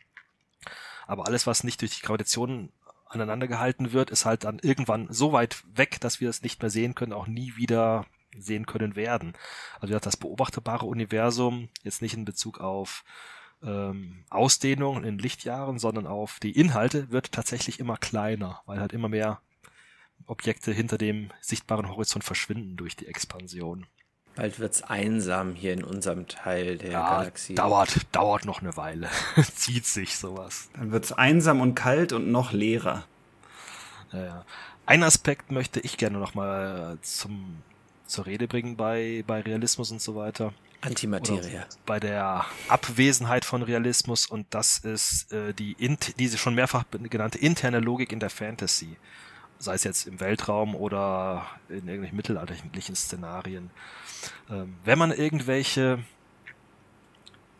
[1.07, 2.71] Aber alles, was nicht durch die Gravitation
[3.13, 6.69] aneinander gehalten wird, ist halt dann irgendwann so weit weg, dass wir es nicht mehr
[6.69, 8.05] sehen können, auch nie wieder
[8.37, 9.33] sehen können werden.
[9.79, 13.03] Also das beobachtbare Universum, jetzt nicht in Bezug auf
[13.61, 19.09] ähm, Ausdehnung in Lichtjahren, sondern auf die Inhalte wird tatsächlich immer kleiner, weil halt immer
[19.09, 19.41] mehr
[20.25, 23.85] Objekte hinter dem sichtbaren Horizont verschwinden durch die Expansion.
[24.35, 27.55] Bald wird es einsam hier in unserem Teil der ja, Galaxie.
[27.55, 29.09] Dauert, dauert noch eine Weile.
[29.55, 30.69] Zieht sich sowas.
[30.73, 33.05] Dann wird es einsam und kalt und noch leerer.
[34.13, 34.45] Ja, ja.
[34.85, 37.61] Ein Aspekt möchte ich gerne noch mal zum,
[38.05, 40.53] zur Rede bringen bei, bei Realismus und so weiter.
[40.81, 41.61] Antimaterie.
[41.85, 45.75] bei der Abwesenheit von Realismus und das ist äh, die
[46.17, 48.97] diese schon mehrfach genannte interne Logik in der Fantasy.
[49.61, 53.69] Sei es jetzt im Weltraum oder in irgendwelchen mittelalterlichen Szenarien.
[54.49, 55.99] Ähm, wenn man irgendwelche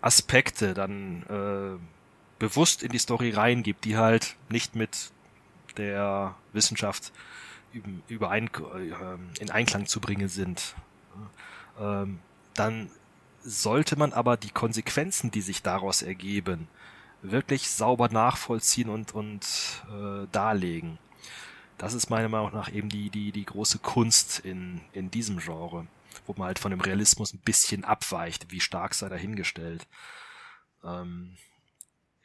[0.02, 1.80] Aspekte dann äh,
[2.40, 5.12] bewusst in die Story reingibt, die halt nicht mit
[5.78, 7.12] der Wissenschaft
[8.08, 10.76] überein, äh, in Einklang zu bringen sind,
[11.80, 12.18] ähm,
[12.56, 12.90] dann
[13.44, 16.68] sollte man aber die Konsequenzen, die sich daraus ergeben,
[17.22, 20.98] wirklich sauber nachvollziehen und, und äh, darlegen.
[21.82, 25.88] Das ist meiner Meinung nach eben die, die, die große Kunst in, in diesem Genre,
[26.28, 29.88] wo man halt von dem Realismus ein bisschen abweicht, wie stark sei dahingestellt.
[30.84, 31.38] Ähm,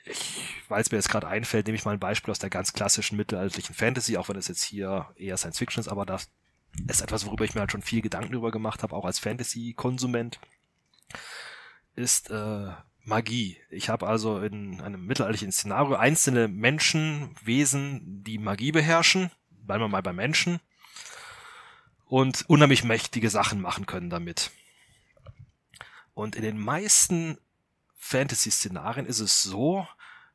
[0.04, 2.74] ich, weil es mir jetzt gerade einfällt, nehme ich mal ein Beispiel aus der ganz
[2.74, 6.28] klassischen mittelalterlichen Fantasy, auch wenn es jetzt hier eher Science Fiction ist, aber das
[6.86, 10.38] ist etwas, worüber ich mir halt schon viel Gedanken drüber gemacht habe, auch als Fantasy-Konsument,
[11.94, 12.72] ist äh,
[13.04, 13.56] Magie.
[13.70, 19.30] Ich habe also in einem mittelalterlichen Szenario einzelne Menschen, Wesen, die Magie beherrschen,
[19.66, 20.60] bleiben wir mal bei Menschen,
[22.06, 24.50] und unheimlich mächtige Sachen machen können damit.
[26.14, 27.38] Und in den meisten
[27.96, 29.86] Fantasy-Szenarien ist es so,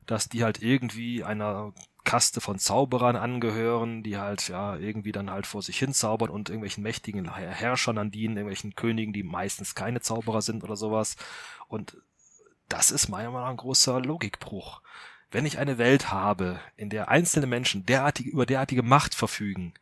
[0.06, 5.48] dass die halt irgendwie einer Kaste von Zauberern angehören, die halt ja irgendwie dann halt
[5.48, 10.02] vor sich hin zaubern und irgendwelchen mächtigen Herrschern an dienen, irgendwelchen Königen, die meistens keine
[10.02, 11.16] Zauberer sind oder sowas.
[11.68, 11.98] Und
[12.68, 14.82] das ist meiner Meinung nach ein großer Logikbruch.
[15.32, 19.74] Wenn ich eine Welt habe, in der einzelne Menschen derartige, über derartige Macht verfügen,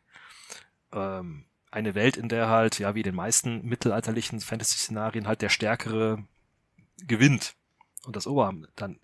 [0.92, 6.24] ähm, eine Welt, in der halt, ja, wie den meisten mittelalterlichen Fantasy-Szenarien halt der Stärkere
[7.06, 7.54] gewinnt
[8.04, 8.98] und das Oberhand, dann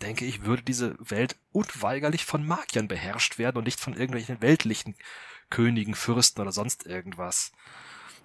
[0.00, 4.96] denke ich, würde diese Welt unweigerlich von Magiern beherrscht werden und nicht von irgendwelchen weltlichen
[5.50, 7.52] Königen, Fürsten oder sonst irgendwas.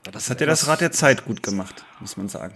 [0.06, 2.54] Ja, das, das hat ja das Rad der Zeit gut gemacht, muss man sagen.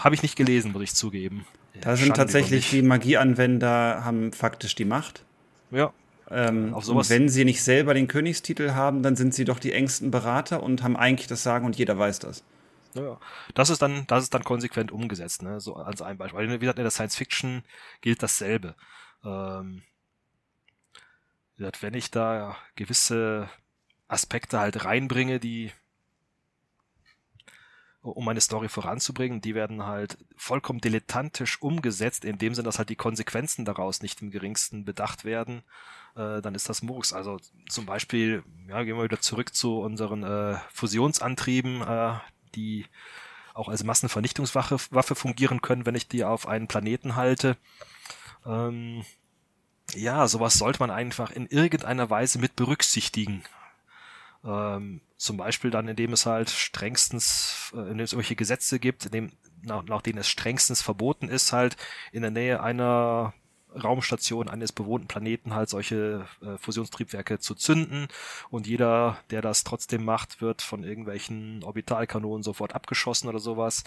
[0.00, 1.46] Habe ich nicht gelesen, muss ich zugeben.
[1.80, 5.24] Da sind Schande tatsächlich die Magieanwender haben faktisch die Macht.
[5.70, 5.92] Ja.
[6.30, 10.10] Ähm, und wenn sie nicht selber den Königstitel haben, dann sind sie doch die engsten
[10.10, 12.44] Berater und haben eigentlich das Sagen und jeder weiß das.
[12.94, 13.18] Ja,
[13.54, 15.60] das ist dann, das ist dann konsequent umgesetzt, ne?
[15.60, 16.48] So als ein Beispiel.
[16.48, 17.62] Wie gesagt, in der Science Fiction
[18.00, 18.76] gilt dasselbe.
[19.24, 19.82] Ähm,
[21.56, 23.48] wie gesagt, wenn ich da gewisse
[24.06, 25.72] Aspekte halt reinbringe, die
[28.04, 32.90] um meine Story voranzubringen, die werden halt vollkommen dilettantisch umgesetzt, in dem Sinne, dass halt
[32.90, 35.62] die Konsequenzen daraus nicht im geringsten bedacht werden,
[36.14, 37.14] äh, dann ist das Murks.
[37.14, 42.14] Also zum Beispiel, ja, gehen wir wieder zurück zu unseren äh, Fusionsantrieben, äh,
[42.54, 42.86] die
[43.54, 47.56] auch als Massenvernichtungswaffe Waffe fungieren können, wenn ich die auf einen Planeten halte.
[48.44, 49.04] Ähm,
[49.94, 53.44] ja, sowas sollte man einfach in irgendeiner Weise mit berücksichtigen.
[54.44, 59.32] Ähm, zum Beispiel dann, indem es halt strengstens, äh, indem es irgendwelche Gesetze gibt, indem,
[59.62, 61.76] nach, nach denen es strengstens verboten ist, halt
[62.12, 63.32] in der Nähe einer
[63.82, 68.08] Raumstation eines bewohnten Planeten halt solche äh, Fusionstriebwerke zu zünden
[68.50, 73.82] und jeder, der das trotzdem macht, wird von irgendwelchen Orbitalkanonen sofort abgeschossen oder sowas.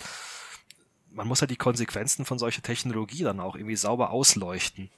[1.09, 4.89] Man muss halt die Konsequenzen von solcher Technologie dann auch irgendwie sauber ausleuchten.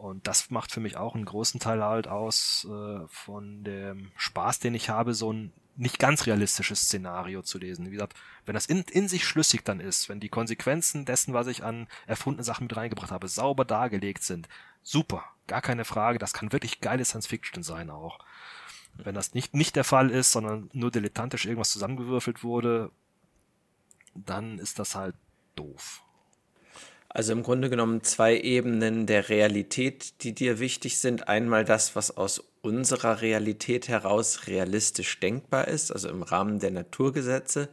[0.00, 4.58] Und das macht für mich auch einen großen Teil halt aus äh, von dem Spaß,
[4.58, 7.86] den ich habe, so ein nicht ganz realistisches Szenario zu lesen.
[7.86, 8.14] Wie gesagt,
[8.46, 11.86] wenn das in, in sich schlüssig dann ist, wenn die Konsequenzen dessen, was ich an
[12.06, 14.48] erfundene Sachen mit reingebracht habe, sauber dargelegt sind,
[14.82, 18.20] super, gar keine Frage, das kann wirklich geile Science Fiction sein auch.
[18.94, 22.90] Wenn das nicht, nicht der Fall ist, sondern nur dilettantisch irgendwas zusammengewürfelt wurde,
[24.14, 25.14] dann ist das halt
[25.56, 26.02] doof.
[27.12, 31.28] Also im Grunde genommen zwei Ebenen der Realität, die dir wichtig sind.
[31.28, 37.68] Einmal das, was aus unserer Realität heraus realistisch denkbar ist, also im Rahmen der Naturgesetze.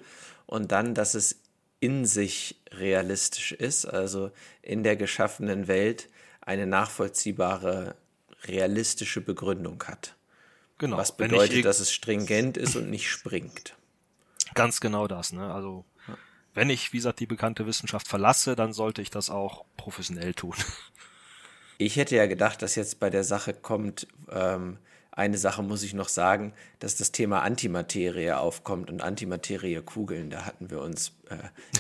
[0.48, 1.40] Und dann, dass es
[1.80, 4.32] in sich realistisch ist, also
[4.64, 6.10] in der geschaffenen Welt
[6.42, 7.96] eine nachvollziehbare,
[8.46, 10.16] realistische Begründung hat.
[10.80, 10.98] Genau.
[10.98, 13.76] Was bedeutet, dass es stringent ist und nicht springt.
[14.56, 15.54] Ganz genau das, ne?
[15.54, 15.86] Also
[16.58, 20.56] wenn ich, wie gesagt, die bekannte Wissenschaft verlasse, dann sollte ich das auch professionell tun.
[21.80, 24.80] Ich hätte ja gedacht, dass jetzt bei der Sache kommt, ähm,
[25.12, 30.72] eine Sache muss ich noch sagen, dass das Thema Antimaterie aufkommt und Antimaterie-Kugeln, da hatten
[30.72, 31.36] wir uns äh,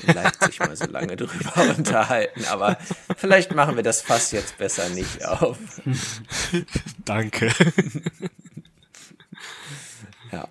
[0.07, 2.45] in Leipzig mal so lange drüber unterhalten.
[2.45, 2.77] Aber
[3.17, 5.57] vielleicht machen wir das Fass jetzt besser nicht auf.
[7.03, 7.51] Danke.
[10.31, 10.47] Ja.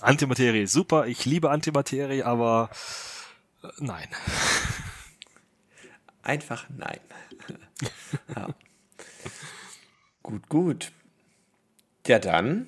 [0.00, 1.08] Antimaterie, super.
[1.08, 2.70] Ich liebe Antimaterie, aber
[3.78, 4.08] nein.
[6.22, 7.00] Einfach nein.
[8.36, 8.48] ja.
[10.22, 10.92] Gut, gut.
[12.06, 12.66] Ja, dann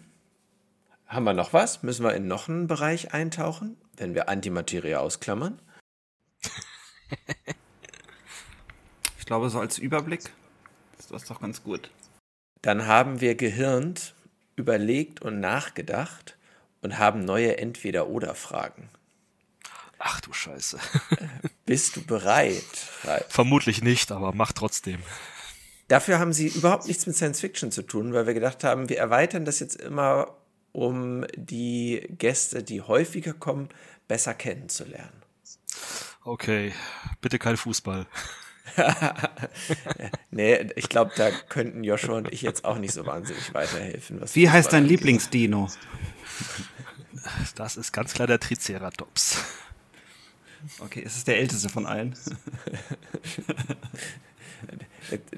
[1.06, 1.82] haben wir noch was?
[1.82, 5.60] Müssen wir in noch einen Bereich eintauchen, wenn wir Antimaterie ausklammern?
[9.18, 10.30] Ich glaube, so als Überblick
[11.00, 11.90] ist das doch ganz gut.
[12.62, 14.14] Dann haben wir gehirnt,
[14.54, 16.36] überlegt und nachgedacht
[16.80, 18.88] und haben neue Entweder-Oder-Fragen.
[19.98, 20.78] Ach du Scheiße.
[21.64, 22.64] Bist du bereit?
[23.04, 23.26] Ralf?
[23.28, 25.00] Vermutlich nicht, aber mach trotzdem.
[25.88, 28.98] Dafür haben sie überhaupt nichts mit Science Fiction zu tun, weil wir gedacht haben, wir
[28.98, 30.36] erweitern das jetzt immer,
[30.72, 33.68] um die Gäste, die häufiger kommen,
[34.08, 35.22] besser kennenzulernen.
[36.24, 36.74] Okay,
[37.20, 38.06] bitte kein Fußball.
[40.30, 44.20] nee, ich glaube, da könnten Joshua und ich jetzt auch nicht so wahnsinnig weiterhelfen.
[44.20, 44.98] was Wie heißt Fußball dein angeht.
[44.98, 45.70] Lieblingsdino?
[47.54, 49.38] Das ist ganz klar der Triceratops.
[50.80, 52.14] Okay, es ist der älteste von allen.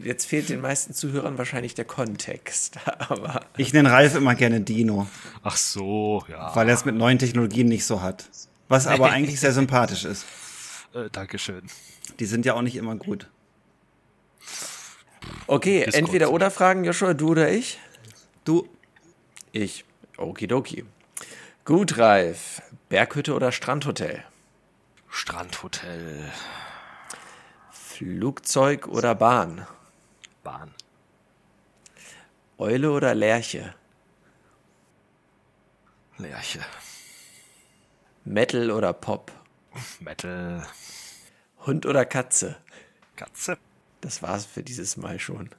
[0.02, 5.06] Jetzt fehlt den meisten Zuhörern wahrscheinlich der Kontext, aber Ich nenne Ralf immer gerne Dino,
[5.42, 6.54] Ach so, ja.
[6.54, 8.28] weil er es mit neuen Technologien nicht so hat.
[8.68, 10.24] Was aber eigentlich sehr sympathisch ist.
[10.94, 11.62] Äh, Dankeschön.
[12.18, 13.28] Die sind ja auch nicht immer gut.
[15.46, 15.94] okay, Discord.
[15.94, 17.78] entweder oder Fragen, Joshua, du oder ich?
[18.44, 18.68] Du,
[19.52, 19.84] Ich.
[20.16, 20.84] Okidoki.
[21.64, 22.62] Gut, Ralf.
[22.88, 24.24] Berghütte oder Strandhotel?
[25.10, 26.30] Strandhotel,
[27.70, 29.66] Flugzeug oder Bahn?
[30.42, 30.74] Bahn,
[32.58, 33.74] Eule oder Lerche?
[36.18, 36.60] Lerche,
[38.24, 39.32] Metal oder Pop?
[40.00, 40.66] Metal,
[41.66, 42.56] Hund oder Katze?
[43.16, 43.58] Katze.
[44.00, 45.50] Das war's für dieses Mal schon.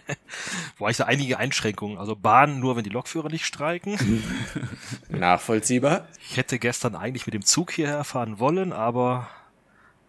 [0.78, 1.98] Wo ich da einige Einschränkungen.
[1.98, 3.98] Also Bahn nur, wenn die Lokführer nicht streiken.
[5.10, 6.08] Nachvollziehbar?
[6.28, 9.28] Ich hätte gestern eigentlich mit dem Zug hierher fahren wollen, aber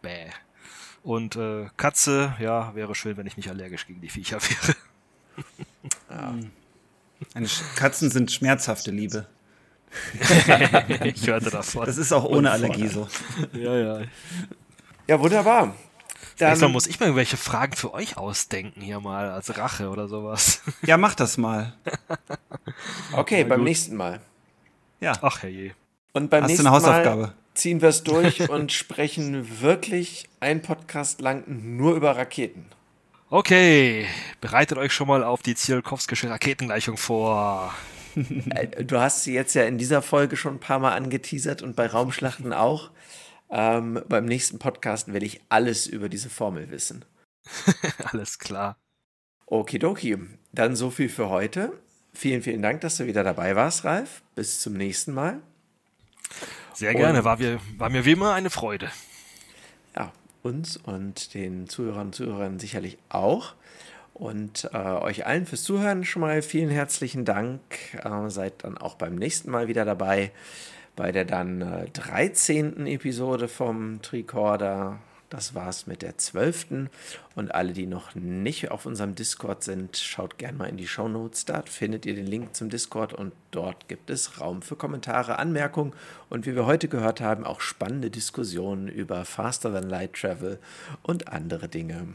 [0.01, 0.29] bäh.
[1.03, 4.75] Und äh, Katze, ja, wäre schön, wenn ich nicht allergisch gegen die Viecher wäre.
[7.33, 9.27] eine Sch- Katzen sind schmerzhafte Liebe.
[11.03, 11.85] ich hörte davon.
[11.85, 13.07] Das ist auch ohne Allergie so.
[13.53, 14.01] ja, ja.
[15.07, 15.75] Ja, wunderbar.
[16.39, 19.89] Nächstes Mal Dann, muss ich mir irgendwelche Fragen für euch ausdenken hier mal als Rache
[19.89, 20.61] oder sowas.
[20.83, 21.73] Ja, mach das mal.
[23.13, 23.67] okay, beim gut.
[23.69, 24.19] nächsten Mal.
[24.99, 25.71] Ja, Ach herrje.
[26.13, 27.33] Und beim Hast du nächsten eine Mal Hausaufgabe?
[27.53, 32.65] ziehen wir es durch und sprechen wirklich einen Podcast lang nur über Raketen.
[33.29, 34.05] Okay,
[34.41, 37.73] bereitet euch schon mal auf die Tsiolkovskische Raketengleichung vor.
[38.51, 41.75] Äh, Du hast sie jetzt ja in dieser Folge schon ein paar Mal angeteasert und
[41.75, 42.89] bei Raumschlachten auch.
[43.49, 47.05] Ähm, beim nächsten Podcast will ich alles über diese Formel wissen.
[48.11, 48.75] Alles klar.
[49.45, 50.17] Okidoki,
[50.51, 51.73] dann so viel für heute.
[52.13, 54.23] Vielen, vielen Dank, dass du wieder dabei warst, Ralf.
[54.33, 55.39] Bis zum nächsten Mal.
[56.73, 58.89] Sehr Und- gerne, war, wir, war mir wie immer eine Freude.
[59.95, 60.11] Ja,
[60.41, 63.53] uns und den Zuhörern und Zuhörern sicherlich auch.
[64.15, 67.59] Und äh, euch allen fürs Zuhören schon mal vielen herzlichen Dank.
[67.93, 70.31] Äh, seid dann auch beim nächsten Mal wieder dabei
[70.95, 72.87] bei der dann äh, 13.
[72.87, 74.99] Episode vom Tricorder.
[75.29, 76.87] Das war's mit der 12.
[77.35, 81.45] Und alle, die noch nicht auf unserem Discord sind, schaut gerne mal in die Shownotes.
[81.45, 85.93] Dort findet ihr den Link zum Discord und dort gibt es Raum für Kommentare, Anmerkungen
[86.29, 90.59] und wie wir heute gehört haben, auch spannende Diskussionen über Faster Than Light Travel
[91.01, 92.07] und andere Dinge.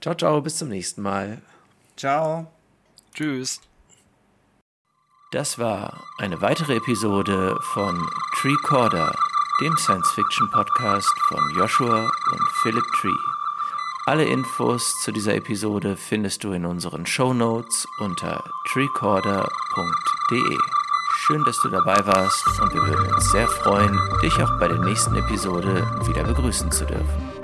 [0.00, 1.38] Ciao, ciao, bis zum nächsten Mal.
[1.96, 2.50] ciao.
[3.14, 3.67] Tschüss.
[5.30, 8.08] Das war eine weitere Episode von
[8.40, 9.14] Treecorder,
[9.60, 13.10] dem Science-Fiction-Podcast von Joshua und Philip Tree.
[14.06, 18.42] Alle Infos zu dieser Episode findest du in unseren Shownotes unter
[18.72, 20.58] treecorder.de.
[21.18, 24.78] Schön, dass du dabei warst und wir würden uns sehr freuen, dich auch bei der
[24.78, 27.37] nächsten Episode wieder begrüßen zu dürfen.